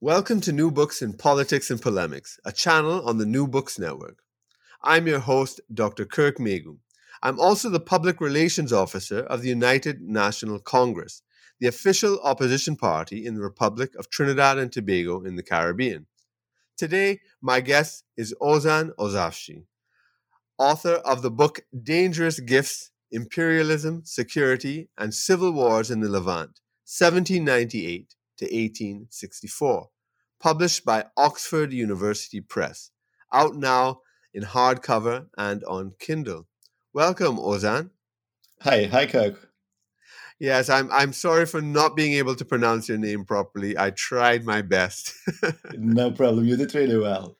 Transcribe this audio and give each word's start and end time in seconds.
Welcome 0.00 0.40
to 0.42 0.52
New 0.52 0.70
Books 0.70 1.02
in 1.02 1.14
Politics 1.14 1.72
and 1.72 1.82
Polemics, 1.82 2.38
a 2.44 2.52
channel 2.52 3.04
on 3.04 3.18
the 3.18 3.26
New 3.26 3.48
Books 3.48 3.80
Network. 3.80 4.22
I'm 4.80 5.08
your 5.08 5.18
host, 5.18 5.60
Dr. 5.74 6.04
Kirk 6.04 6.38
Meighoo. 6.38 6.76
I'm 7.20 7.40
also 7.40 7.68
the 7.68 7.80
Public 7.80 8.20
Relations 8.20 8.72
Officer 8.72 9.24
of 9.24 9.42
the 9.42 9.48
United 9.48 10.00
National 10.00 10.60
Congress, 10.60 11.22
the 11.58 11.66
official 11.66 12.20
opposition 12.22 12.76
party 12.76 13.26
in 13.26 13.34
the 13.34 13.40
Republic 13.40 13.96
of 13.98 14.08
Trinidad 14.08 14.56
and 14.56 14.70
Tobago 14.70 15.24
in 15.24 15.34
the 15.34 15.42
Caribbean. 15.42 16.06
Today, 16.76 17.18
my 17.42 17.60
guest 17.60 18.04
is 18.16 18.32
Ozan 18.40 18.92
Ozavci, 19.00 19.64
author 20.58 21.02
of 21.04 21.22
the 21.22 21.30
book 21.32 21.62
Dangerous 21.82 22.38
Gifts 22.38 22.92
Imperialism, 23.10 24.02
Security, 24.04 24.90
and 24.96 25.12
Civil 25.12 25.50
Wars 25.50 25.90
in 25.90 25.98
the 25.98 26.08
Levant, 26.08 26.60
1798 26.86 28.14
to 28.38 28.44
1864, 28.44 29.88
published 30.40 30.84
by 30.84 31.04
Oxford 31.16 31.72
University 31.72 32.40
Press, 32.40 32.90
out 33.32 33.54
now 33.54 34.00
in 34.32 34.42
hardcover 34.42 35.26
and 35.36 35.62
on 35.64 35.92
Kindle. 35.98 36.46
Welcome, 36.92 37.36
Ozan. 37.36 37.90
Hi, 38.62 38.84
hi, 38.84 39.06
Kirk. 39.06 39.48
Yes, 40.40 40.68
I'm. 40.68 40.90
I'm 40.92 41.12
sorry 41.12 41.46
for 41.46 41.60
not 41.60 41.96
being 41.96 42.14
able 42.14 42.36
to 42.36 42.44
pronounce 42.44 42.88
your 42.88 42.98
name 42.98 43.24
properly. 43.24 43.76
I 43.76 43.90
tried 43.90 44.44
my 44.44 44.62
best. 44.62 45.12
no 45.74 46.12
problem. 46.12 46.44
You 46.44 46.56
did 46.56 46.74
really 46.74 46.98
well. 46.98 47.36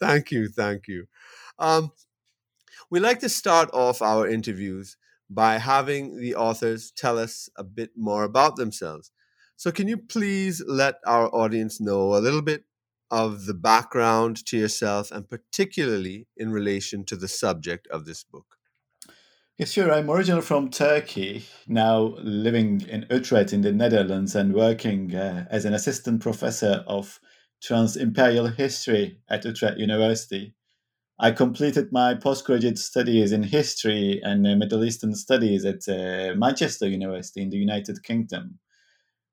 thank 0.00 0.32
you, 0.32 0.48
thank 0.48 0.88
you. 0.88 1.06
Um, 1.58 1.92
we 2.90 2.98
like 2.98 3.20
to 3.20 3.28
start 3.28 3.70
off 3.72 4.02
our 4.02 4.26
interviews 4.26 4.96
by 5.30 5.58
having 5.58 6.20
the 6.20 6.34
authors 6.34 6.90
tell 6.90 7.16
us 7.16 7.48
a 7.56 7.62
bit 7.62 7.90
more 7.96 8.24
about 8.24 8.56
themselves. 8.56 9.11
So, 9.62 9.70
can 9.70 9.86
you 9.86 9.96
please 9.96 10.60
let 10.66 10.96
our 11.06 11.32
audience 11.32 11.80
know 11.80 12.16
a 12.16 12.18
little 12.18 12.42
bit 12.42 12.64
of 13.12 13.46
the 13.46 13.54
background 13.54 14.44
to 14.46 14.58
yourself 14.58 15.12
and 15.12 15.30
particularly 15.30 16.26
in 16.36 16.50
relation 16.50 17.04
to 17.04 17.14
the 17.14 17.28
subject 17.28 17.86
of 17.86 18.04
this 18.04 18.24
book? 18.24 18.56
Yes, 19.56 19.70
sure. 19.70 19.92
I'm 19.92 20.10
originally 20.10 20.42
from 20.42 20.68
Turkey, 20.70 21.44
now 21.68 22.16
living 22.24 22.80
in 22.88 23.06
Utrecht 23.08 23.52
in 23.52 23.60
the 23.60 23.70
Netherlands 23.70 24.34
and 24.34 24.52
working 24.52 25.14
uh, 25.14 25.46
as 25.48 25.64
an 25.64 25.74
assistant 25.74 26.22
professor 26.22 26.82
of 26.88 27.20
Trans 27.62 27.96
Imperial 27.96 28.48
History 28.48 29.20
at 29.30 29.44
Utrecht 29.44 29.78
University. 29.78 30.56
I 31.20 31.30
completed 31.30 31.92
my 31.92 32.16
postgraduate 32.16 32.78
studies 32.78 33.30
in 33.30 33.44
history 33.44 34.20
and 34.24 34.44
uh, 34.44 34.56
Middle 34.56 34.82
Eastern 34.82 35.14
studies 35.14 35.64
at 35.64 35.86
uh, 35.88 36.34
Manchester 36.34 36.88
University 36.88 37.42
in 37.42 37.50
the 37.50 37.58
United 37.58 38.02
Kingdom. 38.02 38.58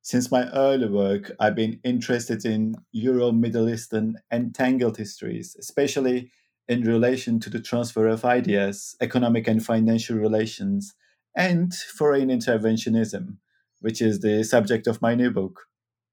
Since 0.09 0.31
my 0.31 0.49
early 0.53 0.87
work, 0.87 1.33
I've 1.39 1.53
been 1.53 1.79
interested 1.83 2.43
in 2.43 2.73
Euro 2.93 3.31
Middle 3.31 3.69
Eastern 3.69 4.15
entangled 4.31 4.97
histories, 4.97 5.55
especially 5.59 6.31
in 6.67 6.81
relation 6.81 7.39
to 7.41 7.49
the 7.51 7.59
transfer 7.59 8.07
of 8.07 8.25
ideas, 8.25 8.95
economic 9.01 9.47
and 9.47 9.63
financial 9.63 10.17
relations, 10.17 10.95
and 11.35 11.71
foreign 11.75 12.29
interventionism, 12.29 13.37
which 13.81 14.01
is 14.01 14.21
the 14.21 14.43
subject 14.43 14.87
of 14.87 14.99
my 14.99 15.13
new 15.13 15.29
book. 15.29 15.67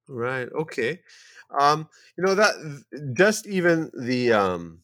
Right. 0.06 0.50
Okay. 0.52 1.00
Um, 1.58 1.88
you 2.18 2.24
know 2.24 2.34
that 2.34 2.52
just 3.16 3.46
even 3.46 3.90
the 3.98 4.30
um, 4.30 4.80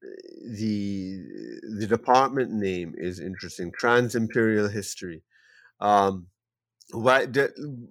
the 0.00 1.26
the 1.78 1.86
department 1.86 2.52
name 2.52 2.94
is 2.96 3.20
interesting. 3.20 3.70
Trans 3.70 4.14
Imperial 4.14 4.68
History. 4.68 5.24
Um, 5.78 6.28
what 6.92 7.36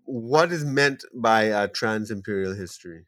what 0.05 0.51
is 0.51 0.65
meant 0.65 1.03
by 1.13 1.49
uh, 1.49 1.67
trans 1.67 2.11
imperial 2.11 2.53
history? 2.53 3.05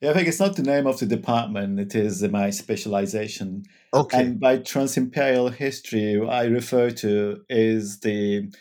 Yeah, 0.00 0.10
I 0.10 0.14
think 0.14 0.26
it's 0.26 0.40
not 0.40 0.56
the 0.56 0.62
name 0.62 0.86
of 0.86 0.98
the 0.98 1.06
department; 1.06 1.78
it 1.78 1.94
is 1.94 2.22
my 2.22 2.50
specialization. 2.50 3.64
Okay. 3.94 4.20
And 4.20 4.40
by 4.40 4.58
trans 4.58 4.96
imperial 4.96 5.50
history, 5.50 6.20
I 6.20 6.44
refer 6.44 6.90
to 6.90 7.42
is 7.48 8.00
the 8.00 8.52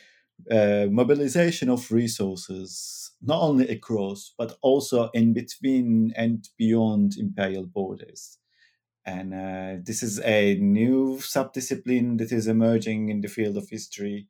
uh, 0.49 0.88
mobilization 0.89 1.69
of 1.69 1.91
resources, 1.91 3.11
not 3.22 3.41
only 3.41 3.67
across 3.67 4.33
but 4.38 4.57
also 4.61 5.09
in 5.13 5.33
between 5.33 6.13
and 6.16 6.47
beyond 6.57 7.17
imperial 7.17 7.66
borders. 7.66 8.38
And 9.05 9.33
uh, 9.33 9.81
this 9.83 10.03
is 10.03 10.19
a 10.19 10.55
new 10.55 11.17
subdiscipline 11.17 12.19
that 12.19 12.31
is 12.31 12.47
emerging 12.47 13.09
in 13.09 13.22
the 13.22 13.28
field 13.28 13.57
of 13.57 13.69
history 13.69 14.28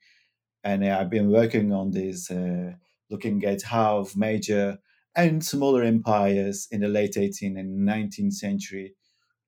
and 0.64 0.84
uh, 0.84 0.98
I've 1.00 1.10
been 1.10 1.32
working 1.32 1.72
on 1.74 1.92
this, 1.92 2.30
uh, 2.30 2.74
looking 3.10 3.44
at 3.46 3.64
how 3.64 4.08
major 4.16 4.80
and 5.16 5.44
smaller 5.44 5.84
empires 5.84 6.68
in 6.72 6.82
the 6.82 6.88
late 6.88 7.16
18th 7.16 7.60
and 7.60 7.88
19th 7.88 8.34
century 8.34 8.96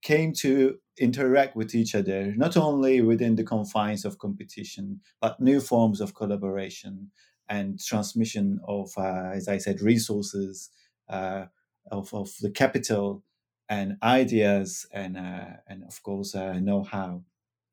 came 0.02 0.34
to 0.34 0.78
interact 1.00 1.56
with 1.56 1.74
each 1.74 1.96
other, 1.96 2.34
not 2.36 2.58
only 2.58 3.02
within 3.02 3.36
the 3.36 3.44
confines 3.44 4.06
of 4.06 4.20
competition, 4.20 5.00
but 5.22 5.40
new 5.40 5.60
forms 5.60 6.02
of 6.02 6.14
collaboration 6.14 7.10
and 7.50 7.80
transmission 7.80 8.60
of, 8.68 8.92
uh, 8.98 9.32
as 9.34 9.48
I 9.48 9.58
said, 9.58 9.82
resources, 9.82 10.70
uh, 11.10 11.46
of, 11.92 12.14
of 12.14 12.32
the 12.42 12.52
capital 12.52 13.24
and 13.70 13.98
ideas, 14.04 14.86
and, 14.92 15.18
uh, 15.18 15.58
and 15.68 15.84
of 15.86 16.02
course, 16.04 16.36
uh, 16.36 16.60
know 16.60 16.84
how. 16.84 17.24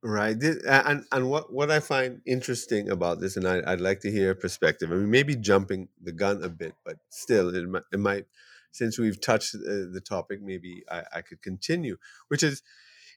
Right. 0.03 0.35
And 0.67 1.05
and 1.13 1.29
what, 1.29 1.53
what 1.53 1.71
I 1.71 1.79
find 1.81 2.23
interesting 2.27 2.89
about 2.89 3.21
this, 3.21 3.37
and 3.37 3.47
I, 3.47 3.61
I'd 3.67 3.83
like 3.83 4.01
to 4.01 4.11
hear 4.11 4.31
a 4.31 4.35
perspective. 4.35 4.91
I 4.91 4.95
mean, 4.95 5.11
maybe 5.11 5.37
jumping 5.37 5.89
the 6.03 6.13
gun 6.13 6.43
a 6.43 6.49
bit, 6.49 6.73
but 6.87 6.97
still, 7.11 7.55
it 7.55 7.69
might, 7.69 7.83
it 7.93 8.01
might 8.01 8.25
since 8.73 8.99
we've 8.99 9.21
touched 9.21 9.55
uh, 9.57 9.93
the 9.93 10.01
topic, 10.03 10.41
maybe 10.41 10.85
I, 10.91 11.03
I 11.17 11.21
could 11.23 11.43
continue, 11.43 11.97
which 12.29 12.43
is, 12.43 12.63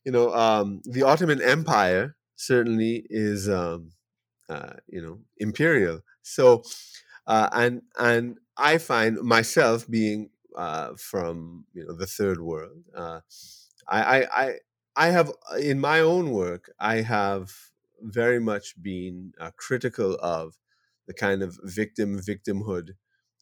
you 0.06 0.12
know, 0.12 0.34
um, 0.36 0.82
the 0.86 1.04
Ottoman 1.04 1.42
Empire 1.42 2.16
certainly 2.36 3.06
is, 3.10 3.50
um, 3.50 3.92
uh, 4.50 4.74
you 4.88 5.02
know, 5.02 5.20
imperial. 5.38 6.02
So, 6.24 6.64
uh, 7.28 7.50
and 7.54 7.84
and 8.00 8.40
I 8.58 8.78
find 8.80 9.18
myself 9.22 9.90
being 9.90 10.30
uh, 10.58 10.96
from 10.98 11.66
you 11.74 11.86
know 11.86 11.94
the 11.96 12.08
third 12.08 12.42
world. 12.42 12.84
Uh, 12.96 13.22
I, 13.88 14.24
I 14.32 14.54
I 14.96 15.08
have, 15.10 15.32
uh, 15.52 15.56
in 15.58 15.80
my 15.80 16.00
own 16.00 16.32
work, 16.32 16.72
I 16.80 16.98
have 17.02 17.52
very 18.02 18.40
much 18.40 18.82
been 18.82 19.34
uh, 19.40 19.52
critical 19.58 20.16
of 20.22 20.58
the 21.08 21.14
kind 21.14 21.42
of 21.42 21.58
victim 21.64 22.20
victimhood 22.20 22.92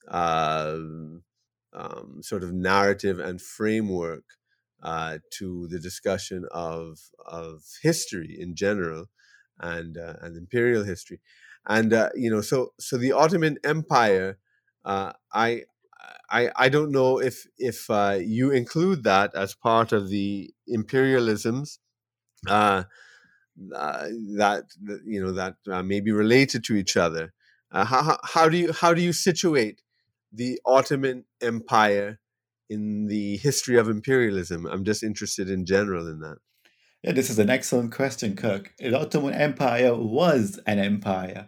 uh, 0.07 0.77
um, 1.73 2.21
sort 2.21 2.43
of 2.43 2.53
narrative 2.53 3.19
and 3.19 3.41
framework 3.41 4.23
uh, 4.83 5.19
to 5.31 5.67
the 5.67 5.79
discussion 5.79 6.45
of 6.51 6.99
of 7.25 7.63
history 7.81 8.35
in 8.39 8.55
general 8.55 9.07
and 9.59 9.97
uh, 9.97 10.15
and 10.21 10.37
imperial 10.37 10.83
history, 10.83 11.19
and 11.67 11.93
uh, 11.93 12.09
you 12.15 12.29
know, 12.31 12.41
so 12.41 12.73
so 12.79 12.97
the 12.97 13.11
Ottoman 13.11 13.57
Empire, 13.63 14.37
I. 15.33 15.63
I, 16.29 16.49
I 16.55 16.69
don't 16.69 16.91
know 16.91 17.19
if 17.19 17.45
if 17.57 17.89
uh, 17.89 18.19
you 18.21 18.51
include 18.51 19.03
that 19.03 19.35
as 19.35 19.53
part 19.53 19.91
of 19.91 20.09
the 20.09 20.51
imperialisms 20.69 21.79
uh, 22.47 22.83
that, 23.55 24.63
that 24.83 25.01
you 25.05 25.23
know 25.23 25.33
that 25.33 25.55
may 25.85 25.99
be 25.99 26.11
related 26.11 26.63
to 26.65 26.75
each 26.75 26.95
other. 26.95 27.33
how, 27.71 28.17
how 28.23 28.49
do 28.49 28.57
you 28.57 28.73
how 28.73 28.93
do 28.93 29.01
you 29.01 29.13
situate 29.13 29.81
the 30.31 30.59
Ottoman 30.65 31.25
Empire 31.41 32.19
in 32.69 33.07
the 33.07 33.37
history 33.37 33.77
of 33.77 33.89
imperialism? 33.89 34.65
I'm 34.65 34.85
just 34.85 35.03
interested 35.03 35.49
in 35.49 35.65
general 35.65 36.07
in 36.07 36.19
that. 36.21 36.37
Yeah, 37.03 37.13
this 37.13 37.29
is 37.29 37.39
an 37.39 37.49
excellent 37.49 37.91
question, 37.91 38.35
Kirk. 38.35 38.73
The 38.77 38.97
Ottoman 38.97 39.33
Empire 39.33 39.95
was 39.95 40.59
an 40.67 40.77
empire, 40.77 41.47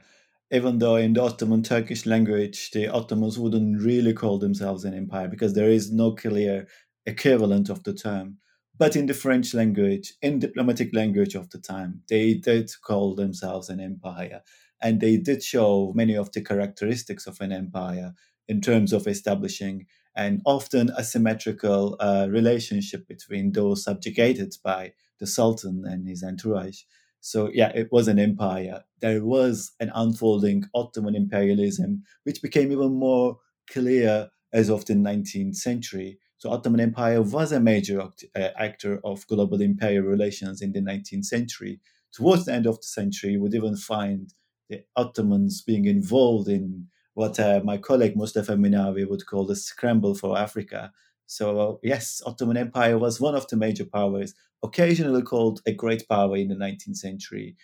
even 0.51 0.80
though 0.80 0.95
in 0.98 1.13
the 1.13 1.24
Ottoman 1.24 1.63
Turkish 1.63 2.06
language, 2.06 2.72
the 2.72 2.88
Ottomans 2.88 3.40
wouldn't 3.40 3.81
really 3.81 4.13
call 4.13 4.38
themselves 4.38 4.86
an 4.86 4.94
empire 4.94 5.28
because 5.28 5.54
there 5.54 5.69
is 5.69 5.92
no 5.92 6.13
clear 6.13 6.68
equivalent 7.06 7.69
of 7.69 7.84
the 7.84 7.94
term. 7.94 8.38
But 8.78 8.95
in 8.95 9.06
the 9.06 9.13
French 9.13 9.54
language, 9.54 10.13
in 10.22 10.40
diplomatic 10.40 10.94
language 10.94 11.36
of 11.36 11.50
the 11.51 11.60
time, 11.60 12.01
they 12.10 12.34
did 12.34 12.72
call 12.81 13.16
themselves 13.16 13.69
an 13.69 13.80
empire. 13.80 14.42
And 14.81 15.00
they 15.00 15.18
did 15.18 15.44
show 15.44 15.94
many 15.95 16.16
of 16.16 16.31
the 16.31 16.42
characteristics 16.42 17.28
of 17.28 17.40
an 17.40 17.51
empire 17.51 18.13
in 18.48 18.62
terms 18.62 18.92
of 18.92 19.07
establishing 19.07 19.86
an 20.16 20.42
often 20.45 20.92
asymmetrical 20.98 21.95
uh, 22.00 22.28
relationship 22.30 23.07
between 23.07 23.51
those 23.51 23.84
subjugated 23.84 24.56
by 24.63 24.94
the 25.19 25.28
Sultan 25.28 25.84
and 25.86 26.07
his 26.07 26.24
entourage. 26.24 26.81
So, 27.25 27.49
yeah, 27.53 27.71
it 27.73 27.89
was 27.89 28.09
an 28.09 28.19
empire. 28.19 28.83
There 28.99 29.23
was 29.23 29.71
an 29.79 29.93
unfolding 29.95 30.65
Ottoman 30.75 31.15
imperialism, 31.15 32.03
which 32.23 32.41
became 32.41 32.69
even 32.73 32.95
more 32.95 33.39
clear 33.71 34.29
as 34.51 34.69
of 34.69 34.83
the 34.83 34.93
19th 34.93 35.55
century. 35.55 36.19
So, 36.37 36.51
Ottoman 36.51 36.81
Empire 36.81 37.21
was 37.21 37.53
a 37.53 37.61
major 37.61 38.01
uh, 38.01 38.49
actor 38.59 38.99
of 39.05 39.25
global 39.27 39.61
imperial 39.61 40.03
relations 40.03 40.61
in 40.61 40.73
the 40.73 40.81
19th 40.81 41.23
century. 41.23 41.79
Towards 42.11 42.43
the 42.43 42.53
end 42.53 42.67
of 42.67 42.75
the 42.81 42.87
century, 42.87 43.31
we 43.31 43.37
would 43.37 43.55
even 43.55 43.77
find 43.77 44.33
the 44.69 44.83
Ottomans 44.97 45.61
being 45.61 45.85
involved 45.85 46.49
in 46.49 46.87
what 47.13 47.39
uh, 47.39 47.61
my 47.63 47.77
colleague 47.77 48.15
Mostafa 48.15 48.57
Minawi 48.57 49.09
would 49.09 49.25
call 49.25 49.45
the 49.45 49.55
scramble 49.55 50.13
for 50.13 50.37
Africa. 50.37 50.91
So, 51.35 51.80
yes, 51.81 52.21
Ottoman 52.25 52.57
Empire 52.57 52.97
was 52.97 53.19
one 53.19 53.33
of 53.33 53.47
the 53.47 53.57
major 53.57 53.85
powers, 53.85 54.35
occasionally 54.62 55.24
called 55.24 55.62
a 55.65 55.74
great 55.74 56.07
power 56.07 56.38
in 56.38 56.50
the 56.50 56.56
19th 56.56 56.97
century. 56.97 57.56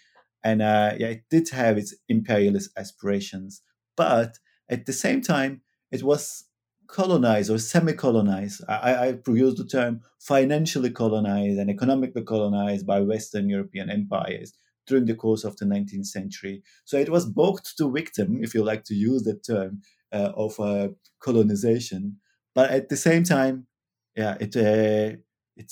And 0.43 0.61
uh, 0.61 0.93
yeah, 0.97 1.07
it 1.07 1.23
did 1.29 1.49
have 1.49 1.77
its 1.77 1.93
imperialist 2.07 2.71
aspirations. 2.77 3.61
But 3.95 4.39
at 4.69 4.85
the 4.85 4.93
same 4.93 5.21
time, 5.21 5.61
it 5.91 6.01
was 6.01 6.45
colonized 6.87 7.51
or 7.51 7.59
semi 7.59 7.93
colonized. 7.93 8.63
I, 8.67 8.93
I 8.93 9.17
use 9.27 9.55
the 9.55 9.65
term 9.65 10.01
financially 10.19 10.89
colonized 10.89 11.59
and 11.59 11.69
economically 11.69 12.23
colonized 12.23 12.87
by 12.87 13.01
Western 13.01 13.49
European 13.49 13.91
empires 13.91 14.53
during 14.87 15.05
the 15.05 15.13
course 15.13 15.43
of 15.43 15.55
the 15.57 15.65
19th 15.65 16.07
century. 16.07 16.63
So 16.85 16.97
it 16.97 17.09
was 17.09 17.27
both 17.27 17.75
the 17.77 17.87
victim, 17.87 18.39
if 18.41 18.55
you 18.55 18.63
like 18.63 18.83
to 18.85 18.95
use 18.95 19.23
that 19.23 19.45
term, 19.45 19.81
uh, 20.11 20.31
of 20.35 20.59
uh, 20.59 20.87
colonization, 21.19 22.17
but 22.59 22.71
at 22.71 22.89
the 22.89 22.97
same 22.97 23.23
time, 23.23 23.67
yeah, 24.15 24.37
it 24.39 24.55
uh, 24.55 25.17
it 25.55 25.71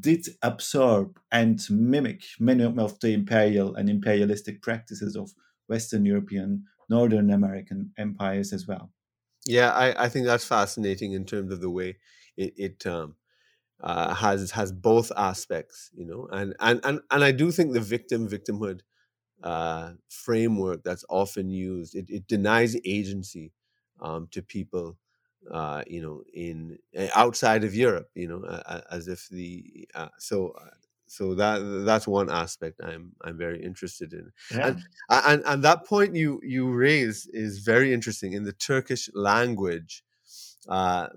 did 0.00 0.26
absorb 0.42 1.20
and 1.32 1.60
mimic 1.70 2.24
many 2.40 2.64
of 2.64 3.00
the 3.00 3.12
imperial 3.12 3.74
and 3.76 3.88
imperialistic 3.90 4.62
practices 4.62 5.16
of 5.16 5.34
Western 5.68 6.04
European, 6.04 6.66
Northern 6.88 7.30
American 7.30 7.92
empires 7.98 8.52
as 8.52 8.66
well. 8.66 8.92
Yeah, 9.46 9.70
I, 9.72 10.04
I 10.04 10.08
think 10.08 10.26
that's 10.26 10.46
fascinating 10.46 11.12
in 11.12 11.24
terms 11.24 11.52
of 11.52 11.60
the 11.60 11.70
way 11.70 11.98
it, 12.36 12.54
it 12.56 12.86
um, 12.86 13.16
uh, 13.80 14.14
has 14.14 14.52
has 14.52 14.72
both 14.72 15.12
aspects, 15.16 15.90
you 15.94 16.06
know, 16.06 16.28
and 16.32 16.54
and 16.60 16.80
and 16.84 17.00
and 17.10 17.24
I 17.24 17.32
do 17.32 17.52
think 17.52 17.74
the 17.74 17.80
victim 17.80 18.28
victimhood 18.28 18.82
uh, 19.42 19.94
framework 20.10 20.84
that's 20.84 21.04
often 21.10 21.50
used 21.50 21.94
it, 21.96 22.10
it 22.10 22.28
denies 22.28 22.76
agency 22.86 23.52
um, 24.00 24.28
to 24.32 24.42
people, 24.42 24.98
uh, 25.50 25.82
you 25.86 26.00
know, 26.00 26.22
in 26.32 26.78
eh, 26.94 27.08
outside 27.14 27.64
of 27.64 27.74
Europe, 27.74 28.10
you 28.14 28.28
know, 28.28 28.42
uh, 28.44 28.80
as 28.90 29.08
if 29.08 29.28
the 29.28 29.88
uh, 29.94 30.08
so 30.18 30.54
uh, 30.60 30.70
so 31.06 31.34
that 31.34 31.58
that's 31.84 32.06
one 32.06 32.30
aspect 32.30 32.80
I'm 32.82 33.12
I'm 33.22 33.36
very 33.36 33.62
interested 33.62 34.12
in, 34.12 34.32
yeah. 34.50 34.68
and 34.68 34.82
and 35.10 35.42
and 35.46 35.64
that 35.64 35.86
point 35.86 36.16
you 36.16 36.40
you 36.42 36.70
raise 36.70 37.26
is 37.32 37.58
very 37.58 37.92
interesting 37.92 38.32
in 38.32 38.44
the 38.44 38.52
Turkish 38.52 39.10
language. 39.14 40.02
Uh, 40.68 41.08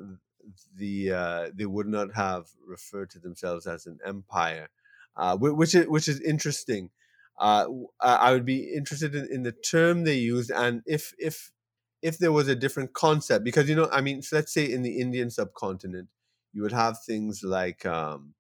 the 0.76 1.12
uh, 1.12 1.50
they 1.54 1.66
would 1.66 1.88
not 1.88 2.14
have 2.16 2.48
referred 2.66 3.10
to 3.12 3.20
themselves 3.20 3.66
as 3.66 3.86
an 3.86 4.00
empire, 4.06 4.70
uh, 5.16 5.38
which 5.38 5.74
is 5.74 5.88
which 5.88 6.08
is 6.08 6.20
interesting. 6.22 6.90
Uh, 7.40 7.68
I 8.02 8.32
would 8.32 8.46
be 8.46 8.74
interested 8.74 9.14
in, 9.14 9.28
in 9.32 9.44
the 9.44 9.52
term 9.52 10.04
they 10.04 10.16
used 10.16 10.50
and 10.50 10.82
if 10.88 11.14
if 11.20 11.52
if 12.02 12.18
there 12.18 12.32
was 12.32 12.48
a 12.48 12.56
different 12.56 12.94
concept 12.94 13.44
because 13.44 13.70
you 13.70 13.76
know 13.76 13.90
I 13.92 14.02
mean 14.02 14.22
so 14.22 14.36
let's 14.38 14.54
say 14.54 14.66
in 14.66 14.82
the 14.84 15.00
Indian 15.00 15.30
subcontinent 15.30 16.10
you 16.54 16.62
would 16.62 16.72
have 16.72 16.98
things 17.04 17.44
like 17.44 17.86
um, 17.86 18.34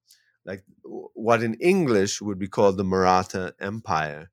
like 0.46 0.64
what 0.84 1.44
in 1.44 1.56
English 1.56 2.22
would 2.22 2.40
be 2.40 2.48
called 2.48 2.78
the 2.78 2.84
Maratha 2.84 3.54
Empire, 3.60 4.32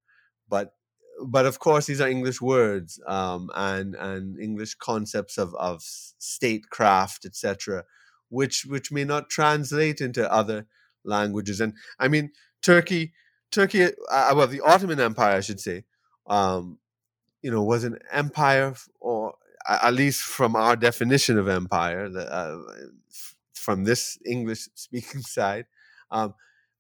but 0.49 0.75
but 1.23 1.47
of 1.47 1.59
course 1.59 1.87
these 1.87 2.01
are 2.01 2.09
english 2.09 2.41
words 2.41 3.01
um, 3.07 3.51
and 3.55 3.95
and 3.95 4.39
english 4.39 4.75
concepts 4.75 5.39
of 5.39 5.55
of 5.55 5.83
statecraft 5.83 7.25
etc 7.25 7.85
which 8.29 8.65
which 8.65 8.91
may 8.91 9.05
not 9.05 9.31
translate 9.31 10.01
into 10.01 10.31
other 10.33 10.67
languages. 11.05 11.61
And 11.61 11.75
i 11.99 12.09
mean 12.09 12.33
turkey 12.63 13.13
turkey 13.53 13.85
uh, 13.85 14.33
well 14.35 14.47
the 14.47 14.61
ottoman 14.63 15.01
empire 15.01 15.37
i 15.37 15.41
should 15.41 15.61
say 15.61 15.85
um, 16.27 16.79
you 17.45 17.51
know 17.51 17.63
was 17.63 17.85
an 17.85 17.99
empire 18.11 18.75
or 19.01 19.35
at 19.69 19.95
least 19.95 20.23
from 20.23 20.57
our 20.57 20.77
definition 20.77 21.39
of 21.39 21.49
empire 21.49 22.09
the, 22.09 22.25
uh, 22.41 22.59
from 23.55 23.85
this 23.85 24.19
english 24.25 24.69
speaking 24.75 25.21
side 25.21 25.67
um, 26.11 26.35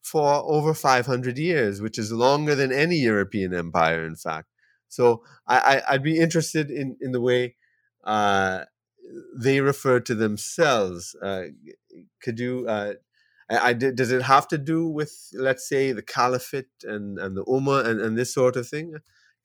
for 0.05 0.43
over 0.45 0.75
500 0.75 1.38
years, 1.38 1.81
which 1.81 1.99
is 1.99 2.12
longer 2.12 2.55
than 2.55 2.71
any 2.71 2.97
European 2.97 3.55
empire, 3.55 4.05
in 4.05 4.17
fact. 4.17 4.49
So 4.88 5.25
I, 5.49 5.83
I, 5.88 5.93
would 5.95 6.03
be 6.03 6.19
interested 6.19 6.71
in, 6.71 6.97
in 7.00 7.12
the 7.12 7.23
way 7.23 7.57
uh, 8.05 8.65
they 9.35 9.61
refer 9.61 10.00
to 10.00 10.15
themselves. 10.15 11.17
Uh, 11.21 11.45
could 12.23 12.38
you, 12.38 12.67
uh, 12.69 12.93
I, 13.50 13.71
I, 13.71 13.73
does 13.73 14.12
it 14.12 14.23
have 14.23 14.47
to 14.49 14.59
do 14.59 14.87
with, 14.87 15.31
let's 15.33 15.67
say, 15.67 15.93
the 15.93 16.03
caliphate 16.03 16.69
and, 16.85 17.19
and 17.19 17.35
the 17.35 17.45
Ummah 17.45 17.87
and, 17.87 18.00
and 18.00 18.17
this 18.17 18.33
sort 18.33 18.57
of 18.57 18.69
thing? 18.69 18.97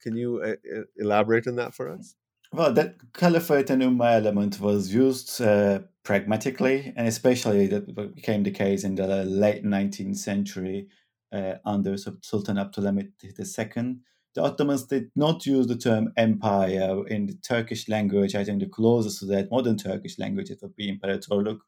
Can 0.02 0.16
you 0.16 0.42
uh, 0.42 0.82
elaborate 0.96 1.46
on 1.46 1.56
that 1.56 1.74
for 1.74 1.90
us? 1.90 2.14
Well, 2.52 2.72
that 2.72 2.96
caliphate 3.12 3.70
and 3.70 3.82
Ummah 3.82 4.16
element 4.16 4.60
was 4.60 4.92
used 4.92 5.40
uh, 5.40 5.80
pragmatically, 6.02 6.92
and 6.96 7.06
especially 7.06 7.68
that 7.68 7.94
became 8.14 8.42
the 8.42 8.50
case 8.50 8.82
in 8.82 8.96
the 8.96 9.24
late 9.24 9.64
19th 9.64 10.16
century 10.16 10.88
uh, 11.32 11.54
under 11.64 11.96
Sultan 11.96 12.56
Abdulhamid 12.56 13.12
II. 13.22 13.96
The 14.34 14.42
Ottomans 14.42 14.86
did 14.86 15.10
not 15.16 15.44
use 15.46 15.66
the 15.66 15.76
term 15.76 16.12
empire 16.16 17.06
in 17.06 17.26
the 17.26 17.34
Turkish 17.34 17.88
language. 17.88 18.34
I 18.34 18.44
think 18.44 18.60
the 18.60 18.68
closest 18.68 19.20
to 19.20 19.26
that 19.26 19.50
modern 19.50 19.76
Turkish 19.76 20.18
language 20.18 20.50
it 20.50 20.60
would 20.62 20.76
be 20.76 20.90
imparatorluk, 20.90 21.58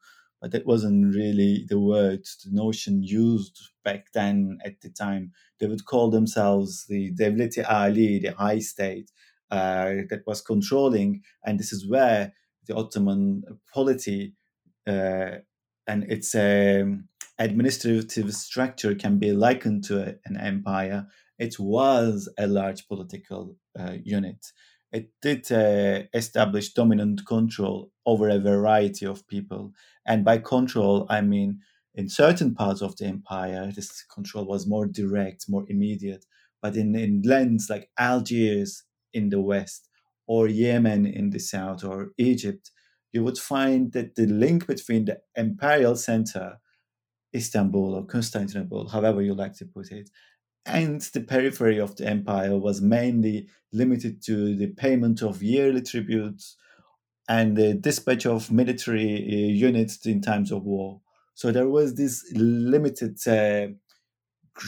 but 0.43 0.51
that 0.51 0.65
wasn't 0.65 1.15
really 1.15 1.65
the 1.69 1.79
word, 1.79 2.25
the 2.43 2.51
notion 2.51 3.01
used 3.01 3.57
back 3.85 4.11
then 4.13 4.57
at 4.65 4.81
the 4.81 4.89
time. 4.89 5.31
They 5.57 5.67
would 5.67 5.85
call 5.85 6.09
themselves 6.09 6.85
the 6.89 7.13
Devlet-i 7.13 7.63
Aliyye, 7.63 8.21
the 8.21 8.33
high 8.33 8.59
state, 8.59 9.09
uh, 9.49 10.03
that 10.09 10.23
was 10.27 10.41
controlling, 10.41 11.21
and 11.45 11.57
this 11.57 11.71
is 11.71 11.87
where 11.87 12.33
the 12.67 12.75
Ottoman 12.75 13.43
polity 13.73 14.33
uh, 14.85 15.37
and 15.87 16.03
its 16.11 16.35
um, 16.35 17.07
administrative 17.39 18.33
structure 18.33 18.95
can 18.95 19.19
be 19.19 19.31
likened 19.31 19.85
to 19.85 20.17
an 20.25 20.35
empire. 20.35 21.07
It 21.39 21.57
was 21.57 22.27
a 22.37 22.47
large 22.47 22.85
political 22.89 23.55
uh, 23.79 23.95
unit. 24.03 24.45
It 24.91 25.09
did 25.21 25.49
uh, 25.53 26.03
establish 26.13 26.73
dominant 26.73 27.25
control 27.25 27.92
over 28.05 28.29
a 28.29 28.39
variety 28.39 29.05
of 29.05 29.27
people. 29.27 29.73
And 30.05 30.25
by 30.25 30.39
control, 30.39 31.05
I 31.09 31.21
mean 31.21 31.59
in 31.95 32.09
certain 32.09 32.55
parts 32.55 32.81
of 32.81 32.97
the 32.97 33.05
empire, 33.05 33.71
this 33.73 34.03
control 34.03 34.45
was 34.45 34.67
more 34.67 34.87
direct, 34.87 35.45
more 35.47 35.65
immediate. 35.67 36.25
But 36.61 36.75
in, 36.75 36.95
in 36.95 37.21
lands 37.23 37.69
like 37.69 37.89
Algiers 37.97 38.83
in 39.13 39.29
the 39.29 39.41
west, 39.41 39.89
or 40.25 40.47
Yemen 40.47 41.05
in 41.05 41.29
the 41.29 41.39
south, 41.39 41.83
or 41.83 42.11
Egypt, 42.17 42.71
you 43.11 43.23
would 43.23 43.37
find 43.37 43.91
that 43.91 44.15
the 44.15 44.25
link 44.25 44.65
between 44.65 45.05
the 45.05 45.19
imperial 45.35 45.95
center, 45.95 46.57
Istanbul 47.35 47.93
or 47.93 48.05
Constantinople, 48.05 48.89
however 48.89 49.21
you 49.21 49.35
like 49.35 49.53
to 49.57 49.65
put 49.65 49.91
it, 49.91 50.09
and 50.65 51.01
the 51.01 51.21
periphery 51.21 51.79
of 51.79 51.95
the 51.97 52.07
empire 52.07 52.57
was 52.57 52.81
mainly 52.81 53.49
limited 53.71 54.23
to 54.23 54.55
the 54.55 54.67
payment 54.67 55.21
of 55.21 55.43
yearly 55.43 55.81
tributes 55.81 56.55
and 57.27 57.55
the 57.55 57.73
dispatch 57.73 58.25
of 58.25 58.51
military 58.51 59.15
uh, 59.15 59.51
units 59.53 60.05
in 60.05 60.21
times 60.21 60.51
of 60.51 60.63
war. 60.63 61.01
So 61.35 61.51
there 61.51 61.69
was 61.69 61.95
this 61.95 62.31
limited 62.35 63.17
uh, 63.27 63.73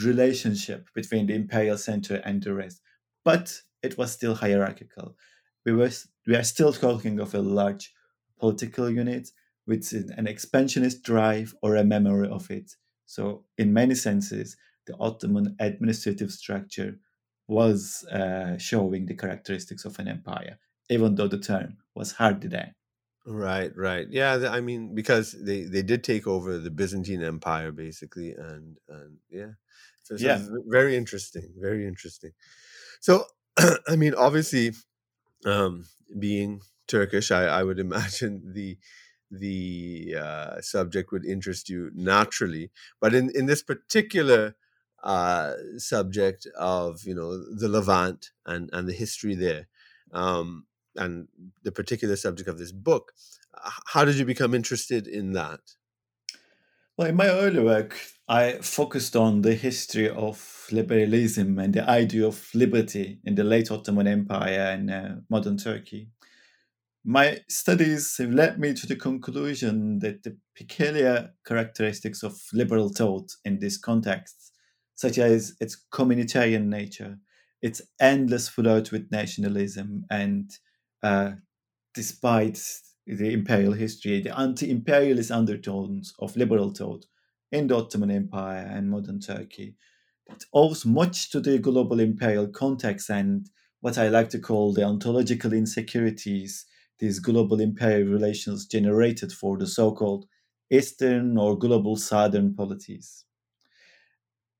relationship 0.03 0.89
between 0.93 1.27
the 1.27 1.35
imperial 1.35 1.77
center 1.77 2.15
and 2.25 2.41
the 2.41 2.53
rest, 2.53 2.81
but 3.23 3.61
it 3.83 3.97
was 3.97 4.11
still 4.11 4.35
hierarchical. 4.35 5.15
We 5.65 5.73
were 5.73 5.91
we 6.27 6.35
are 6.35 6.43
still 6.43 6.73
talking 6.73 7.19
of 7.19 7.35
a 7.35 7.41
large 7.41 7.93
political 8.39 8.89
unit 8.89 9.29
with 9.67 9.91
an 10.17 10.27
expansionist 10.27 11.03
drive 11.03 11.55
or 11.61 11.75
a 11.75 11.83
memory 11.83 12.27
of 12.29 12.49
it. 12.51 12.75
So, 13.05 13.45
in 13.57 13.73
many 13.73 13.95
senses, 13.95 14.57
the 14.87 14.95
Ottoman 14.99 15.55
administrative 15.59 16.31
structure 16.31 16.99
was 17.47 18.03
uh, 18.11 18.57
showing 18.57 19.05
the 19.05 19.15
characteristics 19.15 19.85
of 19.85 19.97
an 19.99 20.07
empire, 20.07 20.57
even 20.89 21.15
though 21.15 21.27
the 21.27 21.39
term 21.39 21.77
was 21.95 22.13
hardly 22.13 22.49
there. 22.49 22.75
Right, 23.25 23.75
right. 23.75 24.07
Yeah, 24.09 24.49
I 24.51 24.61
mean, 24.61 24.93
because 24.93 25.31
they, 25.31 25.63
they 25.63 25.81
did 25.81 26.03
take 26.03 26.27
over 26.27 26.59
the 26.59 26.69
Byzantine 26.69 27.23
Empire, 27.23 27.71
basically, 27.71 28.33
and 28.33 28.77
and 28.87 29.17
yeah, 29.31 29.53
so, 30.03 30.15
so 30.15 30.25
yeah, 30.25 30.39
very 30.67 30.95
interesting, 30.95 31.53
very 31.59 31.87
interesting. 31.87 32.31
So, 33.01 33.25
I 33.87 33.95
mean, 33.95 34.13
obviously, 34.13 34.73
um, 35.45 35.85
being 36.19 36.61
Turkish, 36.87 37.31
I, 37.31 37.45
I 37.45 37.63
would 37.63 37.79
imagine 37.87 38.53
the 38.53 38.77
the 39.31 40.15
uh, 40.19 40.61
subject 40.61 41.11
would 41.11 41.25
interest 41.25 41.67
you 41.67 41.89
naturally. 41.95 42.71
But 43.01 43.15
in, 43.15 43.31
in 43.33 43.47
this 43.47 43.63
particular 43.63 44.55
uh, 45.03 45.53
subject 45.77 46.47
of 46.57 47.03
you 47.05 47.15
know 47.15 47.37
the 47.37 47.69
Levant 47.69 48.31
and, 48.45 48.69
and 48.71 48.87
the 48.87 48.93
history 48.93 49.35
there, 49.35 49.67
um, 50.11 50.65
and 50.95 51.27
the 51.63 51.71
particular 51.71 52.15
subject 52.15 52.49
of 52.49 52.57
this 52.57 52.71
book, 52.71 53.13
how 53.87 54.05
did 54.05 54.15
you 54.15 54.25
become 54.25 54.53
interested 54.53 55.07
in 55.07 55.33
that? 55.33 55.59
Well, 56.97 57.09
in 57.09 57.15
my 57.15 57.27
early 57.27 57.61
work, 57.61 57.99
I 58.27 58.53
focused 58.61 59.15
on 59.15 59.41
the 59.41 59.53
history 59.53 60.09
of 60.09 60.67
liberalism 60.71 61.59
and 61.59 61.73
the 61.73 61.87
idea 61.89 62.25
of 62.25 62.49
liberty 62.53 63.19
in 63.25 63.35
the 63.35 63.43
late 63.43 63.69
Ottoman 63.69 64.07
Empire 64.07 64.71
and 64.73 64.89
uh, 64.89 65.09
modern 65.29 65.57
Turkey. 65.57 66.07
My 67.03 67.41
studies 67.49 68.15
have 68.17 68.31
led 68.31 68.59
me 68.59 68.73
to 68.73 68.87
the 68.87 68.95
conclusion 68.95 69.99
that 69.99 70.23
the 70.23 70.37
peculiar 70.55 71.33
characteristics 71.45 72.23
of 72.23 72.41
liberal 72.53 72.89
thought 72.89 73.35
in 73.43 73.59
this 73.59 73.77
context, 73.77 74.53
such 74.95 75.17
as 75.17 75.55
its 75.59 75.77
communitarian 75.91 76.65
nature, 76.65 77.19
its 77.61 77.81
endless 77.99 78.47
flirt 78.47 78.91
with 78.91 79.11
nationalism, 79.11 80.05
and 80.09 80.49
uh, 81.05 81.35
despite 81.93 82.59
the 83.05 83.31
imperial 83.31 83.73
history, 83.73 84.21
the 84.21 84.37
anti 84.37 84.71
imperialist 84.71 85.29
undertones 85.29 86.13
of 86.17 86.35
liberal 86.35 86.71
thought 86.71 87.05
in 87.51 87.67
the 87.67 87.77
Ottoman 87.77 88.09
Empire 88.09 88.67
and 88.67 88.89
modern 88.89 89.19
Turkey, 89.19 89.75
it 90.25 90.43
owes 90.51 90.83
much 90.83 91.29
to 91.29 91.39
the 91.39 91.59
global 91.59 91.99
imperial 91.99 92.47
context 92.47 93.11
and 93.11 93.47
what 93.81 93.99
I 93.99 94.07
like 94.07 94.29
to 94.29 94.39
call 94.39 94.73
the 94.73 94.83
ontological 94.83 95.53
insecurities 95.53 96.65
these 96.97 97.19
global 97.19 97.59
imperial 97.59 98.07
relations 98.07 98.65
generated 98.65 99.31
for 99.31 99.57
the 99.57 99.67
so 99.67 99.91
called 99.91 100.25
Eastern 100.71 101.37
or 101.37 101.59
global 101.59 101.97
Southern 101.97 102.55
polities. 102.55 103.25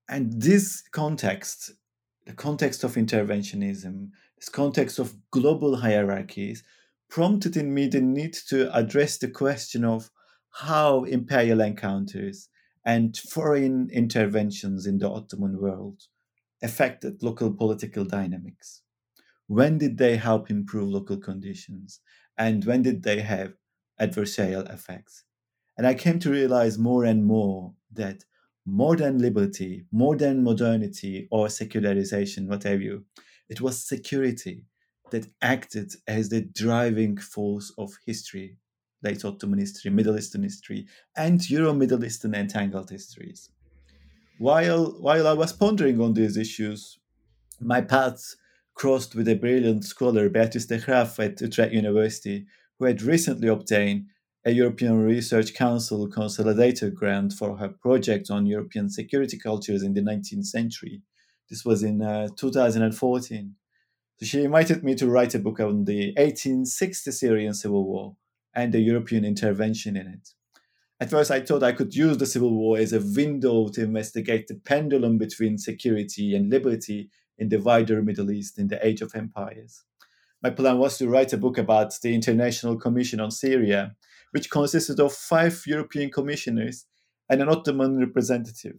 And 0.07 0.39
this 0.39 0.83
context, 0.91 1.71
the 2.25 2.33
context 2.33 2.83
of 2.83 2.95
interventionism, 2.95 4.09
context 4.49 4.99
of 4.99 5.15
global 5.31 5.77
hierarchies, 5.77 6.63
prompted 7.09 7.55
in 7.57 7.73
me 7.73 7.87
the 7.87 8.01
need 8.01 8.33
to 8.49 8.73
address 8.75 9.17
the 9.17 9.29
question 9.29 9.83
of 9.83 10.09
how 10.51 11.03
imperial 11.03 11.61
encounters 11.61 12.49
and 12.85 13.17
foreign 13.17 13.89
interventions 13.91 14.85
in 14.85 14.99
the 14.99 15.09
Ottoman 15.09 15.59
world 15.59 16.03
affected 16.61 17.21
local 17.21 17.53
political 17.53 18.05
dynamics. 18.05 18.81
When 19.47 19.77
did 19.77 19.97
they 19.97 20.17
help 20.17 20.49
improve 20.49 20.89
local 20.89 21.17
conditions? 21.17 21.99
and 22.37 22.65
when 22.65 22.81
did 22.81 23.03
they 23.03 23.21
have 23.21 23.53
adversarial 23.99 24.71
effects? 24.73 25.23
And 25.77 25.85
I 25.85 25.93
came 25.93 26.19
to 26.19 26.31
realize 26.31 26.77
more 26.77 27.03
and 27.03 27.25
more 27.25 27.73
that 27.93 28.23
more 28.65 28.95
than 28.95 29.19
liberty, 29.19 29.85
more 29.91 30.15
than 30.15 30.43
modernity 30.43 31.27
or 31.31 31.49
secularization, 31.49 32.47
whatever 32.47 32.81
you, 32.81 33.05
it 33.49 33.61
was 33.61 33.87
security 33.87 34.65
that 35.11 35.27
acted 35.41 35.93
as 36.07 36.29
the 36.29 36.41
driving 36.41 37.17
force 37.17 37.71
of 37.77 37.91
history, 38.05 38.57
late 39.03 39.23
Ottoman 39.23 39.59
history, 39.59 39.91
Middle 39.91 40.17
Eastern 40.17 40.43
history, 40.43 40.87
and 41.15 41.47
Euro 41.49 41.73
Middle 41.73 42.03
Eastern 42.03 42.33
entangled 42.33 42.89
histories. 42.89 43.49
While, 44.37 44.97
while 44.99 45.27
I 45.27 45.33
was 45.33 45.53
pondering 45.53 46.01
on 46.01 46.13
these 46.13 46.37
issues, 46.37 46.99
my 47.61 47.81
paths 47.81 48.35
crossed 48.73 49.15
with 49.15 49.27
a 49.27 49.35
brilliant 49.35 49.85
scholar, 49.85 50.29
Beatrice 50.29 50.65
de 50.65 50.79
Graaf 50.79 51.19
at 51.19 51.39
Utrecht 51.39 51.73
University, 51.73 52.45
who 52.77 52.85
had 52.85 53.01
recently 53.01 53.47
obtained 53.47 54.07
a 54.43 54.51
European 54.51 54.99
Research 54.99 55.53
Council 55.53 56.07
consolidated 56.07 56.95
grant 56.95 57.33
for 57.33 57.57
her 57.57 57.69
project 57.69 58.29
on 58.29 58.45
European 58.45 58.89
security 58.89 59.39
cultures 59.39 59.81
in 59.81 59.93
the 59.93 60.01
19th 60.01 60.45
century. 60.45 61.01
This 61.49 61.63
was 61.63 61.83
in 61.83 62.01
uh, 62.01 62.29
2014. 62.37 63.55
So 64.17 64.25
she 64.25 64.43
invited 64.43 64.83
me 64.83 64.95
to 64.95 65.09
write 65.09 65.35
a 65.35 65.39
book 65.39 65.59
on 65.59 65.85
the 65.85 66.07
1860 66.17 67.11
Syrian 67.11 67.53
Civil 67.53 67.85
War 67.85 68.15
and 68.53 68.73
the 68.73 68.79
European 68.79 69.25
intervention 69.25 69.97
in 69.97 70.07
it. 70.07 70.29
At 70.99 71.09
first, 71.09 71.29
I 71.29 71.41
thought 71.41 71.61
I 71.61 71.73
could 71.73 71.93
use 71.93 72.17
the 72.17 72.25
Civil 72.25 72.53
War 72.55 72.77
as 72.77 72.93
a 72.93 73.01
window 73.01 73.67
to 73.67 73.83
investigate 73.83 74.47
the 74.47 74.55
pendulum 74.55 75.17
between 75.17 75.57
security 75.57 76.33
and 76.33 76.49
liberty 76.49 77.09
in 77.37 77.49
the 77.49 77.57
wider 77.57 78.01
Middle 78.01 78.31
East 78.31 78.57
in 78.57 78.69
the 78.69 78.85
Age 78.85 79.01
of 79.01 79.13
Empires. 79.13 79.83
My 80.41 80.51
plan 80.51 80.77
was 80.77 80.97
to 80.97 81.09
write 81.09 81.33
a 81.33 81.37
book 81.37 81.57
about 81.57 81.93
the 82.01 82.15
International 82.15 82.77
Commission 82.77 83.19
on 83.19 83.31
Syria, 83.31 83.95
which 84.31 84.49
consisted 84.49 84.99
of 85.01 85.13
five 85.13 85.61
European 85.67 86.09
commissioners 86.11 86.85
and 87.29 87.41
an 87.41 87.49
Ottoman 87.49 87.97
representative. 87.97 88.77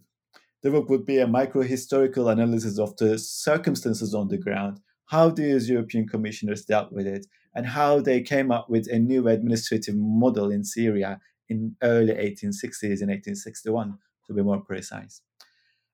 The 0.67 0.73
book 0.73 0.89
would 0.89 1.05
be 1.05 1.19
a 1.19 1.27
micro 1.27 1.61
historical 1.61 2.27
analysis 2.27 2.77
of 2.77 2.97
the 2.97 3.17
circumstances 3.17 4.13
on 4.13 4.27
the 4.27 4.37
ground, 4.37 4.81
how 5.05 5.29
these 5.29 5.69
European 5.69 6.09
commissioners 6.09 6.65
dealt 6.65 6.91
with 6.91 7.07
it, 7.07 7.25
and 7.55 7.65
how 7.65 8.01
they 8.01 8.19
came 8.21 8.51
up 8.51 8.69
with 8.69 8.85
a 8.91 8.99
new 8.99 9.29
administrative 9.29 9.95
model 9.95 10.51
in 10.51 10.65
Syria 10.65 11.21
in 11.47 11.77
early 11.81 12.11
1860s 12.11 12.99
and 12.99 13.07
1861, 13.07 13.97
to 14.25 14.33
be 14.33 14.43
more 14.43 14.59
precise. 14.59 15.21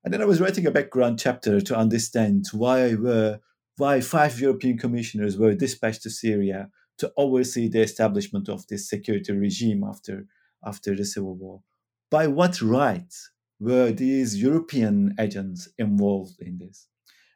And 0.02 0.12
then 0.12 0.20
I 0.20 0.24
was 0.24 0.40
writing 0.40 0.66
a 0.66 0.72
background 0.72 1.20
chapter 1.20 1.60
to 1.60 1.76
understand 1.76 2.46
why 2.50 2.96
were 2.96 3.38
why 3.76 4.00
five 4.00 4.40
European 4.40 4.76
commissioners 4.76 5.38
were 5.38 5.54
dispatched 5.54 6.02
to 6.02 6.10
Syria 6.10 6.68
to 6.98 7.12
oversee 7.16 7.68
the 7.68 7.82
establishment 7.82 8.48
of 8.48 8.66
this 8.66 8.90
security 8.90 9.32
regime 9.34 9.84
after 9.84 10.26
after 10.66 10.96
the 10.96 11.04
civil 11.04 11.36
war. 11.36 11.62
By 12.10 12.26
what 12.26 12.60
right 12.60 13.14
were 13.60 13.92
these 13.92 14.40
European 14.40 15.14
agents 15.18 15.68
involved 15.78 16.40
in 16.40 16.58
this? 16.58 16.88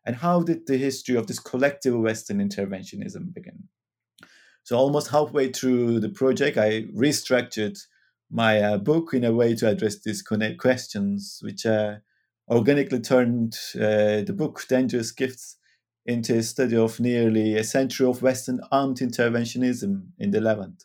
And 0.04 0.16
how 0.16 0.42
did 0.42 0.66
the 0.66 0.76
history 0.78 1.16
of 1.16 1.26
this 1.26 1.38
collective 1.38 1.98
Western 1.98 2.38
interventionism 2.38 3.34
begin? 3.34 3.64
So, 4.62 4.76
almost 4.76 5.10
halfway 5.10 5.50
through 5.50 6.00
the 6.00 6.08
project, 6.08 6.56
I 6.58 6.82
restructured 6.94 7.78
my 8.30 8.60
uh, 8.60 8.78
book 8.78 9.14
in 9.14 9.24
a 9.24 9.32
way 9.32 9.54
to 9.56 9.68
address 9.68 10.00
these 10.00 10.22
questions, 10.22 11.40
which 11.42 11.64
uh, 11.64 11.96
organically 12.50 13.00
turned 13.00 13.58
uh, 13.74 14.22
the 14.22 14.34
book 14.36 14.64
Dangerous 14.68 15.12
Gifts 15.12 15.56
into 16.04 16.36
a 16.36 16.42
study 16.42 16.76
of 16.76 17.00
nearly 17.00 17.56
a 17.56 17.64
century 17.64 18.06
of 18.06 18.22
Western 18.22 18.60
armed 18.72 18.98
interventionism 18.98 20.08
in 20.18 20.30
the 20.30 20.40
Levant. 20.40 20.84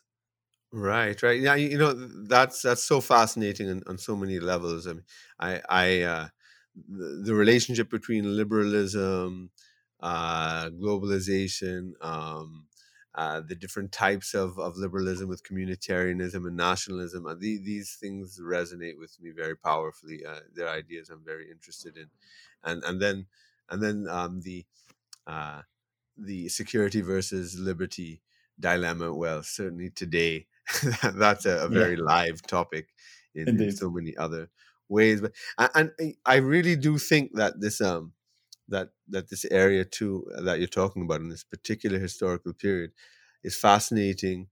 Right, 0.76 1.22
right. 1.22 1.40
Yeah, 1.40 1.54
you 1.54 1.78
know 1.78 1.92
that's 1.92 2.62
that's 2.62 2.82
so 2.82 3.00
fascinating 3.00 3.70
on, 3.70 3.82
on 3.86 3.96
so 3.98 4.16
many 4.16 4.40
levels. 4.40 4.86
I 4.88 4.94
mean, 4.94 5.04
I, 5.38 5.60
I, 5.68 6.00
uh, 6.00 6.28
the, 6.74 7.22
the 7.26 7.34
relationship 7.34 7.88
between 7.90 8.36
liberalism, 8.36 9.50
uh, 10.00 10.70
globalization, 10.70 11.92
um, 12.04 12.66
uh, 13.14 13.40
the 13.40 13.54
different 13.54 13.92
types 13.92 14.34
of, 14.34 14.58
of 14.58 14.76
liberalism 14.76 15.28
with 15.28 15.44
communitarianism 15.44 16.44
and 16.44 16.56
nationalism. 16.56 17.24
Uh, 17.26 17.34
the, 17.34 17.58
these 17.58 17.94
things 18.00 18.40
resonate 18.42 18.98
with 18.98 19.16
me 19.20 19.30
very 19.30 19.56
powerfully. 19.56 20.24
Uh, 20.26 20.40
their 20.52 20.68
ideas 20.68 21.08
I'm 21.08 21.24
very 21.24 21.48
interested 21.52 21.96
in, 21.96 22.08
and 22.64 22.82
and 22.82 23.00
then 23.00 23.26
and 23.70 23.80
then 23.80 24.08
um, 24.08 24.40
the 24.40 24.66
uh, 25.26 25.62
the 26.16 26.48
security 26.48 27.00
versus 27.00 27.58
liberty 27.58 28.22
dilemma. 28.58 29.12
Well, 29.12 29.42
certainly 29.42 29.90
today 29.90 30.46
that's 31.14 31.46
a, 31.46 31.64
a 31.64 31.68
very 31.68 31.96
yeah. 31.96 32.04
live 32.04 32.42
topic 32.42 32.88
in, 33.34 33.60
in, 33.60 33.72
so 33.72 33.90
many 33.90 34.16
other 34.16 34.48
ways. 34.88 35.20
But 35.20 35.32
and, 35.58 35.92
and 35.98 36.14
I 36.24 36.36
really 36.36 36.76
do 36.76 36.98
think 36.98 37.34
that 37.34 37.60
this 37.60 37.80
um 37.80 38.12
that 38.68 38.90
that 39.08 39.28
this 39.28 39.44
area 39.50 39.84
too 39.84 40.26
that 40.42 40.58
you're 40.58 40.68
talking 40.68 41.02
about 41.02 41.20
in 41.20 41.28
this 41.28 41.44
particular 41.44 41.98
historical 41.98 42.52
period 42.52 42.92
is 43.42 43.56
fascinating 43.56 44.48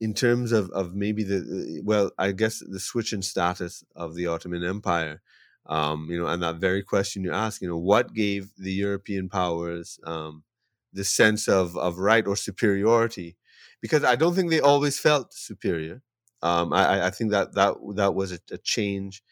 in 0.00 0.12
terms 0.12 0.52
of 0.52 0.70
of 0.70 0.94
maybe 0.94 1.22
the 1.22 1.80
well 1.84 2.10
I 2.18 2.32
guess 2.32 2.62
the 2.66 2.80
switch 2.80 3.12
in 3.12 3.22
status 3.22 3.84
of 3.96 4.14
the 4.14 4.26
Ottoman 4.26 4.64
Empire 4.64 5.22
um, 5.66 6.08
you 6.10 6.20
know 6.20 6.26
and 6.26 6.42
that 6.42 6.56
very 6.56 6.82
question 6.82 7.24
you 7.24 7.32
ask 7.32 7.62
you 7.62 7.68
know 7.68 7.78
what 7.78 8.12
gave 8.12 8.50
the 8.58 8.72
European 8.72 9.28
powers 9.28 9.98
um, 10.04 10.44
the 10.92 11.04
sense 11.04 11.48
of 11.48 11.76
of 11.76 11.98
right 11.98 12.26
or 12.26 12.36
superiority 12.36 13.36
because 13.84 14.04
I 14.04 14.16
don't 14.16 14.34
think 14.36 14.50
they 14.50 14.60
always 14.60 14.98
felt 14.98 15.34
superior 15.34 16.02
um, 16.42 16.72
I, 16.74 17.06
I 17.08 17.10
think 17.10 17.32
that 17.32 17.54
that 17.54 17.74
that 17.96 18.14
was 18.14 18.32
a, 18.32 18.40
a 18.52 18.58
change 18.58 19.22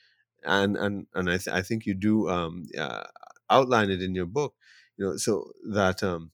and 0.45 0.77
and 0.77 1.07
and 1.15 1.31
I, 1.31 1.39
th- 1.39 1.55
I 1.57 1.63
think 1.63 1.87
you 1.87 1.95
do 1.95 2.29
um, 2.31 2.67
uh, 2.79 3.05
outline 3.51 3.91
it 3.91 4.03
in 4.03 4.15
your 4.15 4.27
book 4.27 4.55
you 4.99 5.07
know 5.07 5.17
so 5.19 5.53
that 5.71 6.03
um 6.03 6.33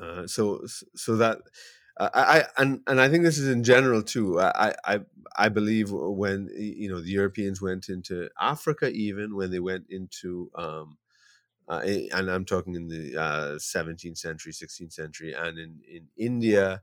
uh, 0.00 0.26
so 0.26 0.64
so 0.94 1.16
that 1.16 1.38
uh, 1.96 2.10
I 2.14 2.44
and 2.62 2.80
and 2.86 3.00
I 3.00 3.08
think 3.08 3.24
this 3.24 3.38
is 3.38 3.48
in 3.48 3.64
general 3.64 4.02
too. 4.02 4.40
I 4.40 4.74
I 4.84 5.00
I 5.36 5.48
believe 5.48 5.90
when 5.92 6.48
you 6.56 6.88
know 6.88 7.00
the 7.00 7.10
Europeans 7.10 7.60
went 7.60 7.88
into 7.88 8.28
Africa, 8.40 8.88
even 8.90 9.34
when 9.36 9.50
they 9.50 9.60
went 9.60 9.86
into 9.90 10.50
um, 10.54 10.98
uh, 11.68 11.82
and 11.84 12.30
I'm 12.30 12.44
talking 12.44 12.74
in 12.76 12.88
the 12.88 13.16
uh, 13.20 13.58
17th 13.58 14.18
century, 14.18 14.52
16th 14.52 14.92
century, 14.94 15.34
and 15.34 15.58
in 15.58 15.80
in 15.88 16.08
India 16.16 16.82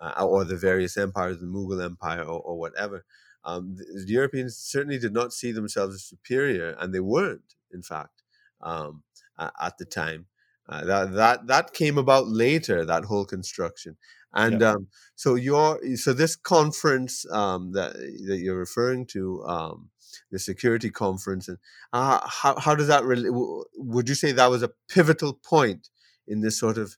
uh, 0.00 0.24
or 0.24 0.44
the 0.44 0.56
various 0.56 0.96
empires, 0.96 1.38
the 1.38 1.46
Mughal 1.46 1.84
Empire 1.84 2.22
or, 2.22 2.40
or 2.40 2.58
whatever. 2.58 3.04
Um, 3.44 3.76
the, 3.76 4.04
the, 4.04 4.12
Europeans 4.12 4.56
certainly 4.56 4.98
did 4.98 5.12
not 5.12 5.32
see 5.32 5.52
themselves 5.52 5.94
as 5.94 6.04
superior, 6.04 6.76
and 6.78 6.92
they 6.92 7.00
weren't, 7.00 7.54
in 7.72 7.82
fact, 7.82 8.22
um, 8.60 9.02
at 9.38 9.78
the 9.78 9.84
time. 9.84 10.26
Uh, 10.68 10.84
that 10.84 11.12
that 11.14 11.46
that 11.46 11.72
came 11.72 11.96
about 11.96 12.28
later. 12.28 12.84
That 12.84 13.06
whole 13.06 13.24
construction, 13.24 13.96
and 14.34 14.60
yeah. 14.60 14.72
um, 14.72 14.88
so 15.14 15.34
your 15.34 15.80
so 15.96 16.12
this 16.12 16.36
conference 16.36 17.24
um, 17.32 17.72
that 17.72 17.94
that 17.94 18.40
you're 18.42 18.58
referring 18.58 19.06
to, 19.06 19.42
um, 19.46 19.88
the 20.30 20.38
security 20.38 20.90
conference, 20.90 21.48
and 21.48 21.56
uh, 21.94 22.20
how 22.26 22.58
how 22.58 22.74
does 22.74 22.88
that 22.88 23.04
really? 23.04 23.30
Would 23.76 24.10
you 24.10 24.14
say 24.14 24.32
that 24.32 24.50
was 24.50 24.62
a 24.62 24.70
pivotal 24.90 25.32
point 25.32 25.88
in 26.26 26.40
this 26.40 26.58
sort 26.58 26.76
of 26.76 26.96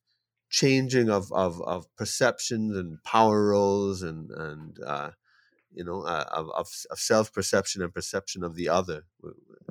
changing 0.50 1.08
of 1.08 1.32
of, 1.32 1.62
of 1.62 1.86
perceptions 1.96 2.76
and 2.76 3.02
power 3.04 3.46
roles 3.48 4.02
and 4.02 4.30
and 4.30 4.78
uh, 4.84 5.10
you 5.72 5.84
know 5.84 6.02
uh, 6.02 6.24
of 6.32 6.50
of, 6.50 6.68
of 6.90 6.98
self 6.98 7.32
perception 7.32 7.82
and 7.82 7.94
perception 7.94 8.44
of 8.44 8.56
the 8.56 8.68
other? 8.68 9.04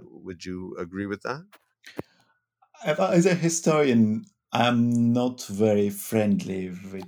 Would 0.01 0.45
you 0.45 0.75
agree 0.79 1.05
with 1.05 1.21
that? 1.23 1.45
as 2.85 3.25
a 3.25 3.35
historian, 3.35 4.25
I'm 4.53 5.11
not 5.11 5.43
very 5.45 5.89
friendly 5.89 6.69
with 6.69 7.03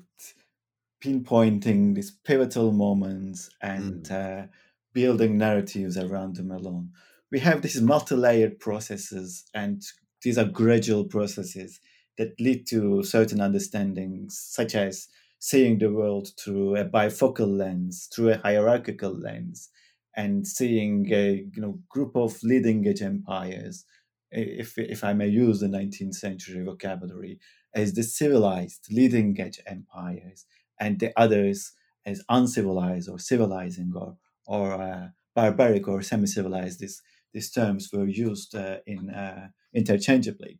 pinpointing 1.02 1.96
these 1.96 2.12
pivotal 2.12 2.74
moments 2.74 3.50
and 3.62 4.04
mm. 4.04 4.44
uh, 4.44 4.48
building 4.94 5.38
narratives 5.38 5.98
around 5.98 6.36
them 6.36 6.52
alone. 6.52 6.90
We 7.32 7.40
have 7.40 7.62
these 7.62 7.82
multi-layered 7.82 8.60
processes, 8.60 9.46
and 9.54 9.82
these 10.22 10.38
are 10.38 10.44
gradual 10.44 11.06
processes 11.06 11.80
that 12.22 12.40
lead 12.40 12.68
to 12.68 13.04
certain 13.04 13.42
understandings, 13.42 14.40
such 14.40 14.76
as 14.76 15.08
seeing 15.40 15.80
the 15.80 15.92
world 15.92 16.30
through 16.40 16.76
a 16.76 16.86
bifocal 16.86 17.58
lens, 17.58 18.08
through 18.14 18.30
a 18.30 18.38
hierarchical 18.38 19.14
lens, 19.18 19.70
and 20.16 20.48
seeing 20.48 21.12
a 21.12 21.46
you 21.54 21.62
know 21.62 21.80
group 21.90 22.16
of 22.16 22.44
leading 22.44 22.88
edge 22.88 23.02
empires 23.02 23.86
if, 24.32 24.78
if 24.78 25.04
I 25.04 25.14
may 25.14 25.28
use 25.28 25.60
the 25.60 25.68
19th 25.68 26.16
century 26.16 26.64
vocabulary, 26.64 27.40
as 27.76 27.94
the 27.94 28.04
civilized 28.04 28.88
leading 28.90 29.40
edge 29.40 29.60
empires 29.66 30.46
and 30.80 31.00
the 31.00 31.12
others 31.18 31.74
as 32.06 32.24
uncivilized 32.30 33.10
or 33.10 33.20
civilizing 33.20 33.92
or, 33.96 34.18
or 34.48 34.74
uh, 34.74 35.08
barbaric 35.36 35.88
or 35.88 36.02
semi 36.02 36.26
civilized. 36.26 36.80
These, 36.80 37.02
these 37.34 37.52
terms 37.52 37.90
were 37.94 38.08
used 38.08 38.56
uh, 38.56 38.78
in, 38.86 39.10
uh, 39.10 39.50
interchangeably. 39.74 40.60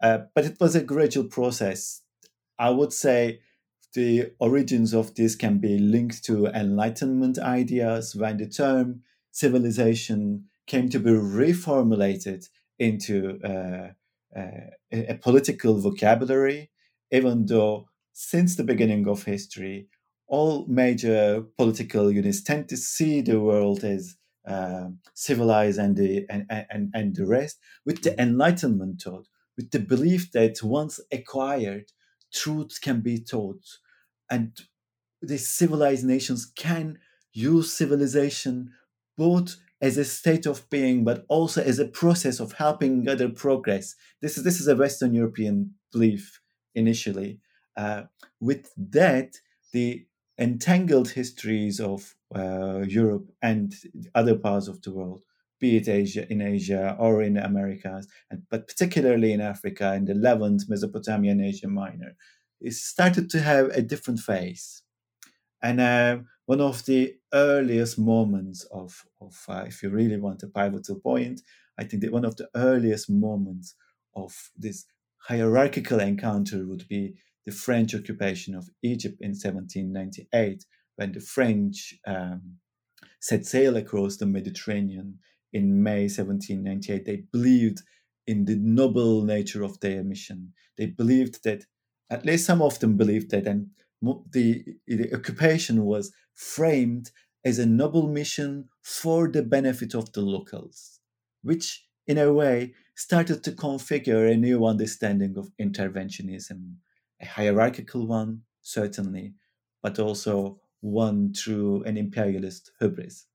Uh, 0.00 0.18
but 0.34 0.44
it 0.44 0.56
was 0.60 0.74
a 0.74 0.82
gradual 0.82 1.24
process. 1.24 2.02
I 2.58 2.70
would 2.70 2.92
say 2.92 3.40
the 3.94 4.32
origins 4.38 4.94
of 4.94 5.14
this 5.14 5.34
can 5.34 5.58
be 5.58 5.78
linked 5.78 6.24
to 6.24 6.46
Enlightenment 6.46 7.38
ideas 7.38 8.14
when 8.14 8.36
the 8.36 8.46
term 8.46 9.02
civilization 9.32 10.44
came 10.66 10.88
to 10.88 11.00
be 11.00 11.10
reformulated 11.10 12.48
into 12.78 13.40
uh, 13.44 13.88
uh, 14.38 14.70
a 14.92 15.14
political 15.14 15.80
vocabulary, 15.80 16.70
even 17.10 17.46
though 17.46 17.88
since 18.12 18.56
the 18.56 18.64
beginning 18.64 19.08
of 19.08 19.24
history, 19.24 19.88
all 20.28 20.66
major 20.68 21.42
political 21.58 22.12
units 22.12 22.42
tend 22.42 22.68
to 22.68 22.76
see 22.76 23.20
the 23.20 23.40
world 23.40 23.82
as 23.82 24.16
uh, 24.46 24.88
civilized 25.14 25.78
and 25.78 25.96
the 25.96 26.24
and, 26.30 26.46
and, 26.48 26.90
and 26.94 27.16
the 27.16 27.26
rest, 27.26 27.58
with 27.84 28.02
the 28.02 28.20
Enlightenment 28.20 29.02
thought, 29.02 29.26
with 29.56 29.70
the 29.70 29.80
belief 29.80 30.32
that 30.32 30.62
once 30.62 31.00
acquired, 31.12 31.92
truth 32.32 32.80
can 32.80 33.00
be 33.00 33.18
taught, 33.18 33.64
and 34.30 34.58
the 35.20 35.38
civilized 35.38 36.04
nations 36.04 36.50
can 36.56 36.98
use 37.32 37.72
civilization 37.72 38.72
both 39.16 39.56
as 39.80 39.96
a 39.96 40.04
state 40.04 40.46
of 40.46 40.68
being, 40.70 41.04
but 41.04 41.24
also 41.28 41.62
as 41.62 41.78
a 41.78 41.86
process 41.86 42.40
of 42.40 42.52
helping 42.52 43.08
other 43.08 43.28
progress. 43.28 43.94
This 44.20 44.36
is 44.36 44.44
this 44.44 44.60
is 44.60 44.68
a 44.68 44.76
Western 44.76 45.14
European 45.14 45.74
belief 45.92 46.40
initially. 46.74 47.40
Uh, 47.76 48.02
with 48.40 48.72
that, 48.76 49.36
the 49.72 50.06
entangled 50.38 51.10
histories 51.10 51.80
of 51.80 52.14
uh, 52.34 52.80
Europe 52.86 53.30
and 53.42 53.74
other 54.14 54.36
parts 54.36 54.68
of 54.68 54.80
the 54.82 54.92
world, 54.92 55.24
be 55.60 55.76
it 55.76 55.88
Asia 55.88 56.30
in 56.32 56.40
Asia 56.40 56.96
or 56.98 57.22
in 57.22 57.34
the 57.34 57.44
Americas, 57.44 58.08
and, 58.30 58.42
but 58.50 58.66
particularly 58.66 59.32
in 59.32 59.40
Africa 59.40 59.92
and 59.92 60.08
the 60.08 60.14
Levant, 60.14 60.64
Mesopotamia, 60.68 61.32
and 61.32 61.44
Asia 61.44 61.68
Minor, 61.68 62.16
it 62.60 62.72
started 62.72 63.30
to 63.30 63.40
have 63.40 63.66
a 63.68 63.82
different 63.82 64.20
face. 64.20 64.82
And 65.62 65.80
uh, 65.80 66.18
one 66.46 66.60
of 66.60 66.84
the 66.86 67.14
earliest 67.32 67.98
moments 67.98 68.64
of, 68.72 69.04
of 69.20 69.38
uh, 69.48 69.64
if 69.66 69.82
you 69.82 69.90
really 69.90 70.16
want 70.16 70.42
a 70.42 70.48
pivotal 70.48 70.98
point, 70.98 71.42
I 71.78 71.84
think 71.84 72.02
that 72.02 72.12
one 72.12 72.24
of 72.24 72.36
the 72.36 72.48
earliest 72.54 73.10
moments 73.10 73.74
of 74.16 74.50
this 74.56 74.86
hierarchical 75.18 76.00
encounter 76.00 76.66
would 76.66 76.88
be 76.88 77.14
the 77.46 77.52
French 77.52 77.94
occupation 77.94 78.54
of 78.54 78.68
Egypt 78.82 79.18
in 79.20 79.30
1798, 79.30 80.64
when 80.96 81.12
the 81.12 81.20
French 81.20 81.94
um, 82.06 82.56
set 83.20 83.46
sail 83.46 83.76
across 83.76 84.16
the 84.16 84.26
Mediterranean 84.26 85.18
in 85.52 85.82
May 85.82 86.02
1798. 86.02 87.04
They 87.04 87.24
believed 87.32 87.82
in 88.26 88.44
the 88.44 88.56
noble 88.56 89.22
nature 89.22 89.62
of 89.62 89.80
their 89.80 90.04
mission. 90.04 90.52
They 90.76 90.86
believed 90.86 91.44
that, 91.44 91.64
at 92.10 92.24
least 92.24 92.46
some 92.46 92.62
of 92.62 92.78
them 92.78 92.96
believed 92.96 93.30
that, 93.30 93.46
and 93.46 93.70
the, 94.30 94.64
the 94.86 95.14
occupation 95.14 95.84
was 95.84 96.12
framed 96.34 97.10
as 97.44 97.58
a 97.58 97.66
noble 97.66 98.08
mission 98.08 98.68
for 98.82 99.28
the 99.28 99.42
benefit 99.42 99.94
of 99.94 100.12
the 100.12 100.20
locals, 100.20 101.00
which 101.42 101.86
in 102.06 102.18
a 102.18 102.32
way 102.32 102.74
started 102.94 103.42
to 103.44 103.52
configure 103.52 104.30
a 104.30 104.36
new 104.36 104.66
understanding 104.66 105.36
of 105.36 105.50
interventionism, 105.60 106.74
a 107.20 107.26
hierarchical 107.26 108.06
one, 108.06 108.42
certainly, 108.60 109.34
but 109.82 109.98
also 109.98 110.60
one 110.80 111.32
through 111.32 111.82
an 111.84 111.96
imperialist 111.96 112.70
hubris. 112.78 113.26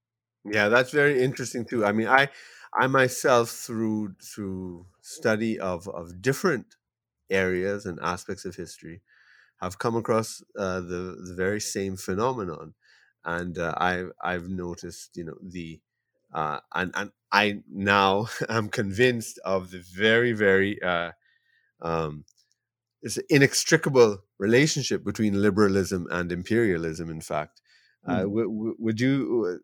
Yeah, 0.46 0.70
that's 0.70 0.92
very 0.92 1.22
interesting 1.22 1.66
too. 1.66 1.86
I 1.86 1.92
mean, 1.92 2.08
I 2.08 2.30
I 2.74 2.88
myself 2.88 3.50
through 3.50 4.16
through 4.22 4.86
study 5.02 5.60
of 5.60 5.88
of 5.88 6.22
different 6.22 6.76
areas 7.30 7.86
and 7.86 8.00
aspects 8.02 8.46
of 8.46 8.56
history 8.56 9.02
have 9.62 9.80
come 9.80 9.96
across 9.96 10.44
uh, 10.60 10.82
the 10.82 11.18
the 11.28 11.36
very 11.36 11.62
same 11.62 11.98
phenomenon, 11.98 12.76
and 13.26 13.58
uh, 13.60 13.74
I 13.78 14.06
I've 14.24 14.50
noticed 14.50 15.18
you 15.18 15.26
know 15.26 15.38
the 15.44 15.82
uh, 16.34 16.60
and 16.76 16.92
and 16.96 17.12
I 17.32 17.64
now 17.72 18.28
am 18.50 18.70
convinced 18.70 19.40
of 19.46 19.72
the 19.72 19.80
very 19.96 20.34
very 20.34 20.82
uh, 20.84 21.12
um, 21.82 22.26
it's 23.02 23.18
an 23.18 23.24
inextricable 23.30 24.20
relationship 24.40 25.04
between 25.04 25.42
liberalism 25.42 26.08
and 26.12 26.32
imperialism. 26.32 27.10
In 27.10 27.22
fact, 27.22 27.62
uh, 28.08 28.20
mm. 28.20 28.24
w- 28.24 28.48
w- 28.48 28.76
would 28.80 29.00
you 29.00 29.60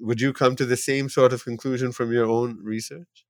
would 0.00 0.20
you 0.20 0.32
come 0.32 0.56
to 0.56 0.66
the 0.66 0.76
same 0.76 1.08
sort 1.08 1.32
of 1.32 1.44
conclusion 1.44 1.92
from 1.92 2.12
your 2.12 2.26
own 2.26 2.58
research? 2.62 3.24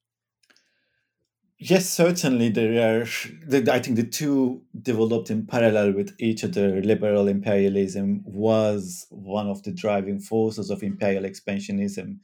Yes, 1.58 1.88
certainly 1.88 2.48
there 2.48 3.00
are. 3.00 3.06
I 3.52 3.78
think 3.78 3.96
the 3.96 4.08
two 4.10 4.62
developed 4.82 5.30
in 5.30 5.46
parallel 5.46 5.92
with 5.92 6.14
each 6.18 6.44
other. 6.44 6.82
Liberal 6.82 7.28
imperialism 7.28 8.22
was 8.24 9.06
one 9.10 9.48
of 9.48 9.62
the 9.62 9.72
driving 9.72 10.18
forces 10.18 10.68
of 10.68 10.82
imperial 10.82 11.24
expansionism 11.24 12.18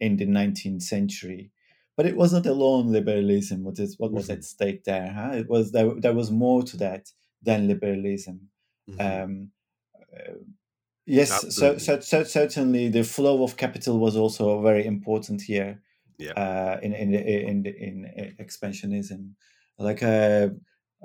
in 0.00 0.16
the 0.16 0.26
19th 0.26 0.82
century, 0.82 1.52
but 1.96 2.06
it 2.06 2.16
wasn't 2.16 2.44
alone 2.44 2.90
liberalism. 2.90 3.62
What 3.62 3.78
is 3.78 3.98
what 3.98 4.12
was 4.12 4.24
mm-hmm. 4.24 4.32
at 4.32 4.44
stake 4.44 4.84
there? 4.84 5.12
Huh? 5.12 5.36
It 5.36 5.48
was 5.48 5.70
there. 5.72 5.94
There 5.96 6.14
was 6.14 6.30
more 6.30 6.62
to 6.64 6.76
that 6.78 7.08
than 7.40 7.68
liberalism. 7.68 8.48
Mm-hmm. 8.90 9.00
Um, 9.00 9.50
uh, 10.12 10.34
yes, 11.06 11.54
so, 11.54 11.78
so, 11.78 12.00
so, 12.00 12.24
certainly 12.24 12.88
the 12.88 13.04
flow 13.04 13.42
of 13.42 13.56
capital 13.56 13.98
was 13.98 14.16
also 14.16 14.60
very 14.62 14.86
important 14.86 15.42
here 15.42 15.80
yeah. 16.18 16.32
uh, 16.32 16.80
in 16.82 16.92
in 16.92 17.14
in 17.14 17.66
in, 17.66 18.10
in 18.16 18.36
expansionism. 18.40 19.32
Like 19.78 20.02
uh, 20.02 20.48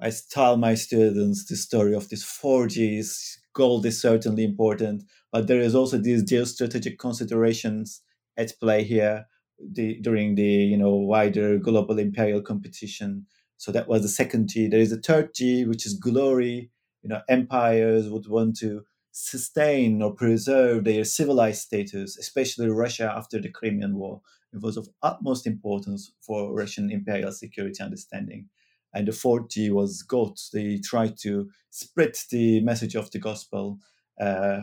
I 0.01 0.11
tell 0.29 0.57
my 0.57 0.75
students 0.75 1.45
the 1.45 1.55
story 1.55 1.95
of 1.95 2.09
this 2.09 2.23
four 2.23 2.67
Gs. 2.67 3.39
Gold 3.53 3.85
is 3.87 3.99
certainly 3.99 4.43
important, 4.43 5.03
but 5.31 5.47
there 5.47 5.61
is 5.61 5.73
also 5.73 5.97
these 5.97 6.23
geostrategic 6.23 6.99
considerations 6.99 8.01
at 8.37 8.53
play 8.59 8.83
here 8.83 9.25
the, 9.59 9.99
during 10.01 10.35
the 10.35 10.43
you 10.43 10.77
know 10.77 10.93
wider 10.93 11.57
global 11.57 11.97
imperial 11.97 12.41
competition. 12.41 13.25
So 13.57 13.71
that 13.71 13.87
was 13.87 14.03
the 14.03 14.09
second 14.09 14.49
G. 14.49 14.67
There 14.67 14.79
is 14.79 14.91
a 14.91 14.97
third 14.97 15.33
G, 15.33 15.65
which 15.65 15.85
is 15.87 15.95
glory. 15.95 16.69
You 17.01 17.09
know, 17.09 17.21
empires 17.27 18.09
would 18.09 18.27
want 18.27 18.57
to 18.57 18.83
sustain 19.19 20.01
or 20.01 20.13
preserve 20.13 20.83
their 20.83 21.03
civilized 21.03 21.63
status, 21.63 22.17
especially 22.17 22.69
Russia 22.69 23.11
after 23.15 23.41
the 23.41 23.49
Crimean 23.49 23.95
War. 23.95 24.21
It 24.53 24.61
was 24.61 24.77
of 24.77 24.89
utmost 25.01 25.47
importance 25.47 26.11
for 26.21 26.53
Russian 26.53 26.91
imperial 26.91 27.31
security 27.31 27.83
understanding. 27.83 28.47
And 28.93 29.07
the 29.07 29.11
fourth 29.11 29.49
G 29.49 29.71
was 29.71 30.03
God. 30.03 30.37
They 30.53 30.77
tried 30.77 31.17
to 31.21 31.49
spread 31.71 32.15
the 32.29 32.61
message 32.61 32.95
of 32.95 33.09
the 33.09 33.17
gospel. 33.17 33.79
Uh, 34.21 34.61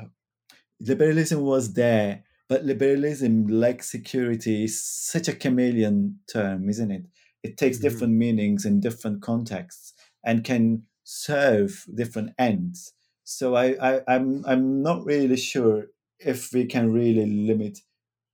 liberalism 0.80 1.40
was 1.40 1.74
there, 1.74 2.22
but 2.48 2.64
liberalism, 2.64 3.48
like 3.48 3.82
security, 3.82 4.64
is 4.64 4.82
such 4.82 5.26
a 5.26 5.34
chameleon 5.34 6.20
term, 6.32 6.68
isn't 6.68 6.92
it? 6.92 7.06
It 7.42 7.56
takes 7.56 7.78
mm-hmm. 7.78 7.88
different 7.88 8.14
meanings 8.14 8.64
in 8.64 8.80
different 8.80 9.20
contexts 9.20 9.94
and 10.24 10.44
can 10.44 10.84
serve 11.02 11.84
different 11.92 12.30
ends. 12.38 12.92
So 13.24 13.54
I, 13.54 13.74
I, 13.96 14.02
I'm 14.08 14.44
I'm 14.46 14.82
not 14.82 15.04
really 15.04 15.37
sure 15.37 15.87
if 16.18 16.52
we 16.52 16.66
can 16.66 16.92
really 16.92 17.26
limit 17.26 17.80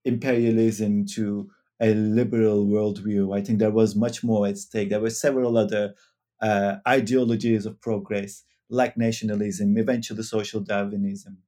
imperialism 0.05 1.07
to 1.07 1.51
a 1.81 1.95
liberal 1.95 2.67
worldview. 2.67 3.37
I 3.37 3.43
think 3.43 3.59
there 3.59 3.71
was 3.71 3.97
much 3.97 4.25
more 4.25 4.47
at 4.47 4.59
stake. 4.59 4.91
There 4.91 5.01
were 5.01 5.11
several 5.11 5.57
other 5.59 5.95
uh, 6.41 6.77
ideologies 6.87 7.67
of 7.67 7.81
progress, 7.81 8.45
like 8.69 8.97
nationalism, 8.97 9.77
eventually 9.79 10.23
social 10.23 10.61
Darwinism. 10.61 11.39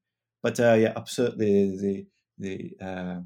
But 0.43 0.61
uh, 0.61 0.75
yeah, 0.75 0.93
absolutely, 0.97 1.77
the 1.79 2.07
the 2.39 2.85
uh, 2.85 3.21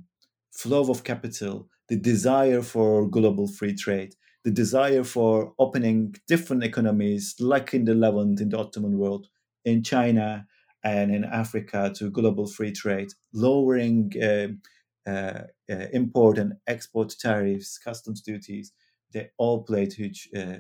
flow 0.53 0.91
of 0.91 1.05
capital, 1.05 1.69
the 1.89 1.97
desire 1.97 2.63
for 2.63 3.09
global 3.09 3.49
free 3.49 3.75
trade, 3.75 4.15
the 4.45 4.51
desire 4.51 5.05
for 5.05 5.55
opening 5.59 6.15
different 6.27 6.65
economies, 6.65 7.35
like 7.41 7.75
in 7.75 7.85
the 7.85 7.95
Levant, 7.95 8.41
in 8.41 8.51
the 8.51 8.59
Ottoman 8.59 8.99
world, 8.99 9.29
in 9.67 9.83
China 9.83 10.47
and 10.83 11.15
in 11.15 11.25
Africa, 11.25 11.93
to 11.97 12.11
global 12.11 12.47
free 12.47 12.73
trade, 12.73 13.13
lowering 13.35 14.13
um, 14.23 14.63
uh, 15.07 15.43
uh, 15.71 15.87
import 15.93 16.39
and 16.39 16.55
export 16.67 17.15
tariffs, 17.19 17.79
customs 17.79 18.21
duties, 18.23 18.73
they 19.13 19.31
all 19.37 19.63
played 19.63 19.93
huge 19.93 20.29
uh, 20.37 20.59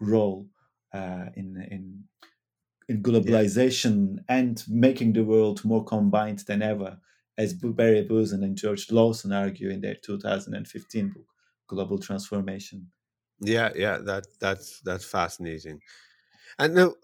role 0.00 0.46
in 1.36 1.66
in 1.70 2.04
in 2.88 3.02
globalization 3.02 4.16
yeah. 4.16 4.36
and 4.36 4.64
making 4.68 5.12
the 5.14 5.24
world 5.24 5.64
more 5.64 5.84
combined 5.84 6.40
than 6.46 6.62
ever, 6.62 6.98
as 7.36 7.54
Barry 7.54 8.06
Buzan 8.06 8.44
and 8.44 8.56
George 8.56 8.90
Lawson 8.90 9.32
argue 9.32 9.70
in 9.70 9.80
their 9.80 9.96
2015 9.96 11.08
book, 11.08 11.26
Global 11.66 11.98
Transformation. 11.98 12.90
Yeah, 13.40 13.70
yeah, 13.74 13.98
that 13.98 14.26
that's 14.40 14.80
that's 14.80 15.04
fascinating. 15.04 15.80
And 16.58 16.74
now, 16.74 16.94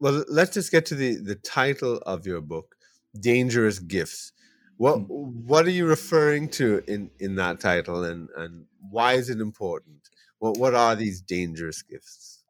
well, 0.00 0.24
let's 0.28 0.54
just 0.54 0.70
get 0.70 0.86
to 0.86 0.94
the 0.94 1.16
the 1.16 1.34
title 1.34 1.98
of 2.06 2.26
your 2.26 2.40
book, 2.40 2.76
"Dangerous 3.18 3.78
Gifts." 3.78 4.32
What 4.76 4.98
hmm. 4.98 5.46
what 5.46 5.66
are 5.66 5.70
you 5.70 5.86
referring 5.86 6.48
to 6.50 6.82
in 6.86 7.10
in 7.18 7.36
that 7.36 7.60
title, 7.60 8.04
and 8.04 8.28
and 8.36 8.66
why 8.90 9.14
is 9.14 9.30
it 9.30 9.40
important? 9.40 10.08
What 10.38 10.58
what 10.58 10.74
are 10.74 10.94
these 10.94 11.20
dangerous 11.20 11.82
gifts? 11.82 12.42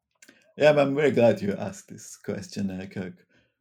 Yeah, 0.57 0.73
I'm 0.73 0.95
very 0.97 1.13
glad 1.13 1.41
you 1.41 1.55
asked 1.55 1.89
this 1.89 2.17
question, 2.17 2.71
uh, 2.71 2.87
Kirk. 2.87 3.15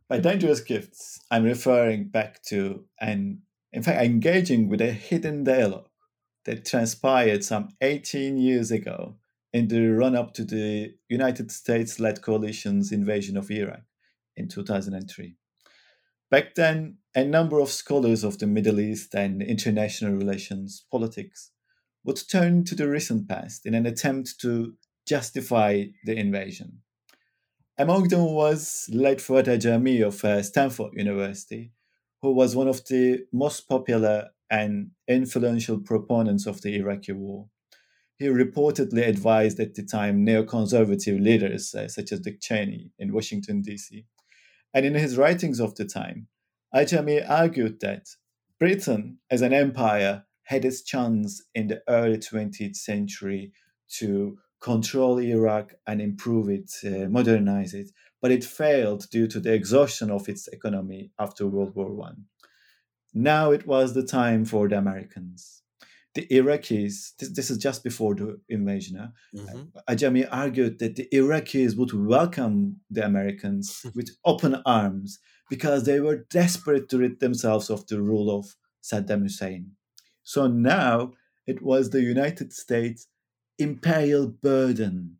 By 0.10 0.20
dangerous 0.20 0.62
gifts, 0.62 1.20
I'm 1.30 1.44
referring 1.44 2.06
back 2.06 2.42
to 2.46 2.86
and 3.00 3.40
in 3.72 3.84
fact 3.84 4.02
engaging 4.04 4.70
with 4.70 4.82
a 4.82 4.92
hidden 4.92 5.44
dialogue 5.44 5.90
that 6.46 6.66
transpired 6.66 7.44
some 7.44 7.70
18 7.82 8.38
years 8.38 8.72
ago 8.72 9.18
in 9.58 9.67
the 9.67 9.88
run 9.89 10.15
up 10.15 10.34
to 10.36 10.46
the 10.46 10.93
United 11.10 11.52
States 11.52 12.00
led 12.00 12.22
coalition's 12.22 12.91
invasion 12.91 13.36
of 13.38 13.50
Iraq 13.50 13.82
in 14.36 14.48
2003. 14.48 15.36
Back 16.30 16.54
then, 16.56 16.98
a 17.15 17.26
number 17.26 17.60
of 17.60 17.72
scholars 17.72 18.24
of 18.24 18.38
the 18.38 18.46
Middle 18.46 18.80
East 18.80 19.15
and 19.15 19.41
international 19.41 20.13
relations 20.13 20.86
politics 20.91 21.52
would 22.04 22.22
turn 22.30 22.65
to 22.65 22.76
the 22.76 22.88
recent 22.88 23.28
past 23.28 23.65
in 23.65 23.74
an 23.74 23.88
attempt 23.88 24.39
to 24.41 24.76
justify 25.08 25.86
the 26.06 26.15
invasion. 26.15 26.82
Among 27.80 28.10
them 28.10 28.26
was 28.26 28.88
late 28.91 29.20
Fuad 29.20 29.46
Ajami 29.46 30.06
of 30.06 30.24
uh, 30.24 30.43
Stanford 30.43 30.93
University, 30.93 31.72
who 32.22 32.32
was 32.34 32.56
one 32.56 32.67
of 32.67 32.86
the 32.86 33.26
most 33.34 33.67
popular 33.67 34.30
and 34.52 34.91
influential 35.08 35.80
proponents 35.80 36.46
of 36.46 36.62
the 36.62 36.76
Iraqi 36.76 37.13
war. 37.13 37.50
He 38.17 38.25
reportedly 38.25 39.08
advised 39.08 39.60
at 39.60 39.75
the 39.75 39.84
time 39.84 40.25
neoconservative 40.25 41.21
leaders 41.21 41.75
uh, 41.75 41.88
such 41.88 42.12
as 42.12 42.21
Dick 42.21 42.41
Cheney 42.41 42.91
in 42.97 43.13
Washington, 43.13 43.62
D.C. 43.62 44.06
And 44.73 44.86
in 44.86 44.95
his 44.95 45.17
writings 45.17 45.60
of 45.60 45.75
the 45.75 45.86
time, 45.86 46.27
Ajami 46.73 47.23
argued 47.30 47.80
that 47.82 48.08
Britain, 48.60 49.19
as 49.30 49.41
an 49.41 49.53
empire, 49.53 50.25
had 50.43 50.65
its 50.65 50.82
chance 50.82 51.43
in 51.53 51.67
the 51.67 51.84
early 51.88 52.17
20th 52.17 52.75
century 52.75 53.51
to 53.99 54.39
control 54.60 55.19
Iraq 55.19 55.75
and 55.86 56.01
improve 56.01 56.49
it, 56.49 56.71
uh, 56.86 57.08
modernize 57.10 57.75
it, 57.75 57.91
but 58.19 58.32
it 58.32 58.43
failed 58.43 59.08
due 59.12 59.27
to 59.27 59.39
the 59.39 59.53
exhaustion 59.53 60.10
of 60.10 60.27
its 60.27 60.47
economy 60.47 61.12
after 61.19 61.45
World 61.45 61.75
War 61.75 61.93
One. 61.93 62.25
Now 63.13 63.51
it 63.51 63.67
was 63.67 63.93
the 63.93 64.03
time 64.03 64.43
for 64.43 64.67
the 64.67 64.77
Americans 64.77 65.62
the 66.17 66.25
Iraqis, 66.32 67.15
this, 67.19 67.30
this, 67.30 67.51
is 67.51 67.60
just 67.60 67.84
before 67.84 68.15
the 68.15 68.39
invasion, 68.49 68.97
huh? 68.97 69.08
mm-hmm. 69.36 69.77
Ajami 69.88 70.27
argued 70.32 70.80
that 70.80 70.95
the 70.95 71.08
Iraqis 71.13 71.77
would 71.77 71.93
welcome 71.93 72.77
the 72.89 73.06
Americans 73.06 73.86
with 73.95 74.10
open 74.25 74.60
arms 74.65 75.19
because 75.47 75.84
they 75.84 75.99
were 75.99 76.25
desperate 76.32 76.89
to 76.89 76.97
rid 76.97 77.19
themselves 77.19 77.69
of 77.69 77.86
the 77.86 78.01
rule 78.01 78.36
of 78.36 78.56
Saddam 78.84 79.21
Hussein. 79.21 79.73
So 80.23 80.47
now 80.47 81.13
it 81.45 81.62
was 81.62 81.91
the 81.91 82.01
United 82.01 82.51
States' 82.51 83.06
imperial 83.60 84.27
burden 84.27 85.17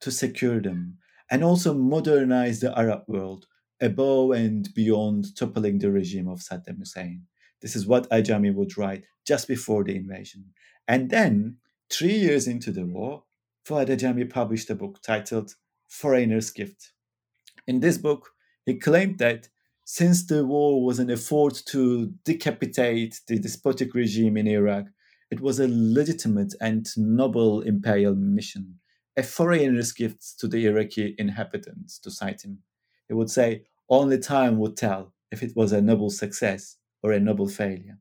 to 0.00 0.10
secure 0.10 0.60
them 0.60 0.98
and 1.30 1.44
also 1.44 1.74
modernize 1.74 2.58
the 2.58 2.76
Arab 2.76 3.04
world 3.06 3.46
above 3.80 4.32
and 4.32 4.68
beyond 4.74 5.36
toppling 5.36 5.78
the 5.78 5.92
regime 5.92 6.26
of 6.26 6.40
Saddam 6.40 6.78
Hussein. 6.78 7.22
This 7.60 7.76
is 7.76 7.86
what 7.86 8.08
Ajami 8.10 8.54
would 8.54 8.76
write 8.78 9.04
just 9.26 9.46
before 9.46 9.84
the 9.84 9.96
invasion. 9.96 10.46
And 10.88 11.10
then, 11.10 11.58
three 11.90 12.16
years 12.16 12.46
into 12.46 12.72
the 12.72 12.86
war, 12.86 13.24
Fuad 13.66 13.88
Ajami 13.88 14.28
published 14.28 14.70
a 14.70 14.74
book 14.74 15.00
titled 15.02 15.54
Foreigner's 15.86 16.50
Gift. 16.50 16.92
In 17.66 17.80
this 17.80 17.98
book, 17.98 18.30
he 18.64 18.74
claimed 18.78 19.18
that 19.18 19.48
since 19.84 20.24
the 20.24 20.46
war 20.46 20.84
was 20.84 20.98
an 20.98 21.10
effort 21.10 21.62
to 21.66 22.14
decapitate 22.24 23.20
the 23.26 23.38
despotic 23.38 23.94
regime 23.94 24.36
in 24.36 24.46
Iraq, 24.46 24.86
it 25.30 25.40
was 25.40 25.60
a 25.60 25.68
legitimate 25.68 26.54
and 26.60 26.86
noble 26.96 27.60
imperial 27.60 28.14
mission, 28.14 28.80
a 29.16 29.22
foreigner's 29.22 29.92
gift 29.92 30.38
to 30.38 30.48
the 30.48 30.66
Iraqi 30.66 31.14
inhabitants, 31.18 31.98
to 32.00 32.10
cite 32.10 32.44
him. 32.44 32.62
He 33.08 33.14
would 33.14 33.30
say, 33.30 33.64
only 33.88 34.18
time 34.18 34.58
would 34.58 34.76
tell 34.76 35.12
if 35.30 35.42
it 35.42 35.54
was 35.54 35.72
a 35.72 35.82
noble 35.82 36.10
success 36.10 36.76
or 37.02 37.12
a 37.12 37.20
noble 37.20 37.48
failure. 37.48 37.98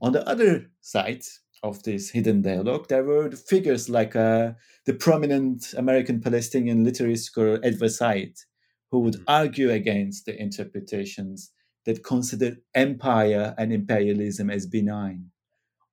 On 0.00 0.12
the 0.12 0.26
other 0.28 0.70
side 0.80 1.22
of 1.62 1.82
this 1.84 2.10
hidden 2.10 2.42
dialogue, 2.42 2.88
there 2.88 3.04
were 3.04 3.30
figures 3.30 3.88
like 3.88 4.16
uh, 4.16 4.52
the 4.84 4.94
prominent 4.94 5.74
American 5.76 6.20
Palestinian 6.20 6.82
literary 6.82 7.16
scholar 7.16 7.60
Edward 7.62 7.92
Said, 7.92 8.32
who 8.90 9.00
would 9.00 9.14
mm-hmm. 9.14 9.24
argue 9.28 9.70
against 9.70 10.26
the 10.26 10.40
interpretations 10.40 11.52
that 11.86 12.04
considered 12.04 12.58
empire 12.74 13.54
and 13.58 13.72
imperialism 13.72 14.50
as 14.50 14.66
benign. 14.66 15.30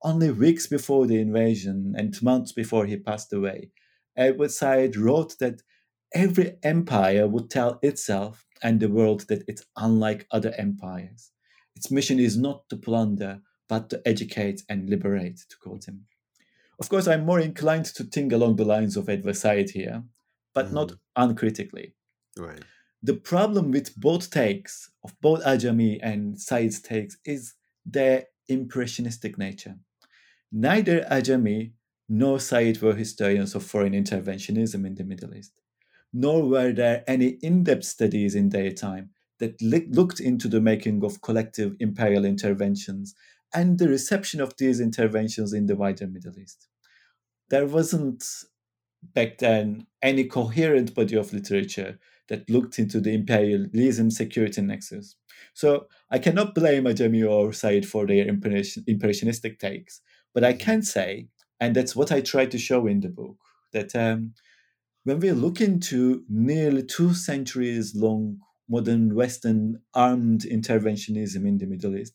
Only 0.03 0.31
weeks 0.31 0.65
before 0.65 1.07
the 1.07 1.19
invasion 1.19 1.93
and 1.97 2.21
months 2.21 2.51
before 2.51 2.85
he 2.85 2.97
passed 2.97 3.33
away, 3.33 3.71
Edward 4.15 4.51
Said 4.51 4.95
wrote 4.95 5.37
that 5.39 5.61
every 6.13 6.57
empire 6.63 7.27
would 7.27 7.49
tell 7.49 7.79
itself 7.81 8.45
and 8.63 8.79
the 8.79 8.89
world 8.89 9.27
that 9.27 9.43
it's 9.47 9.65
unlike 9.77 10.25
other 10.31 10.53
empires. 10.57 11.31
Its 11.79 11.89
mission 11.89 12.19
is 12.19 12.37
not 12.37 12.67
to 12.67 12.75
plunder, 12.75 13.39
but 13.69 13.89
to 13.89 14.01
educate 14.05 14.63
and 14.67 14.89
liberate, 14.89 15.37
to 15.49 15.55
quote 15.63 15.85
him. 15.85 16.07
Of 16.77 16.89
course, 16.89 17.07
I'm 17.07 17.25
more 17.25 17.39
inclined 17.39 17.85
to 17.85 18.03
think 18.03 18.33
along 18.33 18.57
the 18.57 18.65
lines 18.65 18.97
of 18.97 19.07
Edward 19.07 19.37
Said 19.37 19.69
here, 19.69 20.03
but 20.53 20.65
mm-hmm. 20.65 20.75
not 20.75 20.91
uncritically. 21.15 21.93
Right. 22.37 22.61
The 23.01 23.13
problem 23.13 23.71
with 23.71 23.95
both 23.95 24.29
takes, 24.29 24.91
of 25.05 25.15
both 25.21 25.41
Ajami 25.45 25.99
and 26.03 26.37
Said's 26.37 26.81
takes, 26.81 27.15
is 27.23 27.53
their 27.85 28.25
impressionistic 28.49 29.37
nature. 29.37 29.77
Neither 30.51 31.07
Ajami 31.09 31.71
nor 32.09 32.41
Said 32.41 32.81
were 32.81 32.93
historians 32.93 33.55
of 33.55 33.63
foreign 33.63 33.93
interventionism 33.93 34.85
in 34.85 34.95
the 34.95 35.05
Middle 35.05 35.33
East, 35.33 35.53
nor 36.11 36.43
were 36.43 36.73
there 36.73 37.05
any 37.07 37.37
in 37.41 37.63
depth 37.63 37.85
studies 37.85 38.35
in 38.35 38.49
their 38.49 38.71
time 38.73 39.11
that 39.39 39.61
looked 39.61 40.19
into 40.19 40.47
the 40.47 40.61
making 40.61 41.03
of 41.03 41.21
collective 41.21 41.75
imperial 41.79 42.25
interventions 42.25 43.15
and 43.53 43.79
the 43.79 43.87
reception 43.87 44.41
of 44.41 44.55
these 44.57 44.79
interventions 44.79 45.53
in 45.53 45.65
the 45.65 45.75
wider 45.75 46.07
Middle 46.07 46.37
East. 46.37 46.67
There 47.49 47.65
wasn't 47.65 48.23
back 49.13 49.37
then 49.37 49.87
any 50.01 50.25
coherent 50.25 50.93
body 50.93 51.15
of 51.15 51.33
literature 51.33 51.99
that 52.27 52.49
looked 52.49 52.77
into 52.77 52.99
the 52.99 53.13
imperialism 53.13 54.11
security 54.11 54.61
nexus. 54.61 55.15
So 55.53 55.87
I 56.11 56.19
cannot 56.19 56.53
blame 56.53 56.83
Ajami 56.83 57.27
or 57.27 57.53
Said 57.53 57.85
for 57.85 58.05
their 58.05 58.27
impressionistic 58.27 59.57
takes, 59.59 60.01
but 60.33 60.43
I 60.43 60.53
can 60.53 60.83
say, 60.83 61.27
and 61.59 61.75
that's 61.75 61.95
what 61.95 62.11
I 62.11 62.21
try 62.21 62.45
to 62.45 62.57
show 62.57 62.85
in 62.85 62.99
the 62.99 63.09
book, 63.09 63.37
that 63.73 63.95
um, 63.95 64.33
when 65.05 65.19
we 65.19 65.31
look 65.31 65.59
into 65.59 66.23
nearly 66.29 66.83
two 66.83 67.13
centuries 67.13 67.95
long 67.95 68.41
modern 68.69 69.15
Western 69.15 69.81
armed 69.93 70.41
interventionism 70.41 71.47
in 71.47 71.57
the 71.57 71.65
Middle 71.65 71.97
East, 71.97 72.13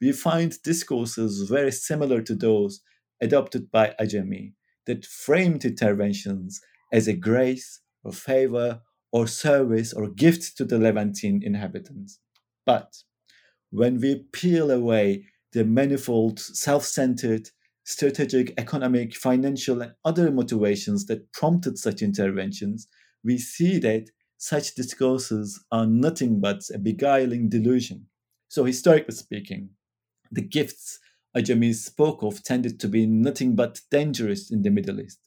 we 0.00 0.12
find 0.12 0.60
discourses 0.62 1.48
very 1.48 1.70
similar 1.70 2.20
to 2.22 2.34
those 2.34 2.80
adopted 3.20 3.70
by 3.70 3.94
Ajami 4.00 4.54
that 4.86 5.06
framed 5.06 5.64
interventions 5.64 6.60
as 6.92 7.06
a 7.06 7.12
grace 7.12 7.80
or 8.02 8.12
favor 8.12 8.80
or 9.12 9.26
service 9.26 9.92
or 9.92 10.08
gift 10.08 10.56
to 10.56 10.64
the 10.64 10.78
Levantine 10.78 11.40
inhabitants. 11.42 12.18
But 12.66 12.92
when 13.70 14.00
we 14.00 14.26
peel 14.32 14.70
away 14.70 15.26
the 15.52 15.64
manifold 15.64 16.40
self 16.40 16.84
centered, 16.84 17.48
strategic, 17.84 18.54
economic, 18.58 19.14
financial, 19.14 19.82
and 19.82 19.92
other 20.04 20.30
motivations 20.30 21.06
that 21.06 21.32
prompted 21.32 21.78
such 21.78 22.02
interventions, 22.02 22.88
we 23.24 23.38
see 23.38 23.78
that 23.78 24.10
such 24.42 24.74
discourses 24.74 25.64
are 25.70 25.86
nothing 25.86 26.40
but 26.40 26.62
a 26.74 26.78
beguiling 26.78 27.48
delusion. 27.48 28.06
So, 28.48 28.64
historically 28.64 29.14
speaking, 29.14 29.70
the 30.32 30.42
gifts 30.42 30.98
Ajami 31.36 31.72
spoke 31.72 32.24
of 32.24 32.42
tended 32.42 32.80
to 32.80 32.88
be 32.88 33.06
nothing 33.06 33.54
but 33.54 33.82
dangerous 33.88 34.50
in 34.50 34.62
the 34.62 34.70
Middle 34.70 35.00
East. 35.00 35.20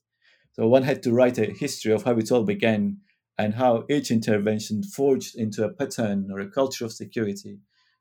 So 0.52 0.68
one 0.68 0.84
had 0.84 1.02
to 1.04 1.14
write 1.14 1.38
a 1.38 1.46
history 1.46 1.94
of 1.94 2.04
how 2.04 2.18
it 2.18 2.30
all 2.30 2.44
began 2.44 2.98
and 3.38 3.54
how 3.54 3.86
each 3.90 4.12
intervention 4.12 4.84
forged 4.84 5.38
into 5.38 5.64
a 5.64 5.72
pattern 5.72 6.30
or 6.30 6.42
a 6.42 6.52
culture 6.52 6.84
of 6.84 6.92
security. 6.92 7.60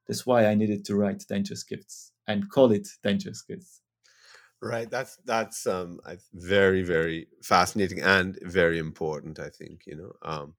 That's 0.08 0.26
why 0.26 0.46
I 0.46 0.56
needed 0.56 0.84
to 0.86 0.96
write 0.96 1.24
Dangerous 1.28 1.62
Gifts 1.62 2.10
and 2.26 2.50
call 2.50 2.72
it 2.72 2.88
Dangerous 3.04 3.40
Gifts. 3.42 3.82
Right. 4.60 4.90
That's 4.90 5.16
that's 5.24 5.64
um 5.66 6.00
very 6.32 6.82
very 6.82 7.28
fascinating 7.40 8.00
and 8.02 8.36
very 8.42 8.78
important. 8.80 9.38
I 9.38 9.50
think 9.50 9.82
you 9.86 9.94
know. 9.94 10.12
Um, 10.22 10.54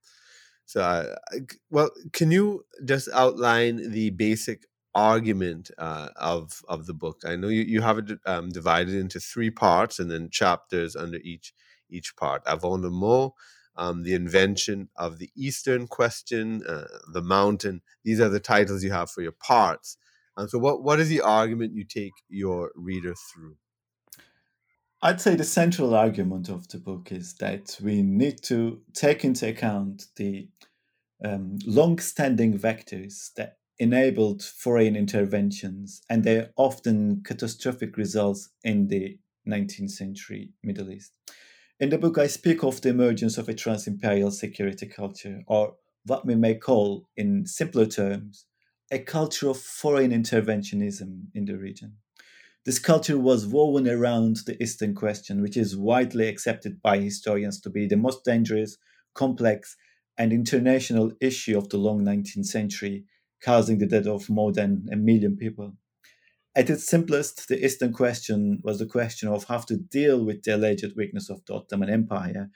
so, 0.66 0.82
I, 0.82 1.38
well, 1.70 1.90
can 2.12 2.30
you 2.30 2.64
just 2.84 3.08
outline 3.14 3.92
the 3.92 4.10
basic 4.10 4.66
argument 4.96 5.70
uh, 5.76 6.08
of 6.16 6.62
of 6.68 6.86
the 6.86 6.94
book. 6.94 7.20
I 7.24 7.36
know 7.36 7.48
you, 7.48 7.62
you 7.62 7.82
have 7.82 7.98
it 7.98 8.18
um, 8.24 8.48
divided 8.48 8.94
into 8.94 9.20
three 9.20 9.50
parts 9.50 9.98
and 9.98 10.10
then 10.10 10.30
chapters 10.30 10.96
under 10.96 11.18
each 11.18 11.52
each 11.90 12.16
part. 12.16 12.42
Avant 12.46 12.80
le 12.82 12.90
mot, 12.90 13.32
um, 13.76 14.02
the 14.02 14.14
invention 14.14 14.88
of 14.96 15.18
the 15.18 15.30
Eastern 15.36 15.86
question, 15.86 16.64
uh, 16.66 16.86
the 17.12 17.22
mountain. 17.22 17.82
These 18.04 18.20
are 18.20 18.30
the 18.30 18.40
titles 18.40 18.82
you 18.82 18.90
have 18.90 19.10
for 19.10 19.20
your 19.20 19.32
parts. 19.32 19.98
And 20.36 20.48
so, 20.50 20.58
what 20.58 20.82
what 20.82 20.98
is 20.98 21.10
the 21.10 21.20
argument 21.20 21.74
you 21.74 21.84
take 21.84 22.14
your 22.28 22.72
reader 22.74 23.14
through? 23.14 23.56
I'd 25.02 25.20
say 25.20 25.34
the 25.34 25.44
central 25.44 25.94
argument 25.94 26.48
of 26.48 26.68
the 26.68 26.78
book 26.78 27.12
is 27.12 27.34
that 27.34 27.78
we 27.82 28.02
need 28.02 28.42
to 28.44 28.80
take 28.94 29.24
into 29.24 29.48
account 29.48 30.06
the 30.16 30.48
um, 31.22 31.58
long-standing 31.66 32.58
vectors 32.58 33.32
that 33.34 33.58
enabled 33.78 34.42
foreign 34.42 34.96
interventions 34.96 36.00
and 36.08 36.24
their 36.24 36.50
often 36.56 37.22
catastrophic 37.24 37.98
results 37.98 38.48
in 38.64 38.88
the 38.88 39.18
19th 39.46 39.90
century 39.90 40.50
Middle 40.62 40.90
East. 40.90 41.12
In 41.78 41.90
the 41.90 41.98
book, 41.98 42.16
I 42.16 42.26
speak 42.26 42.64
of 42.64 42.80
the 42.80 42.88
emergence 42.88 43.36
of 43.36 43.50
a 43.50 43.54
trans 43.54 43.86
imperial 43.86 44.30
security 44.30 44.86
culture, 44.86 45.42
or 45.46 45.74
what 46.06 46.24
we 46.24 46.34
may 46.34 46.54
call, 46.54 47.06
in 47.18 47.46
simpler 47.46 47.84
terms, 47.84 48.46
a 48.90 48.98
culture 48.98 49.50
of 49.50 49.58
foreign 49.58 50.10
interventionism 50.10 51.24
in 51.34 51.44
the 51.44 51.58
region. 51.58 51.98
This 52.66 52.80
culture 52.80 53.16
was 53.16 53.46
woven 53.46 53.88
around 53.88 54.38
the 54.44 54.60
Eastern 54.60 54.92
question, 54.92 55.40
which 55.40 55.56
is 55.56 55.76
widely 55.76 56.26
accepted 56.26 56.82
by 56.82 56.98
historians 56.98 57.60
to 57.60 57.70
be 57.70 57.86
the 57.86 57.96
most 57.96 58.24
dangerous, 58.24 58.76
complex, 59.14 59.76
and 60.18 60.32
international 60.32 61.12
issue 61.20 61.56
of 61.56 61.68
the 61.68 61.76
long 61.76 62.02
19th 62.02 62.46
century 62.46 63.04
causing 63.40 63.78
the 63.78 63.86
death 63.86 64.08
of 64.08 64.28
more 64.28 64.50
than 64.50 64.88
a 64.90 64.96
million 64.96 65.36
people. 65.36 65.76
At 66.56 66.68
its 66.68 66.88
simplest, 66.88 67.46
the 67.46 67.64
Eastern 67.64 67.92
question 67.92 68.60
was 68.64 68.80
the 68.80 68.86
question 68.86 69.28
of 69.28 69.44
how 69.44 69.58
to 69.58 69.76
deal 69.76 70.24
with 70.24 70.42
the 70.42 70.56
alleged 70.56 70.96
weakness 70.96 71.30
of 71.30 71.44
the 71.46 71.54
Ottoman 71.54 71.88
Empire, 71.88 72.50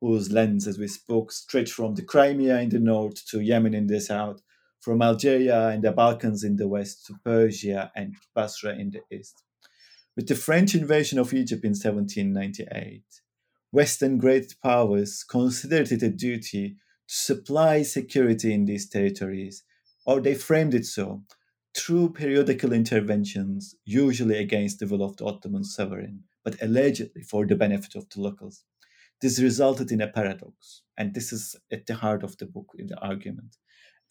whose 0.00 0.30
lens, 0.30 0.68
as 0.68 0.78
we 0.78 0.86
spoke, 0.86 1.32
stretched 1.32 1.72
from 1.72 1.96
the 1.96 2.04
Crimea 2.04 2.60
in 2.60 2.68
the 2.68 2.78
north 2.78 3.26
to 3.30 3.40
Yemen 3.40 3.74
in 3.74 3.88
the 3.88 4.00
south, 4.00 4.42
from 4.78 5.02
Algeria 5.02 5.70
and 5.70 5.82
the 5.82 5.90
Balkans 5.90 6.44
in 6.44 6.54
the 6.54 6.68
west 6.68 7.04
to 7.06 7.14
Persia 7.24 7.90
and 7.96 8.14
Basra 8.32 8.72
in 8.72 8.92
the 8.92 9.00
east. 9.10 9.42
With 10.16 10.28
the 10.28 10.34
French 10.34 10.74
invasion 10.74 11.18
of 11.18 11.34
Egypt 11.34 11.64
in 11.64 11.70
1798, 11.70 13.02
Western 13.70 14.18
great 14.18 14.54
powers 14.62 15.22
considered 15.22 15.92
it 15.92 16.02
a 16.02 16.08
duty 16.08 16.70
to 16.70 16.76
supply 17.06 17.82
security 17.82 18.52
in 18.52 18.64
these 18.64 18.88
territories 18.88 19.62
or 20.06 20.20
they 20.20 20.34
framed 20.34 20.72
it 20.72 20.86
so, 20.86 21.22
through 21.76 22.12
periodical 22.12 22.72
interventions, 22.72 23.74
usually 23.84 24.38
against 24.38 24.78
the 24.78 24.86
will 24.86 25.02
of 25.02 25.16
the 25.16 25.26
Ottoman 25.26 25.64
sovereign, 25.64 26.22
but 26.44 26.56
allegedly 26.62 27.22
for 27.22 27.44
the 27.44 27.56
benefit 27.56 27.96
of 27.96 28.08
the 28.08 28.20
locals. 28.20 28.62
This 29.20 29.40
resulted 29.40 29.90
in 29.90 30.00
a 30.00 30.08
paradox, 30.08 30.82
and 30.96 31.12
this 31.12 31.32
is 31.32 31.56
at 31.70 31.86
the 31.86 31.96
heart 31.96 32.22
of 32.22 32.38
the 32.38 32.46
book 32.46 32.72
in 32.78 32.86
the 32.86 32.98
argument 33.00 33.56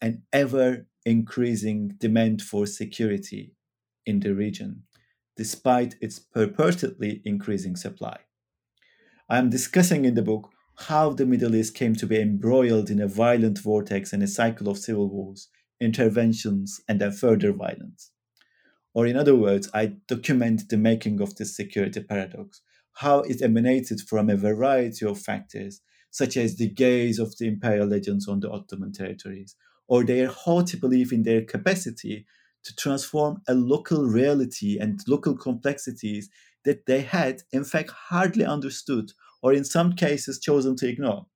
an 0.02 0.22
ever 0.30 0.86
increasing 1.06 1.88
demand 1.98 2.42
for 2.42 2.66
security 2.66 3.54
in 4.04 4.20
the 4.20 4.34
region, 4.34 4.82
despite 5.36 5.96
its 6.00 6.18
purportedly 6.18 7.20
increasing 7.24 7.76
supply. 7.76 8.18
I 9.28 9.38
am 9.38 9.50
discussing 9.50 10.04
in 10.04 10.14
the 10.14 10.22
book 10.22 10.50
how 10.76 11.10
the 11.10 11.26
Middle 11.26 11.54
East 11.54 11.74
came 11.74 11.94
to 11.96 12.06
be 12.06 12.20
embroiled 12.20 12.90
in 12.90 13.00
a 13.00 13.08
violent 13.08 13.58
vortex 13.58 14.12
and 14.12 14.22
a 14.22 14.28
cycle 14.28 14.68
of 14.68 14.78
civil 14.78 15.08
wars 15.08 15.48
interventions, 15.80 16.80
and 16.88 17.00
then 17.00 17.12
further 17.12 17.52
violence. 17.52 18.10
Or, 18.94 19.06
in 19.06 19.16
other 19.16 19.34
words, 19.34 19.68
I 19.74 19.96
document 20.08 20.68
the 20.68 20.78
making 20.78 21.20
of 21.20 21.36
this 21.36 21.54
security 21.54 22.02
paradox, 22.02 22.62
how 22.94 23.20
it 23.20 23.42
emanated 23.42 24.00
from 24.00 24.30
a 24.30 24.36
variety 24.36 25.04
of 25.04 25.20
factors, 25.20 25.82
such 26.10 26.36
as 26.36 26.56
the 26.56 26.70
gaze 26.70 27.18
of 27.18 27.36
the 27.36 27.46
imperial 27.46 27.86
legends 27.86 28.26
on 28.26 28.40
the 28.40 28.50
Ottoman 28.50 28.92
territories, 28.92 29.54
or 29.86 30.02
their 30.02 30.28
haughty 30.28 30.78
belief 30.78 31.12
in 31.12 31.24
their 31.24 31.42
capacity 31.42 32.26
to 32.66 32.74
transform 32.76 33.40
a 33.48 33.54
local 33.54 34.04
reality 34.04 34.78
and 34.78 35.00
local 35.06 35.36
complexities 35.36 36.28
that 36.64 36.86
they 36.86 37.00
had, 37.00 37.42
in 37.52 37.64
fact, 37.64 37.90
hardly 37.90 38.44
understood, 38.44 39.12
or 39.40 39.52
in 39.52 39.64
some 39.64 39.92
cases 39.92 40.40
chosen 40.40 40.74
to 40.76 40.88
ignore. 40.88 41.26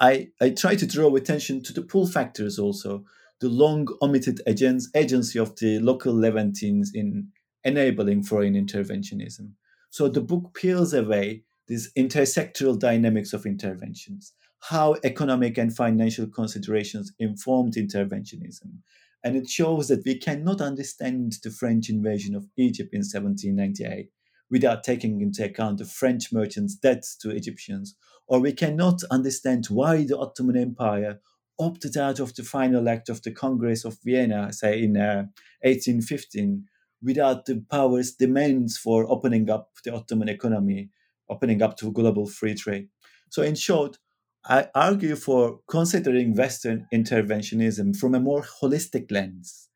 I, 0.00 0.28
I 0.40 0.50
try 0.50 0.74
to 0.74 0.86
draw 0.86 1.14
attention 1.14 1.62
to 1.62 1.72
the 1.72 1.82
pull 1.82 2.06
factors 2.06 2.58
also, 2.58 3.04
the 3.40 3.48
long 3.48 3.86
omitted 4.02 4.40
agents, 4.46 4.90
agency 4.94 5.38
of 5.38 5.56
the 5.56 5.78
local 5.78 6.12
Levantines 6.12 6.90
in 6.92 7.28
enabling 7.62 8.24
foreign 8.24 8.54
interventionism. 8.54 9.52
So 9.90 10.08
the 10.08 10.20
book 10.20 10.54
peels 10.54 10.92
away 10.92 11.44
these 11.68 11.92
intersectoral 11.96 12.76
dynamics 12.78 13.32
of 13.32 13.46
interventions, 13.46 14.32
how 14.60 14.96
economic 15.04 15.58
and 15.58 15.74
financial 15.74 16.26
considerations 16.26 17.12
informed 17.18 17.74
interventionism. 17.74 18.78
And 19.22 19.36
it 19.36 19.48
shows 19.48 19.88
that 19.88 20.04
we 20.04 20.16
cannot 20.16 20.60
understand 20.60 21.34
the 21.42 21.50
French 21.50 21.90
invasion 21.90 22.34
of 22.34 22.46
Egypt 22.56 22.94
in 22.94 23.00
1798 23.00 24.10
without 24.50 24.82
taking 24.82 25.20
into 25.20 25.44
account 25.44 25.78
the 25.78 25.84
French 25.84 26.32
merchants' 26.32 26.74
debts 26.74 27.16
to 27.16 27.30
Egyptians, 27.30 27.94
or 28.26 28.40
we 28.40 28.52
cannot 28.52 29.02
understand 29.10 29.66
why 29.66 30.04
the 30.04 30.18
Ottoman 30.18 30.56
Empire 30.56 31.20
opted 31.58 31.96
out 31.96 32.18
of 32.18 32.34
the 32.34 32.42
final 32.42 32.88
act 32.88 33.08
of 33.08 33.22
the 33.22 33.30
Congress 33.30 33.84
of 33.84 33.98
Vienna, 34.02 34.52
say 34.52 34.82
in 34.82 34.96
uh, 34.96 35.26
1815, 35.62 36.64
without 37.02 37.46
the 37.46 37.64
power's 37.70 38.12
demands 38.12 38.76
for 38.76 39.04
opening 39.10 39.48
up 39.50 39.70
the 39.84 39.94
Ottoman 39.94 40.28
economy, 40.28 40.90
opening 41.28 41.62
up 41.62 41.76
to 41.76 41.92
global 41.92 42.26
free 42.26 42.54
trade. 42.54 42.88
So, 43.28 43.42
in 43.42 43.54
short, 43.54 43.98
I 44.46 44.68
argue 44.74 45.16
for 45.16 45.60
considering 45.68 46.34
Western 46.34 46.86
interventionism 46.94 47.94
from 47.94 48.14
a 48.14 48.20
more 48.20 48.42
holistic 48.42 49.10
lens, 49.10 49.68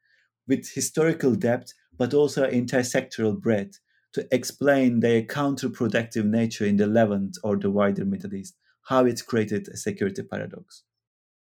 with 0.48 0.70
historical 0.72 1.35
depth 1.35 1.72
but 1.98 2.14
also 2.14 2.48
intersectoral 2.48 3.38
breadth, 3.38 3.79
to 4.14 4.27
explain 4.33 5.00
their 5.00 5.22
counterproductive 5.22 6.24
nature 6.24 6.64
in 6.64 6.77
the 6.77 6.87
Levant 6.87 7.37
or 7.44 7.57
the 7.57 7.70
wider 7.70 8.05
Middle 8.05 8.35
East, 8.35 8.55
how 8.83 9.05
it 9.05 9.20
created 9.27 9.68
a 9.68 9.77
security 9.77 10.22
paradox. 10.22 10.83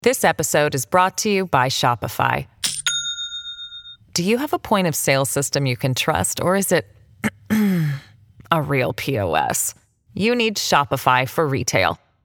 This 0.02 0.24
episode 0.24 0.76
is 0.76 0.86
brought 0.86 1.18
to 1.20 1.30
you 1.30 1.46
by 1.46 1.70
Shopify. 1.70 2.48
Do 4.14 4.24
you 4.24 4.38
have 4.38 4.54
a 4.54 4.60
point 4.60 4.88
of 4.88 4.96
sale 4.96 5.26
system 5.26 5.66
you 5.66 5.78
can 5.78 5.94
trust, 5.94 6.42
or 6.42 6.56
is 6.56 6.72
it 6.72 6.88
a 8.52 8.62
real 8.62 8.94
POS? 8.94 9.76
You 10.14 10.36
need 10.36 10.58
Shopify 10.58 11.28
for 11.30 11.48
retail. 11.48 12.00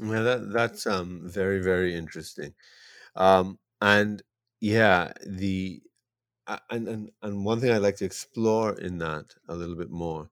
Yeah, 0.00 0.22
that 0.22 0.52
that's 0.52 0.86
um 0.86 1.22
very 1.24 1.60
very 1.60 1.94
interesting, 1.94 2.54
um, 3.16 3.58
and 3.80 4.22
yeah, 4.60 5.12
the 5.26 5.82
and 6.70 6.88
and 6.88 7.10
and 7.22 7.44
one 7.44 7.60
thing 7.60 7.72
I'd 7.72 7.78
like 7.82 7.96
to 7.98 8.06
explore 8.06 8.78
in 8.78 8.98
that 8.98 9.34
a 9.48 9.56
little 9.56 9.76
bit 9.76 9.90
more 9.90 10.30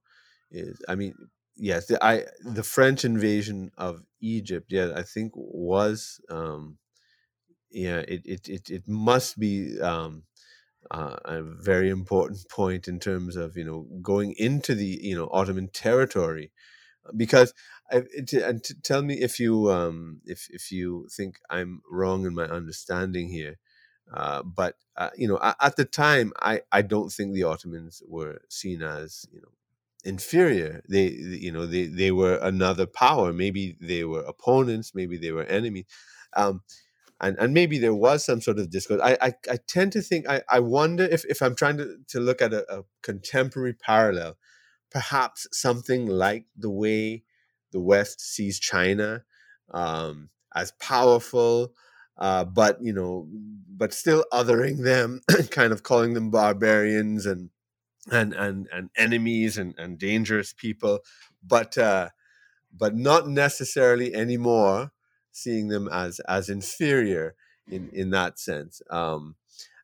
is, 0.51 0.81
I 0.89 0.95
mean, 0.95 1.15
yes, 1.57 1.87
the 1.87 2.03
I 2.05 2.25
the 2.43 2.63
French 2.63 3.05
invasion 3.05 3.71
of 3.77 4.03
Egypt, 4.21 4.67
yeah, 4.71 4.93
I 4.95 5.03
think 5.03 5.33
was 5.35 6.21
um, 6.29 6.79
yeah, 7.71 7.99
it 8.07 8.21
it 8.25 8.47
it 8.49 8.69
it 8.69 8.87
must 8.87 9.39
be 9.39 9.79
um 9.81 10.23
uh, 10.91 11.17
a 11.25 11.43
very 11.43 11.89
important 11.89 12.47
point 12.51 12.87
in 12.87 12.99
terms 12.99 13.35
of 13.35 13.57
you 13.57 13.65
know 13.65 13.87
going 14.01 14.33
into 14.37 14.75
the 14.75 14.99
you 15.01 15.15
know 15.15 15.29
Ottoman 15.33 15.69
territory 15.69 16.51
because 17.15 17.53
I, 17.91 18.03
it, 18.13 18.33
and 18.33 18.63
t- 18.63 18.73
tell 18.83 19.01
me 19.01 19.15
if 19.15 19.39
you 19.39 19.71
um, 19.71 20.21
if 20.25 20.47
if 20.49 20.71
you 20.71 21.07
think 21.11 21.39
I'm 21.49 21.81
wrong 21.89 22.25
in 22.25 22.33
my 22.33 22.45
understanding 22.45 23.29
here. 23.29 23.57
Uh, 24.13 24.43
but 24.43 24.75
uh, 24.97 25.09
you 25.17 25.27
know, 25.27 25.39
at, 25.41 25.55
at, 25.59 25.75
the 25.77 25.85
time, 25.85 26.31
I, 26.39 26.61
I 26.71 26.83
don't 26.83 27.11
think 27.11 27.33
the 27.33 27.43
Ottomans 27.43 28.03
were 28.07 28.41
seen 28.49 28.83
as 28.83 29.25
you 29.31 29.41
know 29.41 29.49
inferior. 30.03 30.83
They 30.87 31.07
you 31.07 31.51
know 31.51 31.65
they 31.65 31.87
they 31.87 32.11
were 32.11 32.37
another 32.37 32.85
power. 32.85 33.33
Maybe 33.33 33.77
they 33.81 34.03
were 34.03 34.21
opponents. 34.21 34.93
Maybe 34.93 35.17
they 35.17 35.31
were 35.31 35.43
enemies. 35.43 35.85
Um, 36.33 36.61
and 37.19 37.37
and 37.39 37.53
maybe 37.53 37.77
there 37.77 37.95
was 37.95 38.23
some 38.23 38.41
sort 38.41 38.59
of 38.59 38.69
discourse. 38.69 39.01
I 39.03 39.17
I, 39.21 39.33
I 39.51 39.57
tend 39.67 39.91
to 39.93 40.01
think 40.01 40.27
I, 40.29 40.41
I 40.49 40.59
wonder 40.59 41.03
if, 41.03 41.25
if 41.25 41.41
I'm 41.41 41.55
trying 41.55 41.77
to, 41.77 41.97
to 42.09 42.19
look 42.19 42.41
at 42.41 42.53
a, 42.53 42.65
a 42.71 42.83
contemporary 43.01 43.73
parallel, 43.73 44.37
perhaps 44.95 45.45
something 45.51 46.07
like 46.07 46.45
the 46.55 46.69
way 46.69 47.21
the 47.73 47.81
West 47.81 48.21
sees 48.21 48.61
China 48.61 49.25
um, 49.73 50.29
as 50.55 50.71
powerful, 50.79 51.73
uh, 52.17 52.45
but 52.45 52.81
you 52.81 52.93
know, 52.93 53.27
but 53.75 53.93
still 53.93 54.23
othering 54.31 54.85
them, 54.85 55.19
kind 55.51 55.73
of 55.73 55.83
calling 55.83 56.13
them 56.13 56.31
barbarians 56.31 57.25
and 57.25 57.49
and 58.09 58.33
and 58.33 58.69
and 58.71 58.89
enemies 58.95 59.57
and 59.57 59.75
and 59.77 59.99
dangerous 59.99 60.53
people, 60.53 60.99
but 61.45 61.77
uh, 61.77 62.07
but 62.71 62.95
not 62.95 63.27
necessarily 63.27 64.15
anymore 64.15 64.93
seeing 65.33 65.67
them 65.67 65.89
as 65.91 66.21
as 66.21 66.47
inferior 66.47 67.35
in 67.67 67.89
in 67.91 68.11
that 68.11 68.39
sense. 68.39 68.81
Um, 68.89 69.35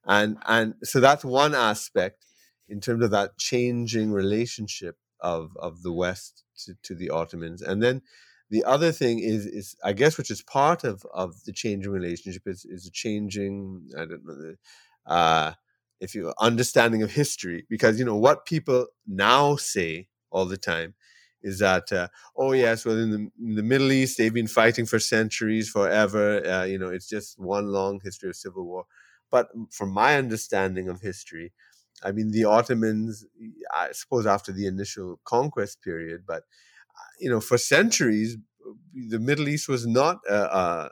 and 0.06 0.38
and 0.46 0.76
so 0.84 1.02
that's 1.02 1.26
one 1.26 1.54
aspect 1.54 2.26
in 2.70 2.80
terms 2.80 3.04
of 3.04 3.12
that 3.12 3.38
changing 3.38 4.14
relationship 4.14 4.96
of 5.22 5.52
of 5.58 5.84
the 5.84 5.92
West 5.92 6.44
to, 6.66 6.76
to 6.84 6.96
the 6.96 7.10
Ottomans. 7.10 7.62
And 7.62 7.82
then 7.82 8.02
the 8.50 8.64
other 8.66 8.92
thing 8.92 9.20
is 9.20 9.46
is 9.46 9.76
I 9.84 9.94
guess 9.94 10.18
which 10.18 10.32
is 10.32 10.42
part 10.42 10.84
of 10.84 11.06
of 11.14 11.44
the 11.46 11.54
changing 11.54 11.92
relationship 11.92 12.44
is 12.46 12.66
is 12.66 12.86
a 12.88 12.92
changing 12.92 13.90
I 13.98 14.06
don't 14.06 14.26
know 14.26 14.36
the 14.36 14.58
uh, 15.06 15.54
if 16.00 16.14
you 16.16 16.34
understanding 16.40 17.04
of 17.04 17.12
history 17.12 17.66
because 17.70 17.98
you 18.00 18.06
know 18.06 18.18
what 18.18 18.46
people 18.46 18.88
now 19.08 19.56
say 19.56 20.08
all 20.32 20.46
the 20.46 20.58
time 20.58 20.94
is 21.44 21.60
that 21.60 21.92
uh, 21.92 22.08
oh 22.38 22.52
yes 22.52 22.86
well 22.86 22.98
in 22.98 23.10
the, 23.12 23.32
in 23.40 23.56
the 23.56 23.64
middle 23.64 23.92
east 23.92 24.18
they've 24.18 24.34
been 24.34 24.48
fighting 24.48 24.86
for 24.86 25.00
centuries 25.00 25.70
forever 25.70 26.46
uh, 26.46 26.64
you 26.64 26.78
know 26.78 26.90
it's 26.90 27.10
just 27.10 27.40
one 27.40 27.68
long 27.68 28.00
history 28.04 28.30
of 28.30 28.36
civil 28.36 28.66
war 28.66 28.86
but 29.32 29.50
from 29.72 29.90
my 29.92 30.18
understanding 30.18 30.90
of 30.90 31.02
history 31.02 31.52
I 32.04 32.12
mean, 32.12 32.32
the 32.32 32.46
Ottomans, 32.46 33.26
I 33.74 33.92
suppose, 33.92 34.26
after 34.26 34.52
the 34.52 34.68
initial 34.68 35.20
conquest 35.24 35.82
period, 35.82 36.24
but 36.28 36.44
you 37.20 37.30
know, 37.30 37.40
for 37.40 37.58
centuries, 37.58 38.38
the 38.94 39.20
Middle 39.20 39.48
East 39.48 39.70
was 39.70 39.86
not 39.88 40.20
a, 40.30 40.90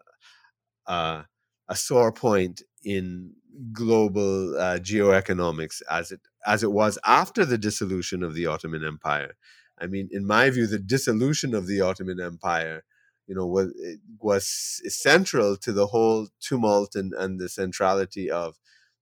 a, 0.87 1.25
a 1.67 1.75
sore 1.75 2.11
point 2.11 2.61
in 2.83 3.33
global 3.71 4.57
uh, 4.57 4.79
geoeconomics 4.79 5.81
as 5.89 6.11
it 6.11 6.21
as 6.45 6.63
it 6.63 6.71
was 6.71 6.97
after 7.05 7.43
the 7.43 7.57
dissolution 7.57 8.23
of 8.23 8.33
the 8.33 8.45
Ottoman 8.45 8.85
Empire. 8.85 9.35
I 9.79 9.87
mean, 9.87 10.09
in 10.11 10.25
my 10.25 10.49
view, 10.49 10.67
the 10.67 10.79
dissolution 10.79 11.53
of 11.53 11.67
the 11.67 11.81
Ottoman 11.81 12.19
Empire, 12.19 12.83
you 13.27 13.35
know, 13.35 13.45
was 13.45 13.73
was 14.19 14.81
central 14.87 15.57
to 15.57 15.71
the 15.71 15.87
whole 15.87 16.27
tumult 16.39 16.95
and, 16.95 17.13
and 17.13 17.39
the 17.39 17.49
centrality 17.49 18.29
of 18.29 18.57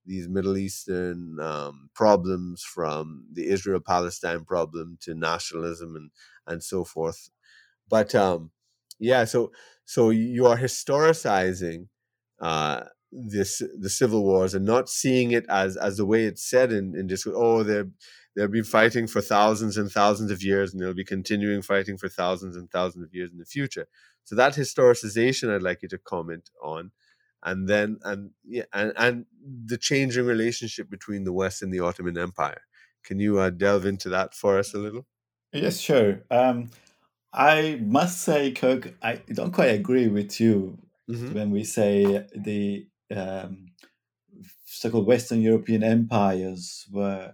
these 0.08 0.28
Middle 0.30 0.58
Eastern 0.58 1.38
um, 1.40 1.90
problems, 1.94 2.64
from 2.64 3.26
the 3.32 3.48
Israel 3.50 3.82
Palestine 3.82 4.46
problem 4.46 4.98
to 5.02 5.14
nationalism 5.14 5.96
and 5.96 6.12
and 6.48 6.64
so 6.64 6.84
forth. 6.84 7.30
But 7.90 8.16
um, 8.16 8.52
yeah, 9.00 9.26
so 9.26 9.52
so 9.86 10.10
you 10.10 10.46
are 10.46 10.58
historicizing 10.58 11.88
uh, 12.40 12.84
this 13.12 13.62
the 13.80 13.90
civil 13.90 14.24
wars 14.24 14.54
and 14.54 14.66
not 14.66 14.90
seeing 14.90 15.32
it 15.32 15.46
as 15.50 15.78
as 15.78 15.98
the 15.98 16.06
way 16.06 16.26
it's 16.26 16.48
said 16.50 16.72
in 16.72 16.96
in 16.96 17.08
just 17.08 17.28
oh 17.28 17.64
they're 17.64 17.90
they'll 18.36 18.48
be 18.48 18.62
fighting 18.62 19.08
for 19.08 19.22
thousands 19.22 19.78
and 19.78 19.92
thousands 19.92 20.30
of 20.30 20.44
years 20.44 20.74
and 20.74 20.82
they'll 20.82 20.94
be 20.94 21.04
continuing 21.04 21.62
fighting 21.62 21.98
for 21.98 22.08
thousands 22.08 22.56
and 22.56 22.70
thousands 22.70 23.04
of 23.04 23.14
years 23.14 23.32
in 23.32 23.40
the 23.40 23.46
future. 23.46 23.88
So 24.26 24.36
that 24.36 24.54
historicization 24.54 25.54
I'd 25.54 25.64
like 25.64 25.82
you 25.82 25.90
to 25.90 25.98
comment 25.98 26.50
on 26.62 26.92
and 27.44 27.68
then 27.68 27.98
and 28.04 28.32
yeah 28.44 28.64
and, 28.74 28.94
and 28.98 29.26
the 29.66 29.78
changing 29.78 30.26
relationship 30.26 30.90
between 30.90 31.24
the 31.24 31.34
west 31.34 31.62
and 31.62 31.72
the 31.72 31.80
ottoman 31.80 32.18
empire. 32.18 32.62
Can 33.04 33.20
you 33.20 33.40
uh, 33.40 33.50
delve 33.50 33.86
into 33.86 34.10
that 34.10 34.34
for 34.34 34.60
us 34.60 34.74
a 34.74 34.78
little? 34.78 35.06
Yes 35.54 35.80
sure. 35.80 36.24
Um, 36.30 36.70
i 37.34 37.80
must 37.84 38.22
say 38.22 38.52
kirk 38.52 38.96
i 39.02 39.16
don't 39.34 39.52
quite 39.52 39.68
agree 39.68 40.08
with 40.08 40.40
you 40.40 40.78
mm-hmm. 41.10 41.34
when 41.34 41.52
we 41.52 41.64
say 41.64 42.26
the 42.36 42.88
um, 43.16 43.68
so-called 44.66 45.08
western 45.08 45.42
european 45.42 45.84
empires 45.84 46.86
were 46.92 47.34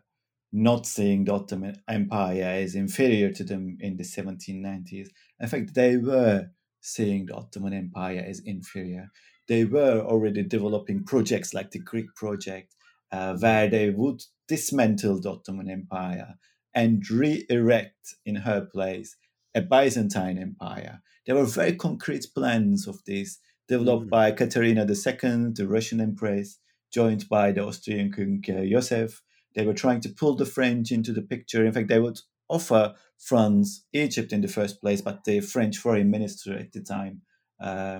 not 0.51 0.85
seeing 0.85 1.25
the 1.25 1.33
ottoman 1.33 1.75
empire 1.87 2.43
as 2.43 2.75
inferior 2.75 3.31
to 3.31 3.43
them 3.43 3.77
in 3.79 3.97
the 3.97 4.03
1790s 4.03 5.07
in 5.39 5.47
fact 5.47 5.73
they 5.73 5.97
were 5.97 6.47
seeing 6.81 7.25
the 7.25 7.35
ottoman 7.35 7.73
empire 7.73 8.23
as 8.27 8.39
inferior 8.39 9.09
they 9.47 9.65
were 9.65 9.99
already 9.99 10.43
developing 10.43 11.03
projects 11.03 11.53
like 11.53 11.71
the 11.71 11.79
Greek 11.79 12.13
project, 12.15 12.75
uh, 13.11 13.35
where 13.37 13.69
they 13.69 13.89
would 13.89 14.23
dismantle 14.47 15.21
the 15.21 15.31
Ottoman 15.31 15.69
Empire 15.69 16.35
and 16.73 17.09
re 17.09 17.45
erect 17.49 18.15
in 18.25 18.35
her 18.35 18.61
place 18.61 19.15
a 19.55 19.61
Byzantine 19.61 20.37
Empire. 20.37 21.01
There 21.25 21.35
were 21.35 21.45
very 21.45 21.75
concrete 21.75 22.27
plans 22.33 22.87
of 22.87 23.03
this 23.05 23.39
developed 23.67 24.07
mm. 24.07 24.09
by 24.09 24.31
Katerina 24.31 24.81
II, 24.81 25.53
the 25.53 25.67
Russian 25.67 26.01
Empress, 26.01 26.57
joined 26.91 27.29
by 27.29 27.51
the 27.51 27.65
Austrian 27.65 28.11
King 28.11 28.43
uh, 28.49 28.65
Joseph. 28.65 29.21
They 29.55 29.65
were 29.65 29.73
trying 29.73 30.01
to 30.01 30.09
pull 30.09 30.35
the 30.35 30.45
French 30.45 30.91
into 30.91 31.13
the 31.13 31.21
picture. 31.21 31.65
In 31.65 31.71
fact, 31.71 31.87
they 31.87 31.99
would 31.99 32.19
offer 32.49 32.95
France 33.17 33.85
Egypt 33.93 34.33
in 34.33 34.41
the 34.41 34.47
first 34.47 34.81
place, 34.81 35.01
but 35.01 35.23
the 35.23 35.39
French 35.39 35.77
foreign 35.77 36.09
minister 36.09 36.53
at 36.57 36.73
the 36.73 36.81
time 36.81 37.21
um, 37.59 37.69
uh, 37.69 37.99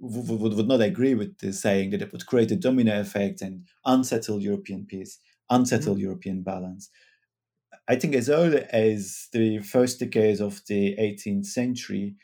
would, 0.00 0.54
would 0.54 0.68
not 0.68 0.80
agree 0.80 1.14
with 1.14 1.38
this, 1.38 1.60
saying 1.60 1.90
that 1.90 2.02
it 2.02 2.12
would 2.12 2.26
create 2.26 2.50
a 2.50 2.56
domino 2.56 3.00
effect 3.00 3.42
and 3.42 3.66
unsettle 3.84 4.40
European 4.40 4.86
peace, 4.86 5.18
unsettle 5.50 5.96
mm. 5.96 6.00
European 6.00 6.42
balance. 6.42 6.90
I 7.88 7.96
think 7.96 8.14
as 8.14 8.28
early 8.28 8.64
as 8.72 9.28
the 9.32 9.58
first 9.58 9.98
decades 9.98 10.40
of 10.40 10.60
the 10.68 10.96
18th 10.96 11.46
century, 11.46 12.14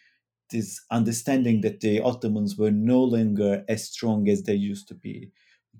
this 0.51 0.81
understanding 0.91 1.61
that 1.63 1.81
the 1.81 2.01
Ottomans 2.01 2.57
were 2.57 2.71
no 2.71 3.03
longer 3.03 3.65
as 3.69 3.85
strong 3.85 4.29
as 4.29 4.45
they 4.45 4.55
used 4.55 4.89
to 4.89 4.95
be 4.95 5.33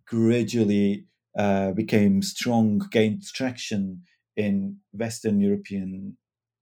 gradually 0.07 1.07
uh, 1.39 1.73
became 1.73 2.23
strong, 2.23 2.83
gained 2.91 3.23
traction 3.33 4.03
in 4.37 4.79
Western 4.93 5.41
European, 5.41 6.17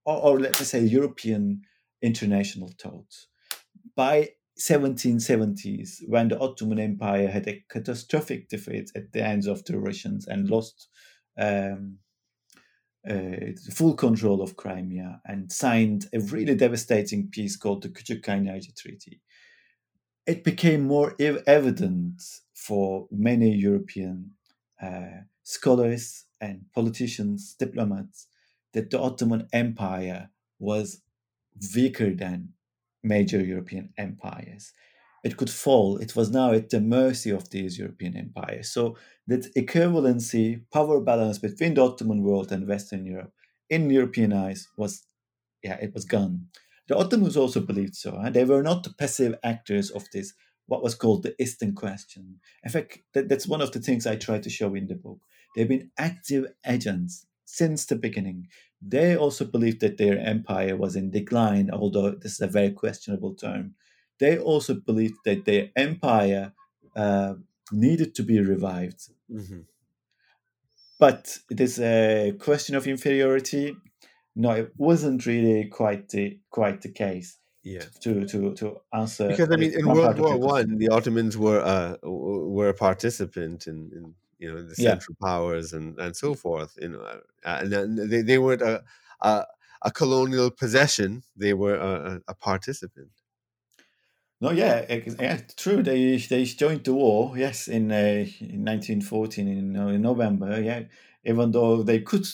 or, 0.05 0.17
or 0.17 0.39
let's 0.39 0.65
say 0.67 0.81
European 0.81 1.61
international 2.01 2.71
thought. 2.79 3.25
By 3.95 4.31
1770s, 4.57 6.07
when 6.07 6.29
the 6.29 6.39
Ottoman 6.39 6.79
Empire 6.79 7.27
had 7.27 7.47
a 7.47 7.63
catastrophic 7.69 8.47
defeat 8.49 8.91
at 8.95 9.11
the 9.11 9.21
hands 9.21 9.47
of 9.47 9.63
the 9.65 9.77
Russians 9.77 10.27
and 10.27 10.49
lost 10.49 10.87
um, 11.37 11.97
uh, 13.09 13.51
full 13.73 13.95
control 13.95 14.41
of 14.41 14.55
Crimea 14.55 15.21
and 15.25 15.51
signed 15.51 16.07
a 16.13 16.19
really 16.19 16.55
devastating 16.55 17.29
peace 17.29 17.55
called 17.55 17.83
the 17.83 17.89
Küçük 17.89 18.23
Treaty. 18.75 19.21
It 20.25 20.43
became 20.43 20.87
more 20.87 21.15
ev- 21.19 21.43
evident 21.45 22.23
for 22.53 23.07
many 23.11 23.53
European 23.53 24.31
uh, 24.81 25.21
scholars 25.43 26.25
and 26.41 26.65
politicians, 26.73 27.55
diplomats, 27.59 28.27
that 28.73 28.89
the 28.89 28.99
Ottoman 28.99 29.47
Empire 29.53 30.29
was 30.59 31.01
weaker 31.75 32.13
than 32.13 32.54
major 33.05 33.41
European 33.41 33.93
empires. 33.97 34.73
It 35.23 35.37
could 35.37 35.49
fall. 35.49 35.97
It 35.97 36.15
was 36.15 36.29
now 36.29 36.51
at 36.51 36.69
the 36.69 36.81
mercy 36.81 37.31
of 37.31 37.49
these 37.49 37.79
European 37.79 38.15
empires. 38.17 38.71
So 38.71 38.97
that 39.27 39.53
equivalency, 39.55 40.61
power 40.71 40.99
balance 40.99 41.39
between 41.39 41.73
the 41.73 41.83
Ottoman 41.83 42.21
world 42.21 42.51
and 42.51 42.67
Western 42.67 43.05
Europe 43.05 43.33
in 43.69 43.89
European 43.89 44.33
eyes 44.33 44.67
was, 44.77 45.03
yeah, 45.63 45.77
it 45.81 45.93
was 45.93 46.05
gone. 46.05 46.47
The 46.87 46.97
Ottomans 46.97 47.35
also 47.37 47.59
believed 47.61 47.95
so. 47.95 48.15
and 48.17 48.35
They 48.35 48.45
were 48.45 48.61
not 48.61 48.83
the 48.83 48.93
passive 48.93 49.35
actors 49.43 49.89
of 49.89 50.03
this, 50.13 50.33
what 50.67 50.83
was 50.83 50.93
called 50.93 51.23
the 51.23 51.35
Eastern 51.41 51.73
question. 51.73 52.39
In 52.63 52.71
fact, 52.71 52.99
that, 53.13 53.27
that's 53.27 53.47
one 53.47 53.61
of 53.61 53.71
the 53.71 53.79
things 53.79 54.05
I 54.05 54.15
try 54.17 54.37
to 54.39 54.49
show 54.49 54.75
in 54.75 54.87
the 54.87 54.95
book. 54.95 55.19
They've 55.55 55.67
been 55.67 55.91
active 55.97 56.45
agents 56.67 57.25
since 57.45 57.85
the 57.85 57.95
beginning. 57.95 58.47
They 58.87 59.17
also 59.17 59.45
believed 59.45 59.81
that 59.81 59.97
their 59.97 60.19
empire 60.19 60.75
was 60.75 60.95
in 60.95 61.09
decline, 61.09 61.71
although 61.71 62.11
this 62.11 62.33
is 62.33 62.41
a 62.41 62.47
very 62.47 62.71
questionable 62.71 63.33
term. 63.33 63.73
They 64.19 64.37
also 64.37 64.75
believed 64.75 65.17
that 65.25 65.45
their 65.45 65.69
empire 65.75 66.53
uh, 66.95 67.33
needed 67.71 68.13
to 68.15 68.23
be 68.23 68.39
revived. 68.39 69.09
Mm-hmm. 69.31 69.61
But 70.99 71.39
it 71.49 71.59
is 71.59 71.79
a 71.79 72.35
question 72.39 72.75
of 72.75 72.87
inferiority. 72.87 73.75
No, 74.35 74.51
it 74.51 74.71
wasn't 74.77 75.25
really 75.25 75.65
quite 75.65 76.09
the 76.09 76.39
quite 76.49 76.81
the 76.81 76.91
case. 76.91 77.37
Yeah. 77.63 77.81
To 78.01 78.25
to 78.27 78.53
to 78.53 78.77
answer 78.93 79.27
because 79.29 79.49
I 79.51 79.55
mean 79.55 79.73
in 79.73 79.87
World 79.87 80.19
War 80.19 80.37
One 80.37 80.77
the 80.77 80.89
Ottomans 80.89 81.35
were 81.35 81.59
uh, 81.59 81.95
were 82.03 82.69
a 82.69 82.73
participant 82.75 83.65
in, 83.65 83.89
in 83.91 84.13
you 84.37 84.51
know 84.51 84.63
the 84.63 84.75
Central 84.75 85.15
yeah. 85.21 85.27
Powers 85.27 85.73
and 85.73 85.99
and 85.99 86.15
so 86.15 86.33
forth. 86.33 86.77
You 86.81 86.89
know, 86.89 87.01
uh, 87.01 87.19
and 87.43 87.97
they 88.11 88.21
they 88.21 88.37
weren't 88.37 88.61
a, 88.61 88.83
a 89.21 89.45
a 89.81 89.91
colonial 89.91 90.51
possession; 90.51 91.23
they 91.35 91.53
were 91.53 91.75
a, 91.75 92.21
a 92.27 92.35
participant. 92.35 93.11
No, 94.41 94.51
yeah, 94.51 94.85
yeah, 95.19 95.39
true. 95.55 95.81
They 95.81 96.17
they 96.17 96.43
joined 96.43 96.83
the 96.83 96.93
war, 96.93 97.37
yes, 97.37 97.67
in, 97.67 97.91
uh, 97.91 98.25
in 98.41 98.65
1914 98.65 99.47
in, 99.47 99.77
uh, 99.77 99.87
in 99.87 100.01
November. 100.01 100.61
Yeah, 100.61 100.83
even 101.23 101.51
though 101.51 101.83
they 101.83 102.01
could 102.01 102.27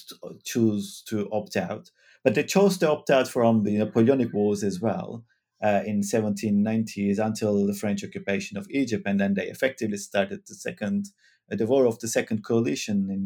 choose 0.43 1.03
to 1.07 1.29
opt 1.31 1.55
out, 1.55 1.91
but 2.23 2.35
they 2.35 2.43
chose 2.43 2.77
to 2.79 2.91
opt 2.91 3.09
out 3.11 3.27
from 3.27 3.63
the 3.63 3.77
Napoleonic 3.77 4.33
Wars 4.33 4.63
as 4.63 4.81
well 4.81 5.23
uh, 5.63 5.81
in 5.85 6.01
1790s 6.01 7.19
until 7.19 7.65
the 7.67 7.73
French 7.73 8.03
occupation 8.03 8.57
of 8.57 8.67
Egypt, 8.69 9.03
and 9.05 9.19
then 9.19 9.35
they 9.35 9.45
effectively 9.45 9.97
started 9.97 10.41
the 10.47 10.55
second, 10.55 11.05
uh, 11.05 11.11
the 11.55 11.67
war 11.67 11.85
of 11.85 11.99
the 11.99 12.07
Second 12.07 12.43
Coalition 12.43 13.09
in 13.09 13.25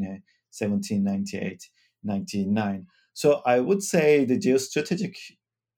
1798, 0.52 1.54
uh, 1.54 1.58
99. 2.04 2.88
So 3.14 3.42
I 3.46 3.60
would 3.60 3.84
say 3.84 4.26
the 4.26 4.38
geostrategic 4.38 5.16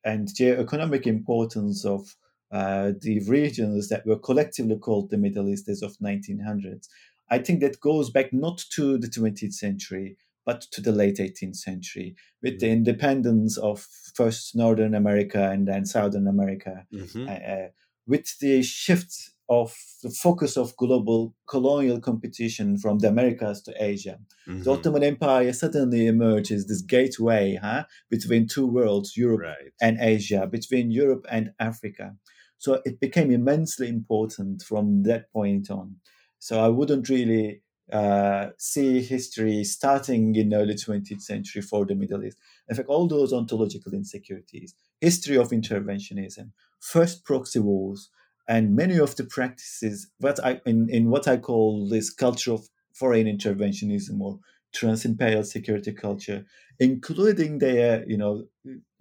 and 0.03 0.27
geoeconomic 0.27 1.05
importance 1.05 1.85
of 1.85 2.15
uh, 2.51 2.93
the 3.01 3.19
regions 3.27 3.89
that 3.89 4.05
were 4.05 4.17
collectively 4.17 4.77
called 4.77 5.09
the 5.09 5.17
Middle 5.17 5.49
East 5.49 5.67
as 5.67 5.81
of 5.81 5.97
1900s. 5.97 6.87
I 7.29 7.39
think 7.39 7.59
that 7.59 7.81
goes 7.81 8.09
back 8.09 8.31
not 8.31 8.63
to 8.71 8.97
the 8.97 9.07
20th 9.07 9.53
century, 9.53 10.17
but 10.45 10.61
to 10.71 10.81
the 10.81 10.93
late 10.93 11.17
18th 11.17 11.57
century, 11.57 12.15
with 12.41 12.53
mm-hmm. 12.53 12.59
the 12.65 12.71
independence 12.71 13.57
of 13.57 13.85
first 14.15 14.55
Northern 14.55 14.95
America 14.95 15.49
and 15.51 15.67
then 15.67 15.85
Southern 15.85 16.27
America, 16.27 16.85
mm-hmm. 16.93 17.27
Uh, 17.27 17.31
uh, 17.31 17.67
with 18.07 18.39
the 18.39 18.63
shift 18.63 19.31
of 19.49 19.73
the 20.03 20.09
focus 20.09 20.57
of 20.57 20.75
global 20.75 21.33
colonial 21.47 21.99
competition 21.99 22.77
from 22.77 22.99
the 22.99 23.07
Americas 23.07 23.61
to 23.61 23.73
Asia. 23.79 24.19
Mm-hmm. 24.47 24.63
The 24.63 24.71
Ottoman 24.71 25.03
Empire 25.03 25.53
suddenly 25.53 26.07
emerges 26.07 26.67
this 26.67 26.81
gateway 26.81 27.57
huh, 27.61 27.85
between 28.09 28.47
two 28.47 28.67
worlds, 28.67 29.15
Europe 29.15 29.41
right. 29.41 29.71
and 29.81 29.97
Asia, 29.99 30.47
between 30.47 30.91
Europe 30.91 31.25
and 31.29 31.51
Africa. 31.59 32.15
So 32.57 32.81
it 32.85 32.99
became 32.99 33.31
immensely 33.31 33.87
important 33.87 34.63
from 34.63 35.03
that 35.03 35.31
point 35.31 35.69
on. 35.69 35.97
So 36.39 36.59
I 36.59 36.67
wouldn't 36.67 37.07
really 37.09 37.61
uh, 37.91 38.47
see 38.57 39.01
history 39.01 39.63
starting 39.63 40.35
in 40.35 40.53
early 40.53 40.73
20th 40.73 41.21
century 41.21 41.61
for 41.61 41.85
the 41.85 41.95
Middle 41.95 42.25
East. 42.25 42.37
In 42.67 42.75
fact, 42.75 42.89
all 42.89 43.07
those 43.07 43.31
ontological 43.31 43.93
insecurities, 43.93 44.73
history 44.99 45.37
of 45.37 45.49
interventionism, 45.49 46.51
first 46.79 47.23
proxy 47.23 47.59
wars, 47.59 48.09
and 48.47 48.75
many 48.75 48.97
of 48.97 49.15
the 49.15 49.23
practices 49.25 50.07
what 50.19 50.43
I 50.43 50.61
in, 50.65 50.89
in 50.89 51.09
what 51.09 51.27
I 51.27 51.37
call 51.37 51.89
this 51.89 52.09
culture 52.09 52.53
of 52.53 52.69
foreign 52.93 53.27
interventionism 53.27 54.19
or 54.21 54.39
trans-imperial 54.73 55.43
security 55.43 55.93
culture, 55.93 56.45
including 56.79 57.59
their 57.59 58.07
you 58.09 58.17
know 58.17 58.47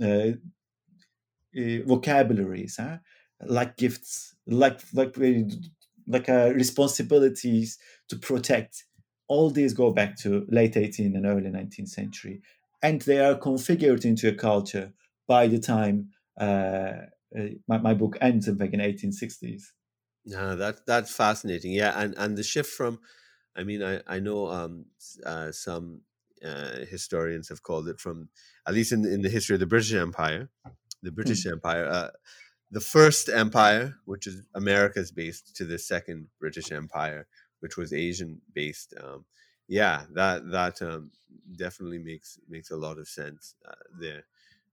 uh, 0.03 0.32
uh, 1.59 1.82
vocabularies. 1.86 2.76
Huh? 2.78 2.99
like 3.44 3.76
gifts, 3.76 4.34
like 4.47 4.80
like 4.94 5.14
like 6.07 6.28
uh, 6.28 6.53
responsibilities 6.55 7.78
to 8.09 8.16
protect. 8.16 8.84
All 9.28 9.51
these 9.51 9.74
go 9.74 9.90
back 9.92 10.16
to 10.20 10.47
late 10.49 10.76
18th 10.76 11.14
and 11.14 11.26
early 11.26 11.51
19th 11.51 11.90
century, 11.90 12.40
and 12.82 13.03
they 13.03 13.18
are 13.18 13.34
configured 13.34 14.07
into 14.07 14.28
a 14.28 14.34
culture 14.34 14.94
by 15.26 15.49
the 15.49 15.59
time 15.59 16.11
uh, 16.40 16.44
uh, 16.44 17.07
my, 17.68 17.78
my 17.78 17.95
book 17.95 18.16
ends 18.20 18.49
in 18.49 18.59
like 18.59 18.72
in 18.72 18.80
1860s. 18.80 19.62
Yeah, 20.24 20.55
that 20.55 20.87
that's 20.87 21.14
fascinating. 21.14 21.72
Yeah, 21.72 21.93
and 21.97 22.14
and 22.16 22.37
the 22.37 22.43
shift 22.43 22.70
from, 22.70 22.99
I 23.57 23.62
mean, 23.62 23.82
I 23.82 24.01
I 24.07 24.20
know 24.20 24.49
um 24.49 24.87
uh, 25.24 25.53
some 25.53 26.03
uh, 26.45 26.84
historians 26.91 27.49
have 27.49 27.62
called 27.62 27.89
it 27.89 28.01
from 28.01 28.28
at 28.66 28.74
least 28.74 28.93
in 28.93 29.05
in 29.05 29.22
the 29.22 29.30
history 29.30 29.55
of 29.55 29.61
the 29.61 29.66
British 29.66 29.95
Empire, 29.95 30.51
the 31.03 31.12
British 31.12 31.47
mm. 31.47 31.53
Empire. 31.53 31.87
Uh, 31.87 32.11
the 32.70 32.80
first 32.80 33.28
empire, 33.28 33.95
which 34.07 34.26
is 34.26 34.43
America's 34.55 35.12
based, 35.12 35.55
to 35.57 35.64
the 35.64 35.78
second 35.78 36.26
British 36.41 36.72
Empire, 36.72 37.28
which 37.61 37.76
was 37.76 37.93
Asian 37.93 38.41
based. 38.55 38.93
Um, 39.01 39.24
yeah, 39.68 40.05
that 40.14 40.51
that 40.51 40.82
um, 40.82 41.11
definitely 41.57 41.99
makes 41.99 42.39
makes 42.49 42.70
a 42.70 42.76
lot 42.76 42.99
of 42.99 43.09
sense 43.09 43.55
uh, 43.68 43.74
there. 44.01 44.24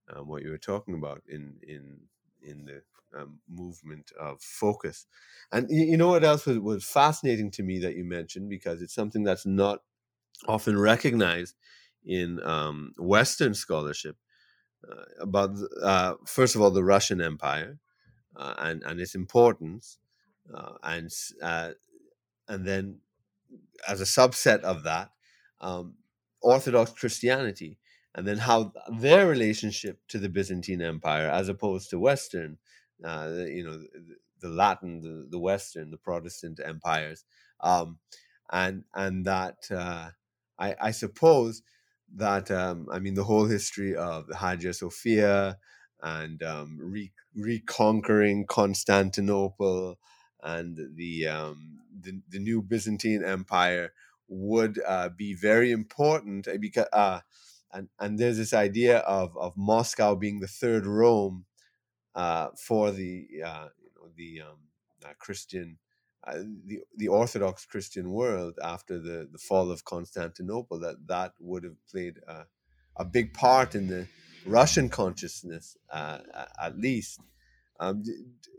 Um, 0.08 0.28
what 0.28 0.42
you 0.42 0.50
were 0.50 0.58
talking 0.58 0.94
about 0.94 1.22
in 1.28 1.56
in 1.66 2.00
in 2.44 2.64
the 2.64 2.82
um, 3.18 3.38
movement 3.48 4.10
of 4.20 4.40
focus, 4.40 5.06
and 5.52 5.68
you, 5.70 5.96
know 5.96 6.08
what 6.08 6.24
else 6.24 6.46
was, 6.46 6.58
was 6.58 6.84
fascinating 6.84 7.50
to 7.52 7.62
me 7.62 7.78
that 7.80 7.96
you 7.96 8.04
mentioned? 8.04 8.48
Because 8.48 8.82
it's 8.82 8.94
something 8.94 9.22
that's 9.22 9.46
not 9.46 9.80
often 10.46 10.78
recognized 10.78 11.54
in 12.04 12.42
um, 12.44 12.92
Western 12.98 13.54
scholarship 13.54 14.16
uh, 14.88 15.04
about 15.20 15.56
uh, 15.82 16.14
first 16.26 16.54
of 16.54 16.60
all 16.60 16.70
the 16.70 16.84
Russian 16.84 17.20
Empire, 17.20 17.78
uh, 18.36 18.54
and 18.58 18.82
and 18.82 19.00
its 19.00 19.14
importance, 19.14 19.98
uh, 20.52 20.72
and 20.82 21.10
uh, 21.42 21.70
and 22.48 22.66
then 22.66 22.98
as 23.88 24.00
a 24.00 24.04
subset 24.04 24.60
of 24.60 24.82
that, 24.84 25.10
um, 25.60 25.94
Orthodox 26.42 26.92
Christianity, 26.92 27.78
and 28.14 28.26
then 28.26 28.38
how 28.38 28.72
their 28.88 29.26
relationship 29.26 29.98
to 30.08 30.18
the 30.18 30.28
Byzantine 30.28 30.80
Empire, 30.80 31.28
as 31.28 31.48
opposed 31.48 31.90
to 31.90 31.98
Western, 31.98 32.58
uh, 33.04 33.30
you 33.46 33.64
know, 33.64 33.78
the, 33.78 34.16
the 34.40 34.48
Latin, 34.48 35.00
the, 35.00 35.26
the, 35.30 35.38
Western, 35.38 35.90
the 35.90 35.98
Protestant 35.98 36.60
empires, 36.64 37.24
um, 37.60 37.98
and 38.52 38.84
and 38.94 39.24
that 39.24 39.56
uh, 39.70 40.10
I, 40.58 40.74
I, 40.80 40.90
suppose 40.90 41.62
that 42.14 42.50
um, 42.50 42.86
I 42.92 42.98
mean 42.98 43.14
the 43.14 43.24
whole 43.24 43.46
history 43.46 43.96
of 43.96 44.26
the 44.26 44.36
Hagia 44.36 44.74
Sophia 44.74 45.58
and 46.02 46.42
um, 46.42 46.78
re- 46.80 47.12
reconquering 47.34 48.46
Constantinople 48.46 49.98
and 50.42 50.78
the, 50.96 51.26
um, 51.26 51.78
the, 51.98 52.20
the 52.28 52.38
new 52.38 52.60
Byzantine 52.60 53.24
Empire 53.24 53.92
would 54.28 54.78
uh, 54.86 55.08
be 55.08 55.34
very 55.34 55.72
important 55.72 56.46
uh, 56.46 56.58
because 56.60 56.86
uh, 56.92 57.20
and 57.74 57.88
and 57.98 58.18
there's 58.18 58.38
this 58.38 58.54
idea 58.54 58.98
of 58.98 59.36
of 59.36 59.56
Moscow 59.56 60.14
being 60.14 60.40
the 60.40 60.46
third 60.46 60.86
Rome 60.86 61.44
uh, 62.14 62.48
for 62.56 62.90
the 62.90 63.26
uh, 63.44 63.68
you 63.82 63.90
know 63.96 64.08
the 64.16 64.42
um, 64.42 64.58
uh, 65.04 65.12
Christian 65.18 65.78
the 66.66 66.80
the 66.96 67.08
Orthodox 67.08 67.66
Christian 67.66 68.10
world 68.10 68.58
after 68.62 68.98
the 68.98 69.28
the 69.30 69.38
fall 69.38 69.70
of 69.70 69.84
Constantinople 69.84 70.78
that 70.80 71.06
that 71.06 71.32
would 71.40 71.64
have 71.64 71.76
played 71.90 72.20
a 72.96 73.04
big 73.04 73.34
part 73.34 73.74
in 73.74 73.88
the 73.88 74.06
Russian 74.46 74.88
consciousness 74.88 75.76
at 75.92 76.78
least 76.78 77.20
um, 77.80 78.02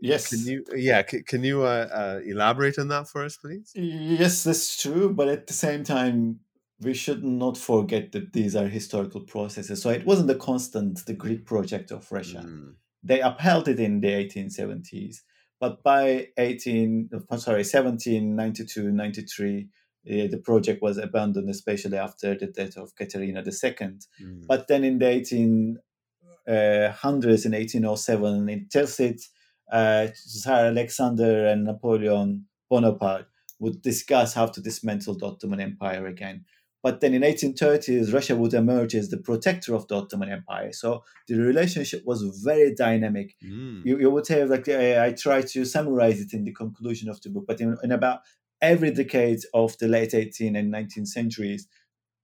yes. 0.00 0.28
Can 0.30 0.46
you, 0.46 0.64
yeah, 0.74 1.02
can, 1.02 1.22
can 1.22 1.44
you 1.44 1.62
uh, 1.62 1.88
uh, 1.90 2.20
elaborate 2.24 2.78
on 2.78 2.88
that 2.88 3.08
for 3.08 3.24
us, 3.24 3.36
please? 3.36 3.72
Yes, 3.74 4.44
that's 4.44 4.80
true. 4.80 5.12
But 5.12 5.28
at 5.28 5.46
the 5.46 5.52
same 5.52 5.84
time, 5.84 6.40
we 6.80 6.92
should 6.92 7.24
not 7.24 7.56
forget 7.56 8.12
that 8.12 8.32
these 8.32 8.54
are 8.54 8.68
historical 8.68 9.22
processes. 9.22 9.82
So 9.82 9.90
it 9.90 10.04
wasn't 10.04 10.30
a 10.30 10.34
constant, 10.34 11.04
the 11.06 11.14
Greek 11.14 11.46
project 11.46 11.90
of 11.90 12.10
Russia. 12.12 12.44
Mm. 12.46 12.74
They 13.02 13.20
upheld 13.20 13.68
it 13.68 13.80
in 13.80 14.00
the 14.00 14.08
1870s. 14.08 15.18
But 15.58 15.82
by 15.82 16.28
18, 16.36 17.08
sorry, 17.38 17.64
1792, 17.64 18.92
93, 18.92 19.68
uh, 20.08 20.26
the 20.28 20.40
project 20.44 20.82
was 20.82 20.98
abandoned, 20.98 21.48
especially 21.48 21.96
after 21.96 22.36
the 22.36 22.46
death 22.46 22.76
of 22.76 22.94
Katerina 22.94 23.40
II. 23.40 23.72
Mm. 23.72 24.46
But 24.46 24.68
then 24.68 24.84
in 24.84 24.98
the 24.98 25.06
1800s, 25.06 25.78
uh, 26.46 27.46
in 27.46 27.52
1807 27.52 28.48
in 28.50 28.66
Tilsit, 28.68 29.22
uh, 29.72 30.08
Tsar 30.14 30.66
Alexander 30.66 31.46
and 31.46 31.64
Napoleon 31.64 32.46
Bonaparte 32.68 33.26
would 33.58 33.80
discuss 33.82 34.34
how 34.34 34.46
to 34.46 34.60
dismantle 34.60 35.16
the 35.16 35.26
Ottoman 35.26 35.60
Empire 35.60 36.06
again. 36.06 36.44
But 36.82 37.00
then 37.00 37.14
in 37.14 37.22
1830s, 37.22 38.12
Russia 38.12 38.36
would 38.36 38.54
emerge 38.54 38.94
as 38.94 39.08
the 39.08 39.16
protector 39.16 39.74
of 39.74 39.88
the 39.88 39.96
Ottoman 39.96 40.30
Empire. 40.30 40.72
So 40.72 41.02
the 41.26 41.36
relationship 41.36 42.02
was 42.04 42.22
very 42.44 42.74
dynamic. 42.74 43.34
Mm. 43.44 43.84
You, 43.84 43.98
you, 43.98 44.10
would 44.10 44.28
have, 44.28 44.50
like, 44.50 44.68
I, 44.68 45.06
I 45.06 45.12
try 45.12 45.42
to 45.42 45.64
summarize 45.64 46.20
it 46.20 46.32
in 46.32 46.44
the 46.44 46.52
conclusion 46.52 47.08
of 47.08 47.20
the 47.22 47.30
book, 47.30 47.44
but 47.48 47.60
in, 47.60 47.76
in 47.82 47.90
about 47.90 48.20
every 48.62 48.90
decade 48.92 49.40
of 49.52 49.76
the 49.78 49.88
late 49.88 50.12
18th 50.12 50.56
and 50.56 50.72
19th 50.72 51.08
centuries, 51.08 51.66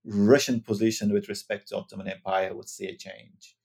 Russian 0.05 0.61
position 0.61 1.11
with 1.11 1.29
respect 1.29 1.69
to 1.69 1.77
Ottoman 1.77 2.07
Empire 2.07 2.55
would 2.55 2.69
see 2.69 2.85
a 2.85 2.95
change. 2.95 3.55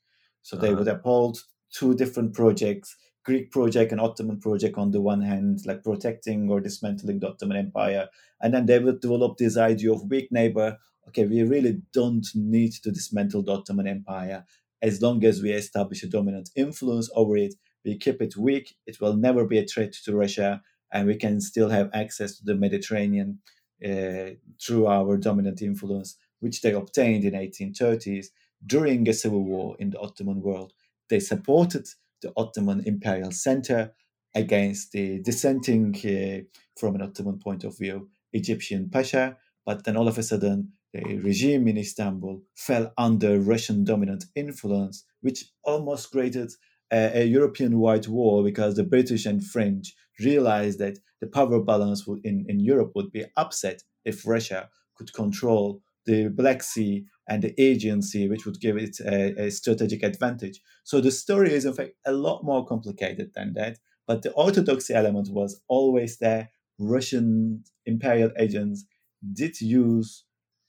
So 0.42 0.56
they 0.56 0.68
uh-huh. 0.68 0.78
would 0.78 0.88
uphold 0.88 1.42
two 1.72 1.94
different 1.94 2.34
projects 2.34 2.96
Greek 3.28 3.50
project 3.50 3.92
and 3.92 4.00
Ottoman 4.00 4.40
project 4.40 4.78
on 4.78 4.90
the 4.90 5.02
one 5.02 5.20
hand, 5.20 5.60
like 5.66 5.84
protecting 5.84 6.48
or 6.48 6.60
dismantling 6.60 7.20
the 7.20 7.28
Ottoman 7.28 7.58
Empire. 7.58 8.08
And 8.40 8.54
then 8.54 8.64
they 8.64 8.78
would 8.78 9.02
develop 9.02 9.36
this 9.36 9.58
idea 9.58 9.92
of 9.92 10.10
weak 10.10 10.32
neighbor. 10.32 10.78
Okay, 11.08 11.26
we 11.26 11.42
really 11.42 11.82
don't 11.92 12.26
need 12.34 12.72
to 12.84 12.90
dismantle 12.90 13.42
the 13.42 13.52
Ottoman 13.52 13.86
Empire. 13.86 14.46
As 14.80 15.02
long 15.02 15.22
as 15.26 15.42
we 15.42 15.52
establish 15.52 16.02
a 16.02 16.08
dominant 16.08 16.48
influence 16.56 17.10
over 17.14 17.36
it, 17.36 17.54
we 17.84 17.98
keep 17.98 18.22
it 18.22 18.34
weak, 18.34 18.76
it 18.86 18.98
will 18.98 19.14
never 19.14 19.44
be 19.44 19.58
a 19.58 19.66
threat 19.66 19.92
to 20.04 20.16
Russia, 20.16 20.62
and 20.90 21.06
we 21.06 21.16
can 21.16 21.42
still 21.42 21.68
have 21.68 21.90
access 21.92 22.38
to 22.38 22.44
the 22.46 22.54
Mediterranean 22.54 23.40
uh, 23.84 24.30
through 24.58 24.86
our 24.86 25.18
dominant 25.18 25.60
influence, 25.60 26.16
which 26.40 26.62
they 26.62 26.72
obtained 26.72 27.24
in 27.24 27.34
1830s 27.34 28.28
during 28.66 29.06
a 29.06 29.12
civil 29.12 29.44
war 29.44 29.76
in 29.78 29.90
the 29.90 30.00
Ottoman 30.00 30.40
world. 30.40 30.72
They 31.10 31.20
supported 31.20 31.88
the 32.22 32.32
Ottoman 32.36 32.82
Imperial 32.86 33.32
Center 33.32 33.92
against 34.34 34.92
the 34.92 35.20
dissenting, 35.22 35.94
uh, 36.04 36.44
from 36.78 36.94
an 36.94 37.02
Ottoman 37.02 37.38
point 37.38 37.64
of 37.64 37.76
view, 37.78 38.08
Egyptian 38.32 38.90
Pasha. 38.90 39.36
But 39.64 39.84
then 39.84 39.96
all 39.96 40.08
of 40.08 40.18
a 40.18 40.22
sudden, 40.22 40.72
the 40.92 41.18
regime 41.18 41.68
in 41.68 41.76
Istanbul 41.76 42.42
fell 42.56 42.92
under 42.96 43.38
Russian 43.38 43.84
dominant 43.84 44.24
influence, 44.34 45.04
which 45.20 45.44
almost 45.64 46.10
created 46.10 46.50
a, 46.90 47.22
a 47.22 47.24
European 47.24 47.78
wide 47.78 48.06
war 48.06 48.42
because 48.42 48.76
the 48.76 48.84
British 48.84 49.26
and 49.26 49.44
French 49.44 49.94
realized 50.20 50.78
that 50.78 50.98
the 51.20 51.26
power 51.26 51.62
balance 51.62 52.06
in, 52.24 52.46
in 52.48 52.60
Europe 52.60 52.92
would 52.94 53.12
be 53.12 53.24
upset 53.36 53.82
if 54.04 54.26
Russia 54.26 54.70
could 54.96 55.12
control 55.12 55.82
the 56.08 56.28
Black 56.28 56.62
Sea 56.62 57.04
and 57.28 57.42
the 57.42 57.54
Aegean, 57.60 58.00
which 58.30 58.46
would 58.46 58.60
give 58.60 58.78
it 58.78 58.98
a, 59.00 59.46
a, 59.46 59.50
strategic 59.50 60.02
advantage. 60.02 60.60
So 60.82 61.02
the 61.02 61.10
story 61.10 61.52
is, 61.52 61.66
in 61.66 61.74
fact, 61.74 61.92
a 62.06 62.12
lot 62.12 62.42
more 62.42 62.64
complicated 62.66 63.32
than 63.34 63.52
that. 63.52 63.78
But 64.06 64.22
the 64.22 64.32
orthodoxy 64.32 64.94
element 64.94 65.28
was 65.30 65.60
always 65.68 66.16
there. 66.16 66.48
Russian 66.78 67.64
imperial 67.84 68.30
agents 68.38 68.86
did 69.32 69.60
use 69.60 70.24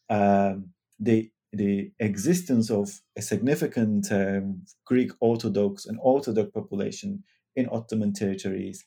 um, 0.10 0.72
the 1.00 1.32
the 1.52 1.92
existence 2.00 2.70
of 2.70 3.02
a 3.18 3.22
significant 3.22 4.12
um, 4.12 4.64
Greek 4.86 5.12
Orthodox 5.20 5.86
and 5.88 5.98
Orthodox 6.02 6.52
population 6.52 7.24
in 7.56 7.68
Ottoman 7.72 8.14
territories 8.14 8.86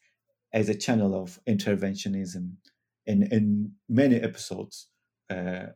as 0.53 0.69
a 0.69 0.75
channel 0.77 1.21
of 1.21 1.41
interventionism 1.49 2.53
in, 3.05 3.25
in 3.33 3.73
many 3.89 4.17
episodes 4.17 4.87
uh, 5.33 5.67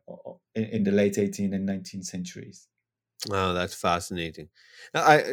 in, 0.55 0.65
in, 0.65 0.85
the 0.85 0.91
late 0.91 1.15
18th 1.15 1.55
and 1.55 1.69
19th 1.69 2.05
centuries. 2.05 2.69
Oh, 3.31 3.53
that's 3.55 3.75
fascinating. 3.75 4.49
Now, 4.95 5.03
I 5.03 5.25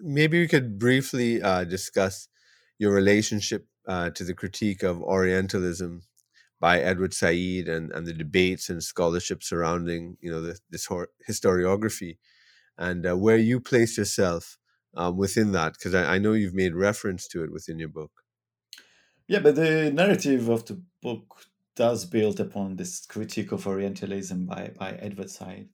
maybe 0.00 0.40
we 0.40 0.48
could 0.48 0.78
briefly 0.78 1.42
uh, 1.42 1.64
discuss 1.64 2.28
your 2.78 2.92
relationship 2.92 3.66
uh, 3.86 4.10
to 4.10 4.24
the 4.24 4.34
critique 4.34 4.82
of 4.82 5.02
Orientalism 5.02 6.02
by 6.60 6.80
Edward 6.80 7.14
Said 7.14 7.68
and, 7.68 7.92
and 7.92 8.06
the 8.06 8.12
debates 8.12 8.68
and 8.68 8.82
scholarship 8.82 9.42
surrounding 9.42 10.16
you 10.20 10.30
know 10.30 10.40
the, 10.40 10.58
this 10.70 10.88
historiography 11.28 12.18
and 12.76 13.06
uh, 13.06 13.16
where 13.16 13.36
you 13.36 13.60
place 13.60 13.96
yourself 13.96 14.58
um, 14.96 15.16
within 15.16 15.52
that 15.52 15.74
because 15.74 15.94
I, 15.94 16.14
I 16.14 16.18
know 16.18 16.32
you've 16.32 16.54
made 16.54 16.74
reference 16.74 17.28
to 17.28 17.44
it 17.44 17.52
within 17.52 17.78
your 17.78 17.88
book. 17.88 18.10
Yeah, 19.26 19.40
but 19.40 19.56
the 19.56 19.90
narrative 19.92 20.48
of 20.48 20.64
the 20.64 20.80
book 21.02 21.44
does 21.78 22.04
build 22.04 22.40
upon 22.40 22.74
this 22.74 23.06
critique 23.06 23.52
of 23.52 23.64
Orientalism 23.64 24.46
by, 24.46 24.72
by 24.76 24.94
Edward 24.94 25.30
Said. 25.30 25.68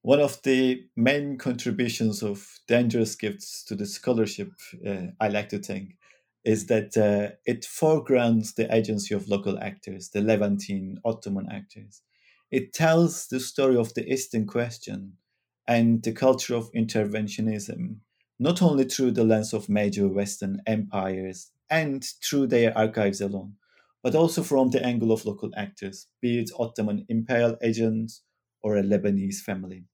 One 0.00 0.18
of 0.18 0.40
the 0.44 0.86
main 0.96 1.36
contributions 1.36 2.22
of 2.22 2.58
Dangerous 2.66 3.14
Gifts 3.14 3.62
to 3.64 3.74
the 3.74 3.84
scholarship, 3.84 4.50
uh, 4.84 5.08
I 5.20 5.28
like 5.28 5.50
to 5.50 5.58
think, 5.58 5.98
is 6.42 6.66
that 6.68 6.96
uh, 6.96 7.36
it 7.44 7.66
foregrounds 7.66 8.54
the 8.54 8.74
agency 8.74 9.14
of 9.14 9.28
local 9.28 9.58
actors, 9.58 10.08
the 10.08 10.22
Levantine 10.22 10.98
Ottoman 11.04 11.48
actors. 11.52 12.00
It 12.50 12.72
tells 12.72 13.26
the 13.26 13.38
story 13.38 13.76
of 13.76 13.92
the 13.92 14.10
Eastern 14.10 14.46
question 14.46 15.18
and 15.68 16.02
the 16.02 16.12
culture 16.12 16.54
of 16.54 16.72
interventionism, 16.72 17.96
not 18.38 18.62
only 18.62 18.84
through 18.84 19.10
the 19.10 19.24
lens 19.24 19.52
of 19.52 19.68
major 19.68 20.08
Western 20.08 20.62
empires 20.66 21.50
and 21.68 22.02
through 22.24 22.46
their 22.46 22.76
archives 22.76 23.20
alone, 23.20 23.56
but 24.02 24.14
also 24.14 24.42
from 24.42 24.70
the 24.70 24.84
angle 24.84 25.12
of 25.12 25.24
local 25.24 25.50
actors, 25.56 26.08
be 26.20 26.40
it 26.40 26.50
Ottoman 26.58 27.06
imperial 27.08 27.56
agents 27.62 28.22
or 28.62 28.76
a 28.76 28.82
Lebanese 28.82 29.36
family. 29.36 29.84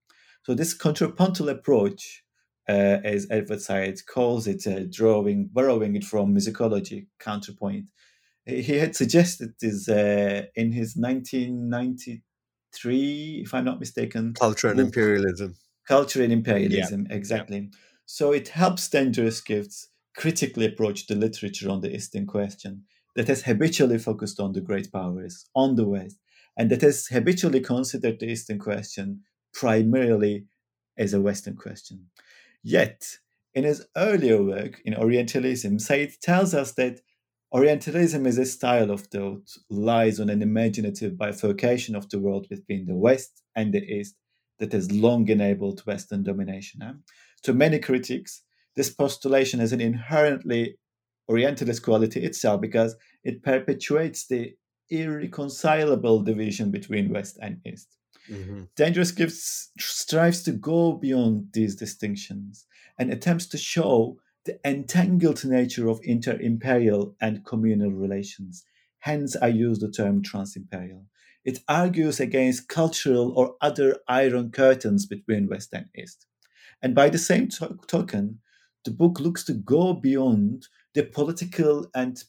So 0.44 0.54
this 0.54 0.74
contrapuntal 0.74 1.50
approach, 1.50 2.24
uh, 2.68 2.98
as 3.04 3.28
Edward 3.30 3.60
Said 3.60 3.98
calls 4.06 4.46
it, 4.46 4.66
uh, 4.66 4.84
drawing, 4.90 5.50
borrowing 5.52 5.94
it 5.96 6.04
from 6.04 6.34
musicology 6.34 7.08
counterpoint, 7.18 7.84
he 8.46 8.78
had 8.78 8.96
suggested 8.96 9.52
this 9.60 9.90
uh, 9.90 10.46
in 10.54 10.72
his 10.72 10.96
1993, 10.96 13.42
if 13.44 13.52
I'm 13.52 13.66
not 13.66 13.78
mistaken. 13.78 14.32
Culture 14.32 14.68
and 14.68 14.80
Imperialism. 14.80 15.54
Culture 15.86 16.22
and 16.22 16.32
Imperialism, 16.32 17.06
yeah. 17.10 17.16
exactly. 17.16 17.58
Yeah. 17.58 17.66
So 18.06 18.32
it 18.32 18.48
helps 18.48 18.88
Dangerous 18.88 19.42
Gifts 19.42 19.88
critically 20.16 20.64
approach 20.64 21.06
the 21.06 21.14
literature 21.14 21.68
on 21.68 21.82
the 21.82 21.94
Eastern 21.94 22.26
question 22.26 22.84
that 23.18 23.26
has 23.26 23.42
habitually 23.42 23.98
focused 23.98 24.38
on 24.38 24.52
the 24.52 24.60
great 24.60 24.92
powers, 24.92 25.44
on 25.52 25.74
the 25.74 25.84
West, 25.84 26.20
and 26.56 26.70
that 26.70 26.82
has 26.82 27.08
habitually 27.08 27.58
considered 27.58 28.20
the 28.20 28.26
Eastern 28.26 28.60
question 28.60 29.22
primarily 29.52 30.44
as 30.96 31.12
a 31.12 31.20
Western 31.20 31.56
question. 31.56 32.06
Yet, 32.62 33.18
in 33.54 33.64
his 33.64 33.84
earlier 33.96 34.40
work 34.40 34.80
in 34.84 34.94
Orientalism, 34.94 35.80
Said 35.80 36.12
tells 36.22 36.54
us 36.54 36.70
that 36.74 37.00
Orientalism 37.52 38.24
is 38.24 38.38
a 38.38 38.44
style 38.44 38.92
of 38.92 39.00
thought 39.00 39.50
lies 39.68 40.20
on 40.20 40.30
an 40.30 40.40
imaginative 40.40 41.18
bifurcation 41.18 41.96
of 41.96 42.08
the 42.10 42.20
world 42.20 42.48
between 42.48 42.86
the 42.86 42.94
West 42.94 43.42
and 43.56 43.74
the 43.74 43.82
East 43.82 44.14
that 44.60 44.70
has 44.70 44.92
long 44.92 45.28
enabled 45.28 45.80
Western 45.80 46.22
domination. 46.22 47.02
To 47.42 47.52
many 47.52 47.80
critics, 47.80 48.42
this 48.76 48.90
postulation 48.90 49.58
has 49.58 49.72
an 49.72 49.80
inherently 49.80 50.78
Orientalist 51.28 51.82
quality 51.82 52.22
itself 52.24 52.60
because 52.60 52.96
it 53.24 53.42
perpetuates 53.42 54.26
the 54.26 54.54
irreconcilable 54.90 56.22
division 56.22 56.70
between 56.70 57.12
West 57.12 57.38
and 57.42 57.60
East. 57.66 57.96
Mm-hmm. 58.30 58.62
Dangerous 58.76 59.10
Gifts 59.10 59.70
strives 59.78 60.42
to 60.42 60.52
go 60.52 60.92
beyond 60.92 61.48
these 61.52 61.76
distinctions 61.76 62.66
and 62.98 63.12
attempts 63.12 63.46
to 63.46 63.58
show 63.58 64.18
the 64.44 64.58
entangled 64.64 65.44
nature 65.44 65.88
of 65.88 66.00
inter-imperial 66.02 67.14
and 67.20 67.44
communal 67.44 67.92
relations. 67.92 68.64
Hence, 69.00 69.36
I 69.36 69.48
use 69.48 69.78
the 69.78 69.90
term 69.90 70.22
trans-imperial. 70.22 71.04
It 71.44 71.60
argues 71.68 72.20
against 72.20 72.68
cultural 72.68 73.32
or 73.36 73.54
other 73.60 73.96
iron 74.08 74.50
curtains 74.50 75.06
between 75.06 75.48
West 75.48 75.72
and 75.72 75.86
East. 75.96 76.26
And 76.82 76.94
by 76.94 77.08
the 77.08 77.18
same 77.18 77.48
to- 77.48 77.78
token, 77.86 78.40
the 78.84 78.90
book 78.90 79.20
looks 79.20 79.44
to 79.44 79.54
go 79.54 79.92
beyond 79.92 80.66
the 80.98 81.04
political 81.04 81.86
and 81.94 82.24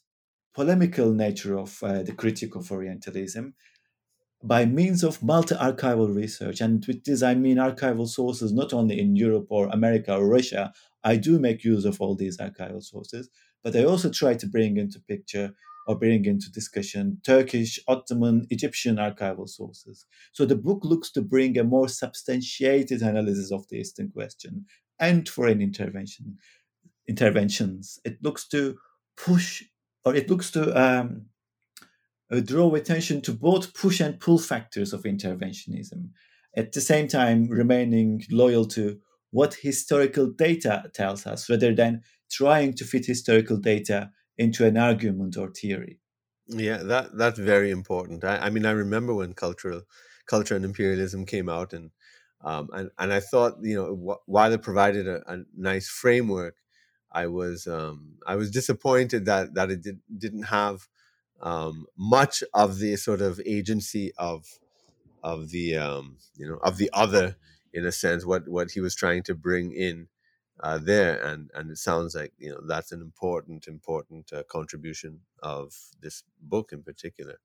polemical 0.54 1.12
nature 1.12 1.58
of 1.58 1.82
uh, 1.82 2.04
the 2.04 2.12
critique 2.12 2.54
of 2.56 2.72
Orientalism 2.72 3.56
by 4.44 4.64
means 4.64 5.04
of 5.04 5.24
multi 5.24 5.56
archival 5.56 6.16
research. 6.16 6.62
And 6.62 6.86
with 6.86 7.04
this, 7.04 7.24
I 7.24 7.34
mean 7.34 7.58
archival 7.58 8.08
sources 8.08 8.54
not 8.54 8.72
only 8.72 9.00
in 9.00 9.16
Europe 9.16 9.48
or 9.50 9.70
America 9.70 10.16
or 10.16 10.28
Russia. 10.28 10.72
I 11.04 11.16
do 11.16 11.40
make 11.40 11.64
use 11.64 11.84
of 11.84 12.00
all 12.00 12.16
these 12.16 12.38
archival 12.38 12.84
sources, 12.84 13.28
but 13.64 13.76
I 13.76 13.86
also 13.86 14.12
try 14.12 14.36
to 14.36 14.46
bring 14.46 14.78
into 14.78 15.00
picture 15.00 15.50
or 15.88 15.98
bring 15.98 16.26
into 16.26 16.52
discussion 16.52 17.20
Turkish, 17.26 17.80
Ottoman, 17.88 18.46
Egyptian 18.52 18.98
archival 18.98 19.50
sources. 19.50 20.06
So 20.32 20.46
the 20.46 20.62
book 20.68 20.82
looks 20.84 21.12
to 21.14 21.24
bring 21.24 21.58
a 21.58 21.64
more 21.64 21.88
substantiated 21.88 23.02
analysis 23.02 23.52
of 23.52 23.68
the 23.70 23.78
Eastern 23.78 24.12
question 24.12 24.68
and 25.00 25.28
foreign 25.28 25.60
intervention 25.60 26.38
interventions. 27.10 28.00
It 28.06 28.24
looks 28.24 28.48
to 28.50 28.78
push 29.18 29.64
or 30.06 30.16
it 30.16 30.30
looks 30.30 30.52
to 30.52 30.64
um, 30.82 31.28
uh, 32.32 32.40
draw 32.40 32.74
attention 32.76 33.22
to 33.22 33.34
both 33.34 33.74
push 33.74 34.00
and 34.00 34.20
pull 34.20 34.38
factors 34.40 34.94
of 34.94 35.04
interventionism, 35.04 36.12
at 36.56 36.72
the 36.74 36.82
same 36.82 37.08
time 37.08 37.48
remaining 37.48 38.24
loyal 38.32 38.66
to 38.66 39.00
what 39.32 39.56
historical 39.56 40.28
data 40.32 40.90
tells 40.94 41.26
us 41.28 41.50
rather 41.50 41.74
than 41.74 42.02
trying 42.32 42.74
to 42.74 42.86
fit 42.86 43.06
historical 43.06 43.58
data 43.58 44.12
into 44.38 44.66
an 44.66 44.78
argument 44.78 45.38
or 45.38 45.52
theory. 45.52 46.00
Yeah, 46.48 46.78
that 46.78 47.16
that's 47.18 47.38
very 47.40 47.70
important. 47.70 48.24
I, 48.24 48.38
I 48.38 48.50
mean, 48.50 48.66
I 48.66 48.72
remember 48.72 49.14
when 49.14 49.34
cultural 49.34 49.84
culture 50.26 50.56
and 50.56 50.66
imperialism 50.66 51.26
came 51.26 51.48
out, 51.48 51.74
and 51.74 51.92
um, 52.42 52.70
and 52.74 52.90
and 52.98 53.14
I 53.14 53.20
thought, 53.20 53.58
you 53.62 53.76
know, 53.76 53.96
wh- 53.96 54.30
while 54.30 54.52
it 54.52 54.62
provided 54.64 55.08
a, 55.08 55.22
a 55.32 55.44
nice 55.56 55.88
framework, 55.88 56.56
I 57.12 57.28
was 57.28 57.68
um, 57.68 58.18
I 58.28 58.36
was 58.36 58.52
disappointed 58.52 59.26
that 59.26 59.54
that 59.56 59.72
it 59.72 59.82
did, 59.82 60.00
didn't 60.16 60.44
have 60.44 60.88
um, 61.42 61.86
much 61.98 62.44
of 62.54 62.80
the 62.80 62.96
sort 62.96 63.22
of 63.22 63.40
agency 63.46 64.12
of 64.18 64.46
of 65.24 65.50
the 65.52 65.78
um, 65.78 66.18
you 66.36 66.48
know 66.48 66.58
of 66.64 66.78
the 66.78 66.90
other 66.94 67.36
in 67.74 67.86
a 67.86 67.92
sense 67.92 68.26
what 68.26 68.48
what 68.48 68.72
he 68.72 68.80
was 68.80 68.96
trying 68.96 69.24
to 69.24 69.36
bring 69.36 69.72
in 69.72 70.08
uh, 70.62 70.78
there. 70.78 71.22
And 71.24 71.50
and 71.54 71.72
it 71.72 71.78
sounds 71.78 72.16
like 72.16 72.34
you 72.38 72.52
know 72.52 72.62
that's 72.68 72.92
an 72.92 73.02
important 73.02 73.68
important 73.68 74.32
uh, 74.34 74.44
contribution 74.44 75.22
of 75.42 75.74
this 76.02 76.24
book 76.42 76.72
in 76.72 76.84
particular. 76.84 77.40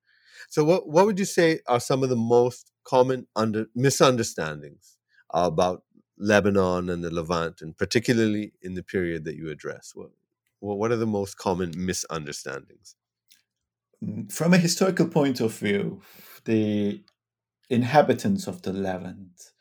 So 0.48 0.64
what 0.64 0.88
what 0.88 1.06
would 1.06 1.18
you 1.18 1.24
say 1.24 1.60
are 1.66 1.80
some 1.80 2.02
of 2.02 2.08
the 2.08 2.16
most 2.16 2.72
common 2.84 3.26
under 3.36 3.66
misunderstandings 3.74 4.98
about 5.30 5.82
Lebanon 6.24 6.90
and 6.90 7.04
the 7.04 7.10
Levant 7.12 7.62
and 7.62 7.76
particularly 7.76 8.52
in 8.62 8.74
the 8.74 8.82
period 8.82 9.24
that 9.24 9.36
you 9.36 9.50
address 9.50 9.92
what 9.94 10.10
what 10.60 10.92
are 10.92 10.96
the 10.96 11.06
most 11.06 11.36
common 11.36 11.72
misunderstandings 11.76 12.96
mm, 14.04 14.30
from 14.32 14.54
a 14.54 14.58
historical 14.58 15.08
point 15.08 15.40
of 15.40 15.54
view, 15.58 16.00
the 16.44 17.02
inhabitants 17.70 18.46
of 18.46 18.62
the 18.62 18.72
Levant 18.72 19.52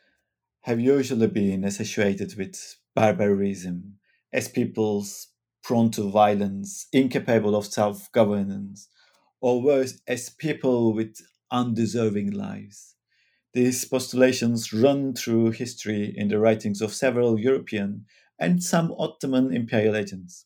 have 0.61 0.79
usually 0.79 1.27
been 1.27 1.63
associated 1.65 2.35
with 2.37 2.77
barbarism 2.95 3.97
as 4.33 4.47
peoples 4.47 5.29
prone 5.63 5.91
to 5.91 6.09
violence, 6.09 6.87
incapable 6.93 7.55
of 7.55 7.65
self 7.65 8.11
governance, 8.11 8.89
or 9.41 9.61
worse, 9.61 10.01
as 10.07 10.29
people 10.29 10.93
with 10.93 11.17
undeserving 11.51 12.31
lives. 12.31 12.92
These 13.53 13.85
postulations 13.85 14.73
run 14.73 15.13
through 15.13 15.51
history 15.51 16.11
in 16.17 16.27
the 16.27 16.39
writings 16.39 16.81
of 16.81 16.91
several 16.91 17.39
European 17.39 18.05
and 18.39 18.63
some 18.63 18.95
Ottoman 18.97 19.53
imperial 19.53 19.95
agents. 19.95 20.45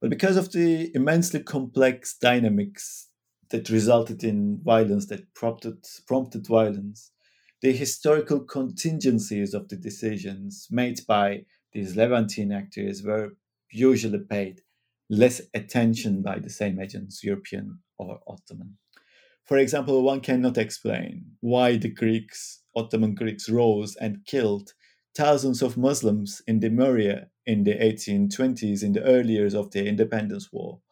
But 0.00 0.10
because 0.10 0.36
of 0.36 0.50
the 0.50 0.90
immensely 0.94 1.40
complex 1.40 2.16
dynamics 2.16 3.08
that 3.50 3.70
resulted 3.70 4.24
in 4.24 4.60
violence, 4.64 5.06
that 5.06 5.32
prompted, 5.34 5.86
prompted 6.08 6.46
violence, 6.48 7.12
the 7.62 7.72
historical 7.72 8.40
contingencies 8.40 9.54
of 9.54 9.68
the 9.68 9.76
decisions 9.76 10.66
made 10.70 11.06
by 11.06 11.44
these 11.72 11.94
Levantine 11.94 12.50
actors 12.50 13.04
were 13.04 13.36
usually 13.70 14.18
paid 14.18 14.62
less 15.08 15.40
attention 15.54 16.22
by 16.22 16.40
the 16.40 16.50
same 16.50 16.80
agents, 16.80 17.22
European 17.22 17.78
or 17.98 18.20
Ottoman. 18.26 18.78
For 19.50 19.58
example, 19.58 20.04
one 20.04 20.20
cannot 20.20 20.58
explain 20.58 21.32
why 21.40 21.76
the 21.76 21.88
Greeks, 21.88 22.62
Ottoman 22.76 23.16
Greeks, 23.16 23.48
rose 23.48 23.96
and 23.96 24.24
killed 24.24 24.74
thousands 25.16 25.60
of 25.60 25.76
Muslims 25.76 26.40
in 26.46 26.60
the 26.60 26.70
Morea 26.70 27.30
in 27.46 27.64
the 27.64 27.74
1820s, 27.74 28.84
in 28.84 28.92
the 28.92 29.02
early 29.02 29.32
years 29.32 29.54
of 29.54 29.72
the 29.72 29.84
independence 29.88 30.52
war, 30.52 30.82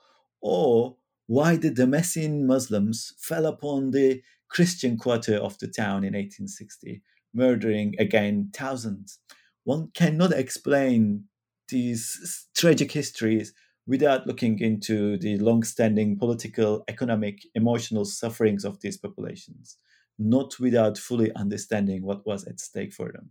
or 0.40 0.96
why 1.28 1.54
the 1.54 1.70
Damascene 1.70 2.48
Muslims 2.48 3.12
fell 3.20 3.46
upon 3.46 3.92
the 3.92 4.22
Christian 4.48 4.96
quarter 4.96 5.36
of 5.36 5.56
the 5.60 5.68
town 5.68 6.02
in 6.02 6.14
1860, 6.14 7.00
murdering 7.32 7.94
again 8.00 8.50
thousands. 8.52 9.20
One 9.62 9.92
cannot 9.94 10.32
explain 10.32 11.26
these 11.68 12.48
tragic 12.56 12.90
histories 12.90 13.52
without 13.88 14.26
looking 14.26 14.60
into 14.60 15.16
the 15.16 15.38
long 15.38 15.64
standing 15.64 16.18
political, 16.18 16.84
economic, 16.88 17.40
emotional 17.54 18.04
sufferings 18.04 18.64
of 18.64 18.80
these 18.80 18.98
populations, 18.98 19.78
not 20.18 20.60
without 20.60 20.98
fully 20.98 21.32
understanding 21.34 22.02
what 22.04 22.24
was 22.26 22.44
at 22.46 22.60
stake 22.60 22.92
for 22.92 23.10
them. 23.10 23.30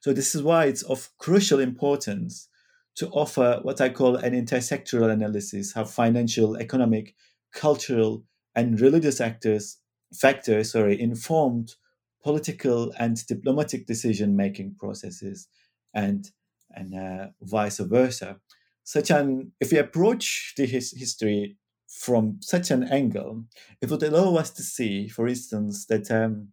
So, 0.00 0.12
this 0.12 0.34
is 0.34 0.42
why 0.42 0.66
it's 0.66 0.82
of 0.82 1.08
crucial 1.18 1.60
importance 1.60 2.48
to 2.96 3.08
offer 3.10 3.60
what 3.62 3.80
I 3.80 3.88
call 3.88 4.16
an 4.16 4.34
intersectoral 4.34 5.10
analysis 5.10 5.72
how 5.72 5.84
financial, 5.84 6.56
economic, 6.56 7.14
cultural, 7.54 8.24
and 8.54 8.80
religious 8.80 9.20
actors 9.20 9.78
factors 10.12 10.72
sorry, 10.72 11.00
informed 11.00 11.74
political 12.22 12.92
and 12.98 13.24
diplomatic 13.26 13.86
decision 13.86 14.36
making 14.36 14.74
processes 14.78 15.48
and 15.94 16.30
and 16.74 16.94
uh, 16.94 17.28
vice 17.42 17.78
versa. 17.78 18.40
Such 18.84 19.10
an 19.10 19.52
if 19.60 19.72
we 19.72 19.78
approach 19.78 20.54
the 20.56 20.66
his, 20.66 20.92
history 20.96 21.56
from 21.88 22.38
such 22.40 22.70
an 22.70 22.84
angle, 22.84 23.44
it 23.80 23.90
would 23.90 24.02
allow 24.02 24.36
us 24.36 24.50
to 24.50 24.62
see, 24.62 25.08
for 25.08 25.28
instance, 25.28 25.86
that 25.86 26.10
um, 26.10 26.48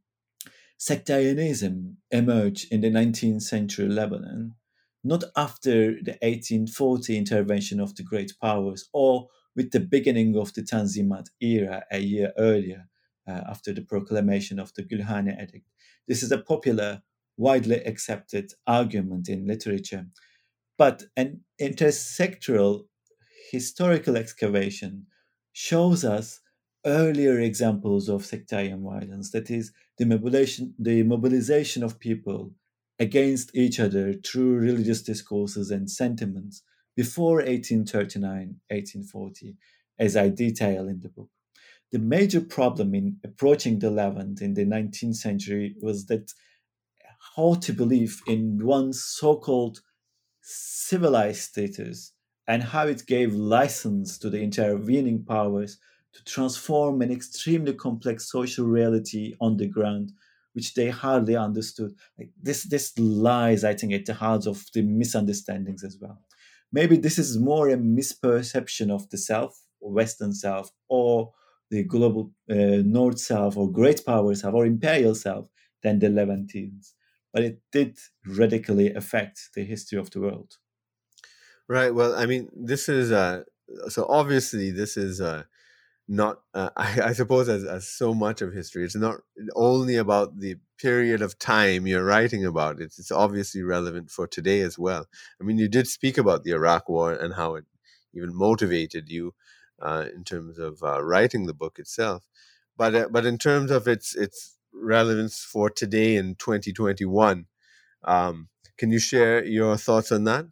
sectarianism 0.78 1.98
emerged 2.12 2.72
in 2.72 2.82
the 2.82 2.92
19th 2.92 3.42
century 3.42 3.88
Lebanon 3.88 4.56
not 5.04 5.24
after 5.36 5.94
the 5.94 6.18
1840 6.22 7.18
intervention 7.18 7.80
of 7.80 7.96
the 7.96 8.04
great 8.04 8.34
powers 8.42 8.90
or 8.94 9.30
with 9.56 9.72
the 9.72 9.80
beginning 9.80 10.38
of 10.38 10.54
the 10.54 10.62
Tanzimat 10.62 11.28
era 11.42 11.84
a 11.92 12.00
year 12.00 12.34
earlier, 12.38 12.88
uh, 13.28 13.42
after 13.50 13.74
the 13.74 13.82
proclamation 13.82 14.60
of 14.60 14.74
the 14.74 14.84
Gülhane 14.84 15.42
Edict. 15.42 15.68
This 16.08 16.24
is 16.24 16.32
a 16.32 16.38
popular, 16.38 17.02
widely 17.38 17.78
accepted 17.86 18.52
argument 18.68 19.30
in 19.30 19.48
literature. 19.48 20.08
But 20.80 21.04
an 21.18 21.42
intersectoral 21.62 22.88
historical 23.52 24.16
excavation 24.16 25.08
shows 25.52 26.06
us 26.06 26.40
earlier 26.86 27.40
examples 27.42 28.08
of 28.08 28.26
sectarian 28.26 28.82
violence, 28.84 29.32
that 29.32 29.52
is, 29.52 29.74
the 29.98 30.06
mobilization, 30.06 30.74
the 30.80 31.04
mobilization 31.04 31.84
of 31.84 32.00
people 32.00 32.54
against 32.98 33.54
each 33.54 33.80
other 33.82 34.14
through 34.14 34.56
religious 34.56 35.02
discourses 35.02 35.70
and 35.70 35.92
sentiments 35.92 36.64
before 36.96 37.40
1839 37.40 38.62
1840, 38.70 39.58
as 40.00 40.16
I 40.16 40.30
detail 40.30 40.88
in 40.88 41.02
the 41.02 41.10
book. 41.10 41.30
The 41.92 42.00
major 42.00 42.40
problem 42.40 42.96
in 42.96 43.18
approaching 43.26 43.80
the 43.80 43.92
Levant 43.92 44.42
in 44.42 44.54
the 44.54 44.66
19th 44.66 45.18
century 45.18 45.76
was 45.82 46.06
that 46.06 46.32
to 47.62 47.74
believe 47.74 48.22
in 48.28 48.66
one's 48.66 49.02
so 49.02 49.36
called 49.36 49.82
civilized 50.42 51.42
status 51.42 52.14
and 52.48 52.64
how 52.64 52.88
it 52.88 53.06
gave 53.06 53.34
license 53.34 54.18
to 54.18 54.30
the 54.30 54.42
intervening 54.42 55.24
powers 55.24 55.78
to 56.14 56.24
transform 56.24 57.02
an 57.02 57.12
extremely 57.12 57.74
complex 57.74 58.32
social 58.32 58.66
reality 58.66 59.36
on 59.40 59.58
the 59.58 59.68
ground 59.68 60.12
which 60.54 60.74
they 60.74 60.90
hardly 60.90 61.36
understood. 61.36 61.94
Like 62.18 62.32
this 62.42 62.64
this 62.64 62.98
lies 62.98 63.64
i 63.64 63.76
think 63.76 63.94
at 63.94 64.06
the 64.06 64.16
heart 64.16 64.48
of 64.48 64.66
the 64.74 64.82
misunderstandings 64.82 65.84
as 65.84 65.98
well. 66.02 66.22
Maybe 66.72 66.98
this 66.98 67.18
is 67.20 67.38
more 67.38 67.70
a 67.70 67.78
misperception 67.78 68.92
of 68.92 69.10
the 69.10 69.18
self 69.18 69.60
western 69.80 70.34
self 70.34 70.72
or 70.90 71.32
the 71.70 71.84
global 71.84 72.32
uh, 72.50 72.82
north 72.84 73.20
self 73.20 73.56
or 73.58 73.72
great 73.72 74.06
power 74.06 74.34
self 74.36 74.54
or 74.56 74.66
imperial 74.66 75.16
self 75.16 75.46
than 75.84 76.00
the 76.00 76.10
levantines 76.10 76.96
but 77.34 77.44
it 77.44 77.60
did 77.72 77.98
radically 78.26 78.94
affect 78.94 79.50
the 79.56 79.64
history 79.64 79.98
of 80.00 80.12
the 80.12 80.20
world 80.20 80.58
Right. 81.70 81.94
Well, 81.94 82.16
I 82.16 82.26
mean, 82.26 82.50
this 82.56 82.90
is 82.90 83.12
uh, 83.12 83.44
so 83.90 84.06
obviously 84.10 84.72
this 84.72 84.98
is 84.98 85.22
uh, 85.22 85.44
not. 86.08 86.42
Uh, 86.54 86.70
I, 86.78 87.02
I 87.02 87.14
suppose 87.14 87.50
as, 87.50 87.64
as 87.64 87.88
so 87.88 88.14
much 88.14 88.42
of 88.42 88.54
history, 88.54 88.86
it's 88.86 88.96
not 88.96 89.18
only 89.56 89.96
about 89.96 90.40
the 90.40 90.58
period 90.80 91.22
of 91.22 91.40
time 91.40 91.88
you're 91.88 92.06
writing 92.06 92.46
about. 92.46 92.82
It's 92.82 93.00
it's 93.00 93.12
obviously 93.12 93.64
relevant 93.64 94.12
for 94.12 94.28
today 94.28 94.62
as 94.62 94.80
well. 94.80 95.08
I 95.42 95.44
mean, 95.46 95.60
you 95.60 95.70
did 95.70 95.88
speak 95.88 96.18
about 96.18 96.44
the 96.44 96.52
Iraq 96.52 96.90
War 96.90 97.14
and 97.14 97.36
how 97.36 97.56
it 97.56 97.66
even 98.14 98.36
motivated 98.36 99.10
you 99.10 99.36
uh, 99.82 100.06
in 100.16 100.24
terms 100.24 100.58
of 100.60 100.82
uh, 100.84 101.04
writing 101.04 101.46
the 101.46 101.54
book 101.54 101.80
itself, 101.80 102.28
but 102.78 102.96
uh, 102.96 103.08
but 103.12 103.26
in 103.28 103.38
terms 103.38 103.72
of 103.72 103.88
its 103.88 104.16
its 104.16 104.58
relevance 104.74 105.42
for 105.42 105.70
today 105.70 106.16
in 106.16 106.36
2021, 106.36 107.46
um, 108.06 108.50
can 108.78 108.92
you 108.92 109.00
share 109.00 109.44
your 109.44 109.78
thoughts 109.78 110.12
on 110.12 110.24
that? 110.26 110.46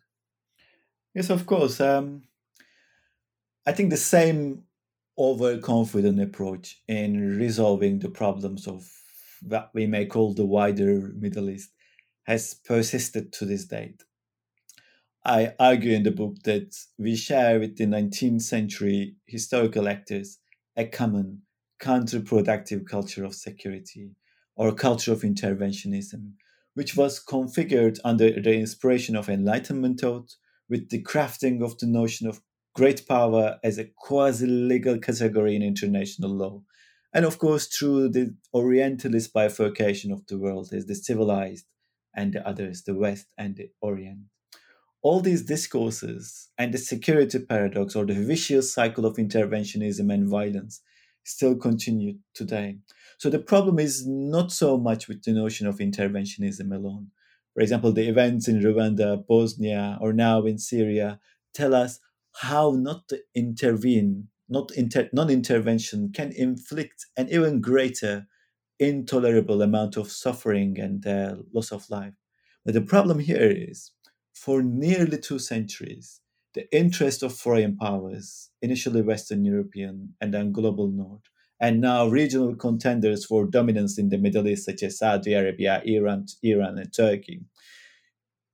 Yes, 1.13 1.29
of 1.29 1.45
course. 1.45 1.79
Um, 1.79 2.23
I 3.65 3.71
think 3.71 3.89
the 3.89 3.97
same 3.97 4.63
overconfident 5.17 6.21
approach 6.21 6.81
in 6.87 7.37
resolving 7.37 7.99
the 7.99 8.09
problems 8.09 8.67
of 8.67 8.87
what 9.41 9.71
we 9.73 9.87
may 9.87 10.05
call 10.05 10.33
the 10.33 10.45
wider 10.45 11.11
Middle 11.15 11.49
East 11.49 11.71
has 12.23 12.53
persisted 12.53 13.31
to 13.33 13.45
this 13.45 13.65
date. 13.65 14.03
I 15.25 15.53
argue 15.59 15.93
in 15.93 16.03
the 16.03 16.11
book 16.11 16.43
that 16.43 16.75
we 16.97 17.15
share 17.15 17.59
with 17.59 17.77
the 17.77 17.85
19th 17.85 18.43
century 18.43 19.15
historical 19.25 19.87
actors 19.87 20.37
a 20.75 20.85
common 20.85 21.41
counterproductive 21.79 22.85
culture 22.87 23.23
of 23.23 23.35
security 23.35 24.11
or 24.55 24.73
culture 24.73 25.11
of 25.11 25.21
interventionism, 25.21 26.33
which 26.73 26.95
was 26.95 27.23
configured 27.23 27.99
under 28.03 28.29
the 28.41 28.53
inspiration 28.53 29.15
of 29.15 29.29
Enlightenment 29.29 29.99
thought 29.99 30.35
with 30.69 30.89
the 30.89 31.01
crafting 31.03 31.63
of 31.63 31.77
the 31.77 31.87
notion 31.87 32.27
of 32.27 32.41
great 32.73 33.07
power 33.07 33.57
as 33.63 33.77
a 33.77 33.85
quasi 33.85 34.45
legal 34.45 34.99
category 34.99 35.55
in 35.55 35.63
international 35.63 36.29
law. 36.29 36.61
And 37.13 37.25
of 37.25 37.39
course, 37.39 37.65
through 37.67 38.09
the 38.09 38.35
Orientalist 38.53 39.33
bifurcation 39.33 40.11
of 40.11 40.25
the 40.27 40.37
world 40.37 40.69
as 40.73 40.85
the 40.85 40.95
civilized 40.95 41.65
and 42.15 42.33
the 42.33 42.47
others, 42.47 42.83
the 42.83 42.95
West 42.95 43.27
and 43.37 43.55
the 43.55 43.69
Orient. 43.81 44.19
All 45.01 45.21
these 45.21 45.43
discourses 45.43 46.49
and 46.57 46.73
the 46.73 46.77
security 46.77 47.39
paradox 47.39 47.95
or 47.95 48.05
the 48.05 48.13
vicious 48.13 48.73
cycle 48.73 49.05
of 49.05 49.17
interventionism 49.17 50.13
and 50.13 50.27
violence 50.27 50.81
still 51.27 51.55
continue 51.55 52.15
today. 52.33 52.77
So 53.17 53.29
the 53.29 53.39
problem 53.39 53.79
is 53.79 54.07
not 54.07 54.51
so 54.51 54.77
much 54.77 55.07
with 55.07 55.23
the 55.23 55.33
notion 55.33 55.67
of 55.67 55.77
interventionism 55.77 56.73
alone, 56.73 57.11
for 57.53 57.61
example, 57.61 57.91
the 57.91 58.07
events 58.07 58.47
in 58.47 58.61
Rwanda, 58.61 59.25
Bosnia, 59.25 59.97
or 59.99 60.13
now 60.13 60.45
in 60.45 60.59
Syria 60.59 61.19
tell 61.55 61.73
us 61.73 61.99
how 62.41 62.71
not 62.77 63.07
to 63.09 63.19
intervene, 63.33 64.27
not 64.47 64.71
inter- 64.75 65.09
non-intervention 65.11 66.11
can 66.13 66.31
inflict 66.33 67.07
an 67.17 67.27
even 67.31 67.59
greater 67.59 68.27
intolerable 68.79 69.63
amount 69.63 69.97
of 69.97 70.11
suffering 70.11 70.79
and 70.79 71.07
uh, 71.07 71.37
loss 71.51 71.71
of 71.71 71.89
life. 71.89 72.13
But 72.63 72.75
the 72.75 72.81
problem 72.81 73.17
here 73.17 73.51
is, 73.51 73.91
for 74.33 74.61
nearly 74.61 75.17
two 75.17 75.39
centuries, 75.39 76.21
the 76.57 76.75
interest 76.75 77.21
of 77.21 77.31
foreign 77.31 77.77
powers, 77.77 78.49
initially 78.63 79.03
Western 79.03 79.45
European 79.45 80.15
and 80.19 80.33
then 80.33 80.51
global 80.51 80.87
North, 80.87 81.21
and 81.61 81.79
now 81.79 82.07
regional 82.07 82.55
contenders 82.55 83.25
for 83.25 83.45
dominance 83.45 83.99
in 83.99 84.09
the 84.09 84.17
Middle 84.17 84.47
East, 84.47 84.65
such 84.65 84.81
as 84.81 84.97
Saudi 84.97 85.33
Arabia, 85.33 85.83
Iran, 85.85 86.25
Iran, 86.41 86.79
and 86.79 86.91
Turkey. 86.91 87.41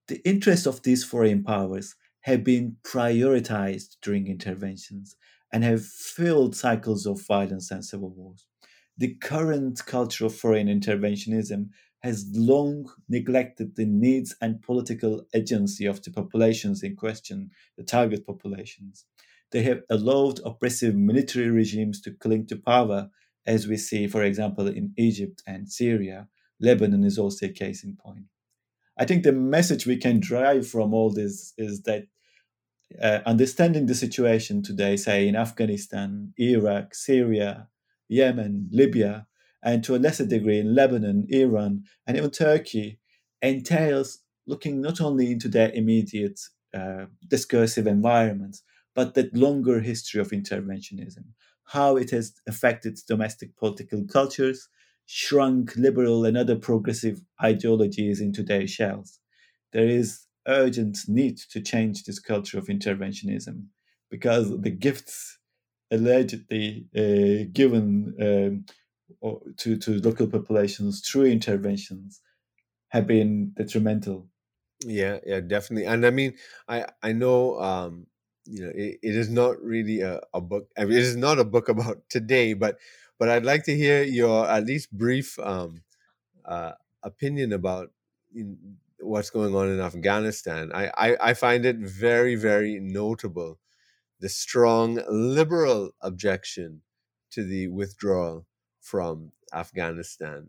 The 0.10 0.22
interests 0.28 0.66
of 0.66 0.84
these 0.84 1.06
foreign 1.06 1.46
powers 1.46 1.96
have 2.24 2.44
been 2.44 2.76
prioritized 2.84 3.96
during 4.02 4.28
interventions 4.28 5.16
and 5.54 5.64
have 5.64 5.86
fueled 5.86 6.58
cycles 6.58 7.06
of 7.06 7.26
violence 7.26 7.72
and 7.72 7.86
civil 7.86 8.10
wars. 8.10 8.46
The 8.98 9.16
current 9.16 9.82
culture 9.86 10.26
of 10.26 10.36
foreign 10.36 10.68
interventionism 10.68 11.70
has 12.04 12.26
long 12.34 12.92
neglected 13.08 13.76
the 13.76 13.86
needs 13.86 14.36
and 14.42 14.62
political 14.62 15.26
agency 15.34 15.86
of 15.86 16.04
the 16.04 16.12
populations 16.12 16.84
in 16.84 16.96
question, 16.98 17.50
the 17.78 17.84
target 17.84 18.26
populations. 18.26 19.06
They 19.52 19.64
have 19.64 19.84
allowed 19.90 20.42
oppressive 20.44 20.96
military 20.96 21.50
regimes 21.50 22.02
to 22.02 22.12
cling 22.12 22.48
to 22.48 22.58
power, 22.58 23.10
as 23.46 23.68
we 23.68 23.78
see, 23.78 24.08
for 24.08 24.24
example, 24.24 24.68
in 24.68 24.94
Egypt 24.98 25.42
and 25.48 25.72
Syria. 25.72 26.28
Lebanon 26.60 27.04
is 27.06 27.18
also 27.18 27.46
a 27.46 27.50
case 27.50 27.84
in 27.84 27.96
point. 27.96 28.26
I 28.98 29.06
think 29.06 29.24
the 29.24 29.32
message 29.32 29.86
we 29.86 29.98
can 29.98 30.20
drive 30.20 30.68
from 30.68 30.94
all 30.94 31.10
this 31.10 31.54
is 31.58 31.84
that 31.84 32.08
uh, 33.02 33.20
understanding 33.26 33.86
the 33.86 33.96
situation 33.96 34.62
today, 34.62 34.98
say 34.98 35.28
in 35.28 35.36
Afghanistan, 35.36 36.34
Iraq, 36.38 36.94
Syria, 36.94 37.70
Yemen, 38.08 38.70
Libya, 38.72 39.26
and 39.64 39.84
to 39.84 39.96
a 39.96 39.98
lesser 39.98 40.26
degree 40.26 40.60
in 40.60 40.76
Lebanon, 40.76 41.26
Iran, 41.30 41.84
and 42.06 42.18
even 42.18 42.32
Turkey, 42.32 43.00
entails 43.42 44.20
looking 44.46 44.82
not 44.82 45.00
only 45.02 45.32
into 45.32 45.48
their 45.48 45.72
immediate 45.72 46.40
uh, 46.74 47.06
discursive 47.28 47.88
environments, 47.88 48.64
but 48.96 49.14
that 49.14 49.36
longer 49.36 49.80
history 49.80 50.20
of 50.20 50.32
interventionism, 50.32 51.24
how 51.66 51.96
it 51.96 52.12
has 52.12 52.34
affected 52.48 53.00
domestic 53.08 53.56
political 53.58 54.06
cultures, 54.06 54.68
shrunk 55.06 55.76
liberal 55.76 56.26
and 56.26 56.38
other 56.38 56.56
progressive 56.56 57.22
ideologies 57.42 58.22
into 58.22 58.44
their 58.44 58.68
shells. 58.68 59.20
There 59.72 59.88
is 59.88 60.26
urgent 60.48 61.00
need 61.08 61.38
to 61.52 61.62
change 61.62 62.04
this 62.04 62.20
culture 62.20 62.58
of 62.58 62.68
interventionism 62.68 63.66
because 64.10 64.50
the 64.62 64.70
gifts 64.70 65.40
allegedly 65.92 66.88
uh, 66.96 67.50
given 67.54 68.14
um, 68.22 68.66
to, 69.58 69.78
to 69.78 70.00
local 70.02 70.28
populations 70.28 71.02
through 71.08 71.26
interventions 71.26 72.22
have 72.90 73.08
been 73.08 73.52
detrimental. 73.56 74.30
Yeah, 74.86 75.20
yeah, 75.26 75.40
definitely. 75.40 75.86
And 75.88 76.06
I 76.06 76.10
mean, 76.10 76.36
I 76.68 76.86
I 77.02 77.14
know 77.14 77.60
um, 77.62 78.08
you 78.46 78.64
know 78.64 78.72
it, 78.76 79.00
it 79.02 79.16
is 79.16 79.30
not 79.30 79.62
really 79.62 80.02
a, 80.02 80.20
a 80.34 80.42
book 80.42 80.70
I 80.78 80.86
mean, 80.86 80.98
it 80.98 81.04
is 81.04 81.16
not 81.16 81.40
a 81.40 81.46
book 81.46 81.70
about 81.70 82.04
today 82.10 82.54
but 82.54 82.78
but 83.20 83.30
i'd 83.30 83.46
like 83.46 83.64
to 83.64 83.76
hear 83.76 84.04
your 84.04 84.48
at 84.50 84.66
least 84.66 84.92
brief 84.92 85.40
um, 85.40 85.84
uh, 86.46 86.74
opinion 87.04 87.54
about 87.54 87.92
what's 89.00 89.30
going 89.30 89.56
on 89.56 89.70
in 89.70 89.80
afghanistan 89.80 90.72
I, 90.74 90.92
I 90.98 91.30
i 91.30 91.34
find 91.34 91.66
it 91.66 91.78
very 91.78 92.36
very 92.36 92.80
notable 92.80 93.60
the 94.20 94.30
strong 94.30 95.02
liberal 95.10 95.92
objection 96.02 96.82
to 97.32 97.44
the 97.44 97.68
withdrawal 97.70 98.46
from 98.84 99.32
afghanistan 99.54 100.48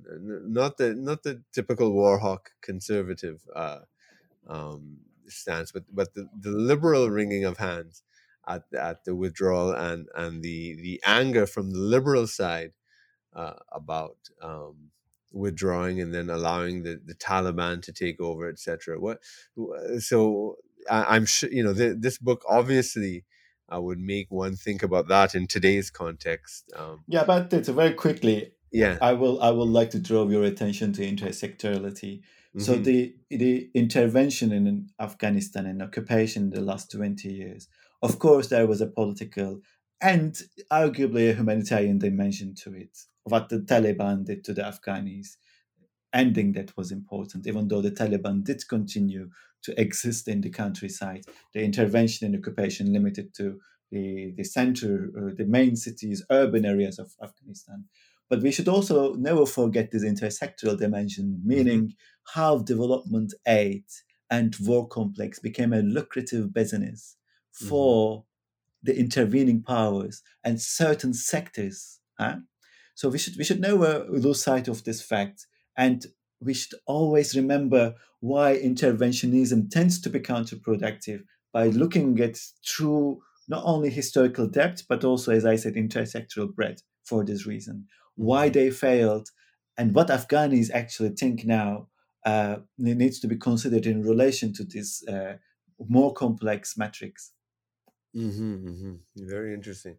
not 0.60 0.76
the 0.76 0.94
not 0.94 1.22
the 1.22 1.42
typical 1.52 1.92
war 1.92 2.18
hawk 2.18 2.50
conservative 2.60 3.40
uh, 3.56 3.80
um, 4.48 4.98
stance, 5.28 5.72
but 5.72 5.84
but 5.92 6.14
the, 6.14 6.28
the 6.38 6.50
liberal 6.50 7.10
wringing 7.10 7.44
of 7.44 7.58
hands 7.58 8.02
at 8.46 8.64
at 8.78 9.04
the 9.04 9.14
withdrawal 9.14 9.72
and 9.72 10.08
and 10.14 10.42
the 10.42 10.74
the 10.76 11.00
anger 11.06 11.46
from 11.46 11.72
the 11.72 11.78
liberal 11.78 12.26
side 12.26 12.72
uh, 13.34 13.54
about 13.72 14.16
um, 14.42 14.90
withdrawing 15.32 16.00
and 16.00 16.14
then 16.14 16.30
allowing 16.30 16.82
the, 16.82 17.00
the 17.04 17.14
Taliban 17.14 17.82
to 17.82 17.92
take 17.92 18.20
over, 18.20 18.48
etc. 18.48 18.98
What 19.00 19.20
so 20.00 20.56
I, 20.90 21.16
am 21.16 21.26
sure 21.26 21.50
you 21.50 21.64
know 21.64 21.74
th- 21.74 21.96
this 21.98 22.18
book 22.18 22.44
obviously. 22.48 23.24
I 23.68 23.78
would 23.78 23.98
make 23.98 24.30
one 24.30 24.56
think 24.56 24.82
about 24.82 25.08
that 25.08 25.34
in 25.34 25.46
today's 25.46 25.90
context. 25.90 26.70
Um, 26.76 27.04
yeah, 27.06 27.24
but 27.24 27.52
it's 27.52 27.68
very 27.68 27.94
quickly. 27.94 28.52
Yeah, 28.72 28.98
I 29.00 29.12
will. 29.12 29.40
I 29.40 29.50
would 29.50 29.68
like 29.68 29.90
to 29.90 29.98
draw 29.98 30.28
your 30.28 30.44
attention 30.44 30.92
to 30.94 31.02
intersectorality 31.02 32.22
so 32.58 32.74
mm-hmm. 32.74 32.82
the 32.84 33.16
the 33.30 33.70
intervention 33.74 34.52
in 34.52 34.88
Afghanistan 35.00 35.66
and 35.66 35.82
occupation 35.82 36.44
in 36.44 36.50
the 36.50 36.60
last 36.60 36.90
20 36.92 37.28
years, 37.28 37.68
of 38.00 38.20
course, 38.20 38.46
there 38.48 38.66
was 38.68 38.80
a 38.80 38.86
political 38.86 39.60
and 40.00 40.40
arguably 40.70 41.30
a 41.30 41.34
humanitarian 41.34 41.98
dimension 41.98 42.54
to 42.62 42.74
it. 42.74 42.96
What 43.24 43.48
the 43.48 43.58
Taliban 43.58 44.24
did 44.24 44.44
to 44.44 44.52
the 44.52 44.62
Afghanis, 44.62 45.36
ending 46.14 46.52
that 46.52 46.76
was 46.76 46.90
important, 46.92 47.46
even 47.46 47.68
though 47.68 47.82
the 47.82 47.90
Taliban 47.90 48.44
did 48.44 48.66
continue 48.68 49.30
to 49.62 49.78
exist 49.80 50.28
in 50.28 50.40
the 50.40 50.50
countryside. 50.50 51.24
The 51.52 51.62
intervention 51.62 52.26
and 52.26 52.36
occupation 52.36 52.92
limited 52.92 53.34
to 53.34 53.60
the, 53.90 54.32
the 54.36 54.44
center, 54.44 55.10
uh, 55.16 55.34
the 55.36 55.44
main 55.44 55.76
cities, 55.76 56.24
urban 56.30 56.64
areas 56.64 56.98
of 56.98 57.12
Afghanistan. 57.22 57.84
But 58.30 58.42
we 58.42 58.52
should 58.52 58.68
also 58.68 59.14
never 59.14 59.46
forget 59.46 59.90
this 59.90 60.04
intersectoral 60.04 60.78
dimension, 60.78 61.40
meaning 61.44 61.82
mm-hmm. 61.82 62.40
how 62.40 62.58
development 62.58 63.34
aid 63.46 63.84
and 64.30 64.56
war 64.60 64.88
complex 64.88 65.38
became 65.38 65.72
a 65.72 65.82
lucrative 65.82 66.52
business 66.52 67.16
mm-hmm. 67.54 67.68
for 67.68 68.18
mm-hmm. 68.18 68.90
the 68.90 68.98
intervening 68.98 69.62
powers 69.62 70.22
and 70.42 70.60
certain 70.60 71.12
sectors. 71.12 72.00
Huh? 72.18 72.36
So 72.94 73.08
we 73.08 73.18
should 73.18 73.36
we 73.36 73.44
should 73.44 73.60
never 73.60 74.06
lose 74.08 74.42
sight 74.42 74.68
of 74.68 74.84
this 74.84 75.02
fact, 75.02 75.46
and 75.76 76.06
we 76.40 76.54
should 76.54 76.78
always 76.86 77.34
remember 77.36 77.94
why 78.20 78.56
interventionism 78.56 79.70
tends 79.70 80.00
to 80.00 80.10
be 80.10 80.20
counterproductive 80.20 81.22
by 81.52 81.68
looking 81.68 82.18
at 82.20 82.38
true 82.64 83.20
not 83.48 83.62
only 83.64 83.90
historical 83.90 84.46
depth 84.46 84.84
but 84.88 85.04
also, 85.04 85.32
as 85.32 85.44
I 85.44 85.56
said, 85.56 85.74
intersectoral 85.74 86.54
breadth. 86.54 86.82
For 87.04 87.22
this 87.22 87.46
reason, 87.46 87.86
why 88.14 88.46
mm-hmm. 88.46 88.52
they 88.54 88.70
failed, 88.70 89.28
and 89.76 89.94
what 89.94 90.10
Afghans 90.10 90.70
actually 90.70 91.10
think 91.10 91.44
now 91.44 91.88
uh, 92.24 92.56
needs 92.78 93.20
to 93.20 93.26
be 93.26 93.36
considered 93.36 93.84
in 93.84 94.02
relation 94.02 94.54
to 94.54 94.64
this 94.64 95.06
uh, 95.06 95.34
more 95.86 96.14
complex 96.14 96.78
metrics. 96.78 97.32
Mm-hmm, 98.16 98.68
mm-hmm. 98.68 98.94
Very 99.16 99.52
interesting. 99.52 99.98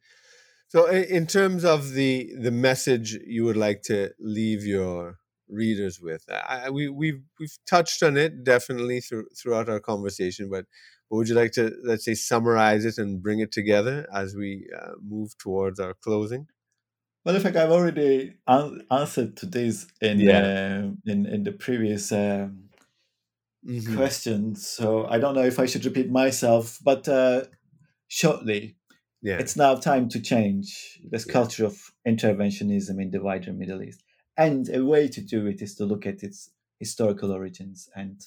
So, 0.68 0.88
in 0.88 1.28
terms 1.28 1.64
of 1.64 1.92
the 1.92 2.32
the 2.40 2.52
message 2.52 3.14
you 3.26 3.44
would 3.46 3.58
like 3.58 3.84
to 3.84 4.12
leave 4.20 4.66
your 4.66 5.20
readers 5.50 6.00
with, 6.02 6.24
I, 6.30 6.70
we 6.70 6.90
we've 6.90 7.22
we've 7.40 7.58
touched 7.68 8.04
on 8.04 8.18
it 8.18 8.44
definitely 8.44 9.02
through, 9.02 9.28
throughout 9.38 9.70
our 9.70 9.80
conversation, 9.80 10.50
but, 10.50 10.66
but 11.10 11.18
would 11.18 11.30
you 11.30 11.36
like 11.36 11.52
to 11.54 11.72
let's 11.84 12.06
say 12.06 12.16
summarize 12.16 12.86
it 12.86 12.98
and 12.98 13.22
bring 13.22 13.40
it 13.40 13.52
together 13.52 14.08
as 14.14 14.36
we 14.36 14.68
uh, 14.76 14.94
move 15.04 15.38
towards 15.38 15.80
our 15.80 15.94
closing? 15.94 16.48
Well, 17.24 17.36
in 17.36 17.42
fact, 17.42 17.56
I've 17.56 17.72
already 17.72 18.36
an- 18.48 18.86
answered 18.92 19.36
to 19.38 19.48
this 19.48 19.88
in 20.00 20.20
yeah. 20.20 20.40
uh, 20.40 21.12
in 21.12 21.26
in 21.26 21.44
the 21.44 21.52
previous 21.52 22.12
um, 22.12 22.70
mm-hmm. 23.68 23.96
questions, 23.96 24.68
so 24.68 25.08
I 25.08 25.18
don't 25.18 25.36
know 25.36 25.44
if 25.44 25.60
I 25.60 25.66
should 25.66 25.86
repeat 25.86 26.12
myself, 26.12 26.80
but 26.84 27.08
uh, 27.08 27.46
shortly 28.08 28.78
yeah. 29.24 29.40
it's 29.40 29.56
now 29.56 29.74
time 29.76 30.08
to 30.10 30.22
change 30.22 31.00
this 31.10 31.26
yeah. 31.26 31.34
culture 31.34 31.66
of 31.66 31.92
interventionism 32.08 33.02
in 33.02 33.10
the 33.10 33.22
wider 33.22 33.54
Middle 33.54 33.82
East. 33.82 34.04
And 34.38 34.70
a 34.70 34.84
way 34.84 35.08
to 35.08 35.22
do 35.22 35.48
it 35.48 35.62
is 35.62 35.76
to 35.76 35.86
look 35.86 36.06
at 36.06 36.24
its 36.24 36.52
historical 36.80 37.32
origins. 37.32 37.90
And 37.96 38.26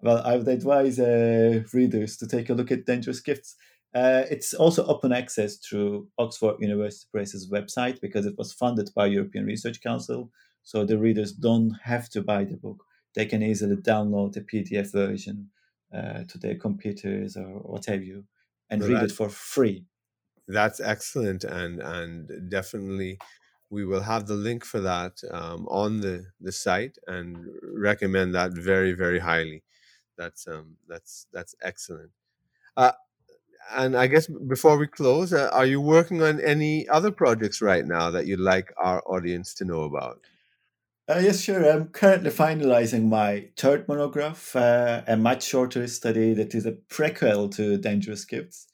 well, 0.00 0.22
I 0.24 0.36
would 0.36 0.48
advise 0.48 0.98
uh, 0.98 1.62
readers 1.72 2.16
to 2.18 2.26
take 2.26 2.48
a 2.48 2.54
look 2.54 2.70
at 2.70 2.86
Dangerous 2.86 3.20
Gifts. 3.20 3.56
Uh, 3.94 4.24
it's 4.30 4.54
also 4.54 4.86
open 4.86 5.12
access 5.12 5.56
through 5.56 6.08
Oxford 6.16 6.56
University 6.60 7.08
Press's 7.12 7.50
website 7.50 8.00
because 8.00 8.24
it 8.24 8.38
was 8.38 8.52
funded 8.52 8.90
by 8.94 9.06
European 9.06 9.44
Research 9.44 9.80
Council. 9.80 10.30
So 10.62 10.84
the 10.84 10.98
readers 10.98 11.32
don't 11.32 11.72
have 11.82 12.08
to 12.10 12.22
buy 12.22 12.44
the 12.44 12.56
book; 12.56 12.84
they 13.14 13.26
can 13.26 13.42
easily 13.42 13.76
download 13.76 14.32
the 14.32 14.42
PDF 14.42 14.92
version 14.92 15.50
uh, 15.92 16.24
to 16.28 16.38
their 16.38 16.54
computers 16.54 17.36
or 17.36 17.58
what 17.60 17.86
have 17.86 18.04
you, 18.04 18.24
and 18.68 18.82
read 18.82 19.02
it 19.02 19.12
for 19.12 19.28
free. 19.28 19.86
That's 20.46 20.80
excellent, 20.80 21.44
and 21.44 21.80
and 21.80 22.50
definitely 22.50 23.18
we 23.70 23.84
will 23.84 24.02
have 24.02 24.26
the 24.26 24.34
link 24.34 24.64
for 24.64 24.80
that 24.80 25.20
um, 25.30 25.66
on 25.68 26.00
the 26.00 26.26
the 26.40 26.52
site 26.52 26.98
and 27.06 27.46
recommend 27.62 28.34
that 28.34 28.52
very 28.52 28.92
very 28.92 29.20
highly. 29.20 29.62
That's 30.18 30.46
um 30.46 30.76
that's 30.88 31.26
that's 31.32 31.54
excellent. 31.62 32.10
Uh, 32.76 32.92
and 33.72 33.96
I 33.96 34.06
guess 34.08 34.26
before 34.26 34.76
we 34.76 34.86
close, 34.86 35.32
uh, 35.32 35.48
are 35.52 35.66
you 35.66 35.80
working 35.80 36.22
on 36.22 36.40
any 36.40 36.88
other 36.88 37.10
projects 37.10 37.62
right 37.62 37.86
now 37.86 38.10
that 38.10 38.26
you'd 38.26 38.40
like 38.40 38.72
our 38.76 39.02
audience 39.06 39.54
to 39.54 39.64
know 39.64 39.82
about? 39.82 40.20
Uh, 41.08 41.18
yes, 41.18 41.40
sure. 41.40 41.68
I'm 41.68 41.88
currently 41.88 42.30
finalizing 42.30 43.08
my 43.08 43.48
third 43.56 43.88
monograph, 43.88 44.54
uh, 44.54 45.02
a 45.08 45.16
much 45.16 45.42
shorter 45.42 45.86
study 45.88 46.34
that 46.34 46.54
is 46.54 46.66
a 46.66 46.72
prequel 46.72 47.52
to 47.56 47.76
Dangerous 47.78 48.24
Gifts. 48.24 48.69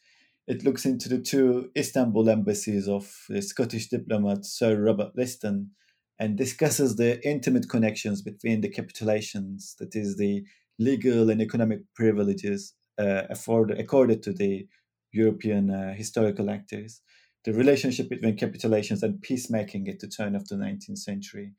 It 0.46 0.62
looks 0.62 0.86
into 0.86 1.08
the 1.08 1.18
two 1.18 1.70
Istanbul 1.76 2.28
embassies 2.28 2.86
of 2.86 3.12
the 3.28 3.42
Scottish 3.42 3.88
diplomat 3.88 4.44
Sir 4.44 4.80
Robert 4.80 5.10
Liston 5.16 5.72
and 6.20 6.38
discusses 6.38 6.94
the 6.94 7.20
intimate 7.28 7.68
connections 7.68 8.22
between 8.22 8.60
the 8.60 8.68
capitulations, 8.68 9.74
that 9.80 9.96
is, 9.96 10.16
the 10.16 10.44
legal 10.78 11.30
and 11.30 11.42
economic 11.42 11.80
privileges 11.96 12.74
uh, 12.96 13.22
afforded, 13.28 13.80
accorded 13.80 14.22
to 14.22 14.32
the 14.32 14.68
European 15.10 15.68
uh, 15.68 15.94
historical 15.94 16.48
actors, 16.48 17.02
the 17.44 17.52
relationship 17.52 18.08
between 18.08 18.36
capitulations 18.36 19.02
and 19.02 19.20
peacemaking 19.22 19.88
at 19.88 19.98
the 19.98 20.08
turn 20.08 20.36
of 20.36 20.46
the 20.46 20.54
19th 20.54 20.98
century. 20.98 21.54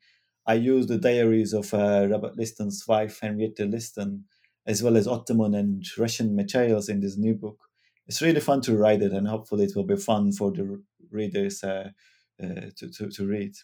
I 0.46 0.54
use 0.54 0.86
the 0.86 0.96
diaries 0.96 1.52
of 1.52 1.74
uh, 1.74 2.06
Robert 2.10 2.38
Liston's 2.38 2.82
wife, 2.88 3.20
Henrietta 3.20 3.66
Liston, 3.66 4.24
as 4.66 4.82
well 4.82 4.96
as 4.96 5.06
Ottoman 5.06 5.54
and 5.54 5.84
Russian 5.98 6.34
materials 6.34 6.88
in 6.88 7.00
this 7.00 7.18
new 7.18 7.34
book 7.34 7.67
it's 8.08 8.22
really 8.22 8.40
fun 8.40 8.62
to 8.62 8.76
write 8.76 9.02
it, 9.02 9.12
and 9.12 9.28
hopefully 9.28 9.64
it 9.64 9.76
will 9.76 9.84
be 9.84 9.96
fun 9.96 10.32
for 10.32 10.50
the 10.50 10.82
readers 11.10 11.62
uh, 11.62 11.90
uh, 12.42 12.70
to, 12.76 12.90
to, 12.90 13.10
to 13.10 13.26
read. 13.26 13.54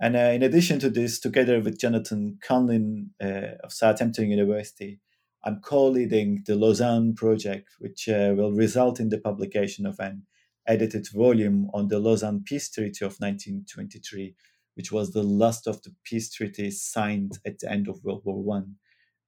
And 0.00 0.14
uh, 0.14 0.30
in 0.34 0.42
addition 0.42 0.78
to 0.80 0.90
this, 0.90 1.18
together 1.18 1.60
with 1.60 1.80
Jonathan 1.80 2.38
Conlin 2.46 3.10
uh, 3.20 3.56
of 3.64 3.72
Southampton 3.72 4.30
University, 4.30 5.00
I'm 5.44 5.60
co-leading 5.60 6.44
the 6.46 6.54
Lausanne 6.54 7.14
project, 7.14 7.70
which 7.78 8.08
uh, 8.08 8.34
will 8.36 8.52
result 8.52 9.00
in 9.00 9.08
the 9.08 9.18
publication 9.18 9.86
of 9.86 9.98
an 9.98 10.24
edited 10.66 11.08
volume 11.08 11.70
on 11.72 11.88
the 11.88 11.98
Lausanne 11.98 12.42
Peace 12.44 12.70
Treaty 12.70 13.04
of 13.04 13.16
1923, 13.18 14.34
which 14.74 14.92
was 14.92 15.12
the 15.12 15.22
last 15.22 15.66
of 15.66 15.82
the 15.82 15.94
peace 16.04 16.30
treaties 16.30 16.82
signed 16.82 17.38
at 17.46 17.58
the 17.58 17.70
end 17.70 17.88
of 17.88 18.04
World 18.04 18.22
War 18.24 18.42
One. 18.42 18.76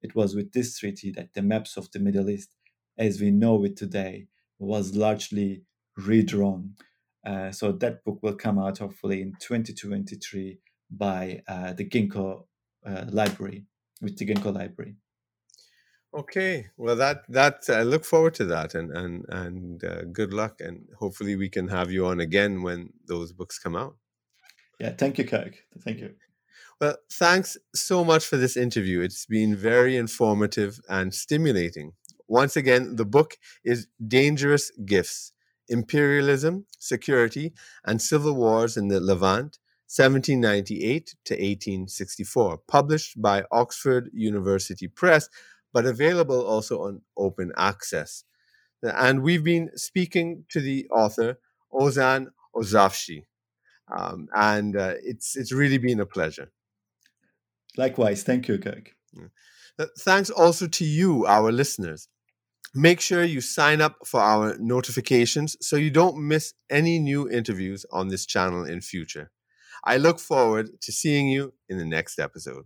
It 0.01 0.15
was 0.15 0.35
with 0.35 0.53
this 0.53 0.77
treaty 0.77 1.11
that 1.11 1.33
the 1.33 1.41
maps 1.41 1.77
of 1.77 1.91
the 1.91 1.99
Middle 1.99 2.29
East, 2.29 2.49
as 2.97 3.19
we 3.19 3.31
know 3.31 3.63
it 3.63 3.75
today, 3.75 4.27
was 4.61 4.95
largely 4.95 5.63
redrawn. 5.97 6.75
Uh, 7.25 7.51
so 7.51 7.71
that 7.71 8.03
book 8.03 8.19
will 8.21 8.35
come 8.35 8.57
out 8.57 8.79
hopefully 8.79 9.21
in 9.21 9.35
2023 9.39 10.59
by 10.89 11.41
uh, 11.47 11.73
the 11.73 11.87
Ginkgo 11.87 12.45
uh, 12.85 13.05
Library, 13.09 13.65
with 14.01 14.17
the 14.17 14.25
Ginkgo 14.25 14.53
Library. 14.53 14.95
Okay, 16.13 16.67
well 16.75 16.97
that 16.97 17.23
that 17.29 17.63
I 17.69 17.83
look 17.83 18.03
forward 18.03 18.33
to 18.33 18.45
that, 18.45 18.75
and 18.75 18.91
and 18.91 19.25
and 19.29 19.83
uh, 19.83 20.01
good 20.11 20.33
luck, 20.33 20.59
and 20.59 20.89
hopefully 20.99 21.37
we 21.37 21.47
can 21.47 21.69
have 21.69 21.89
you 21.89 22.05
on 22.05 22.19
again 22.19 22.63
when 22.63 22.91
those 23.07 23.31
books 23.31 23.57
come 23.57 23.77
out. 23.77 23.95
Yeah, 24.77 24.89
thank 24.89 25.17
you, 25.17 25.23
Kirk. 25.23 25.63
Thank 25.79 25.99
you. 25.99 26.15
Well, 26.81 26.97
thanks 27.11 27.57
so 27.75 28.03
much 28.03 28.25
for 28.25 28.37
this 28.37 28.57
interview. 28.57 29.01
It's 29.01 29.25
been 29.25 29.55
very 29.55 29.95
informative 29.95 30.81
and 30.89 31.13
stimulating. 31.13 31.93
Once 32.31 32.55
again, 32.55 32.95
the 32.95 33.03
book 33.03 33.35
is 33.65 33.87
Dangerous 34.07 34.71
Gifts 34.85 35.33
Imperialism, 35.67 36.65
Security, 36.79 37.51
and 37.83 38.01
Civil 38.01 38.35
Wars 38.35 38.77
in 38.77 38.87
the 38.87 39.01
Levant, 39.01 39.59
1798 39.93 41.15
to 41.25 41.33
1864, 41.33 42.59
published 42.69 43.21
by 43.21 43.43
Oxford 43.51 44.09
University 44.13 44.87
Press, 44.87 45.27
but 45.73 45.85
available 45.85 46.45
also 46.45 46.83
on 46.83 47.01
open 47.17 47.51
access. 47.57 48.23
And 48.81 49.23
we've 49.23 49.43
been 49.43 49.69
speaking 49.75 50.45
to 50.51 50.61
the 50.61 50.87
author, 50.89 51.37
Ozan 51.73 52.27
Ozavci. 52.55 53.25
Um, 53.93 54.29
and 54.33 54.77
uh, 54.77 54.93
it's, 55.03 55.35
it's 55.35 55.51
really 55.51 55.79
been 55.79 55.99
a 55.99 56.05
pleasure. 56.05 56.49
Likewise. 57.75 58.23
Thank 58.23 58.47
you, 58.47 58.57
Kirk. 58.57 58.95
Thanks 59.99 60.29
also 60.29 60.67
to 60.67 60.85
you, 60.85 61.25
our 61.25 61.51
listeners. 61.51 62.07
Make 62.73 63.01
sure 63.01 63.23
you 63.25 63.41
sign 63.41 63.81
up 63.81 63.97
for 64.05 64.21
our 64.21 64.55
notifications 64.57 65.57
so 65.59 65.75
you 65.75 65.91
don't 65.91 66.25
miss 66.25 66.53
any 66.69 66.99
new 66.99 67.29
interviews 67.29 67.85
on 67.91 68.07
this 68.07 68.25
channel 68.25 68.63
in 68.63 68.79
future. 68.79 69.29
I 69.83 69.97
look 69.97 70.19
forward 70.19 70.81
to 70.81 70.91
seeing 70.93 71.27
you 71.27 71.53
in 71.67 71.77
the 71.77 71.85
next 71.85 72.17
episode. 72.17 72.63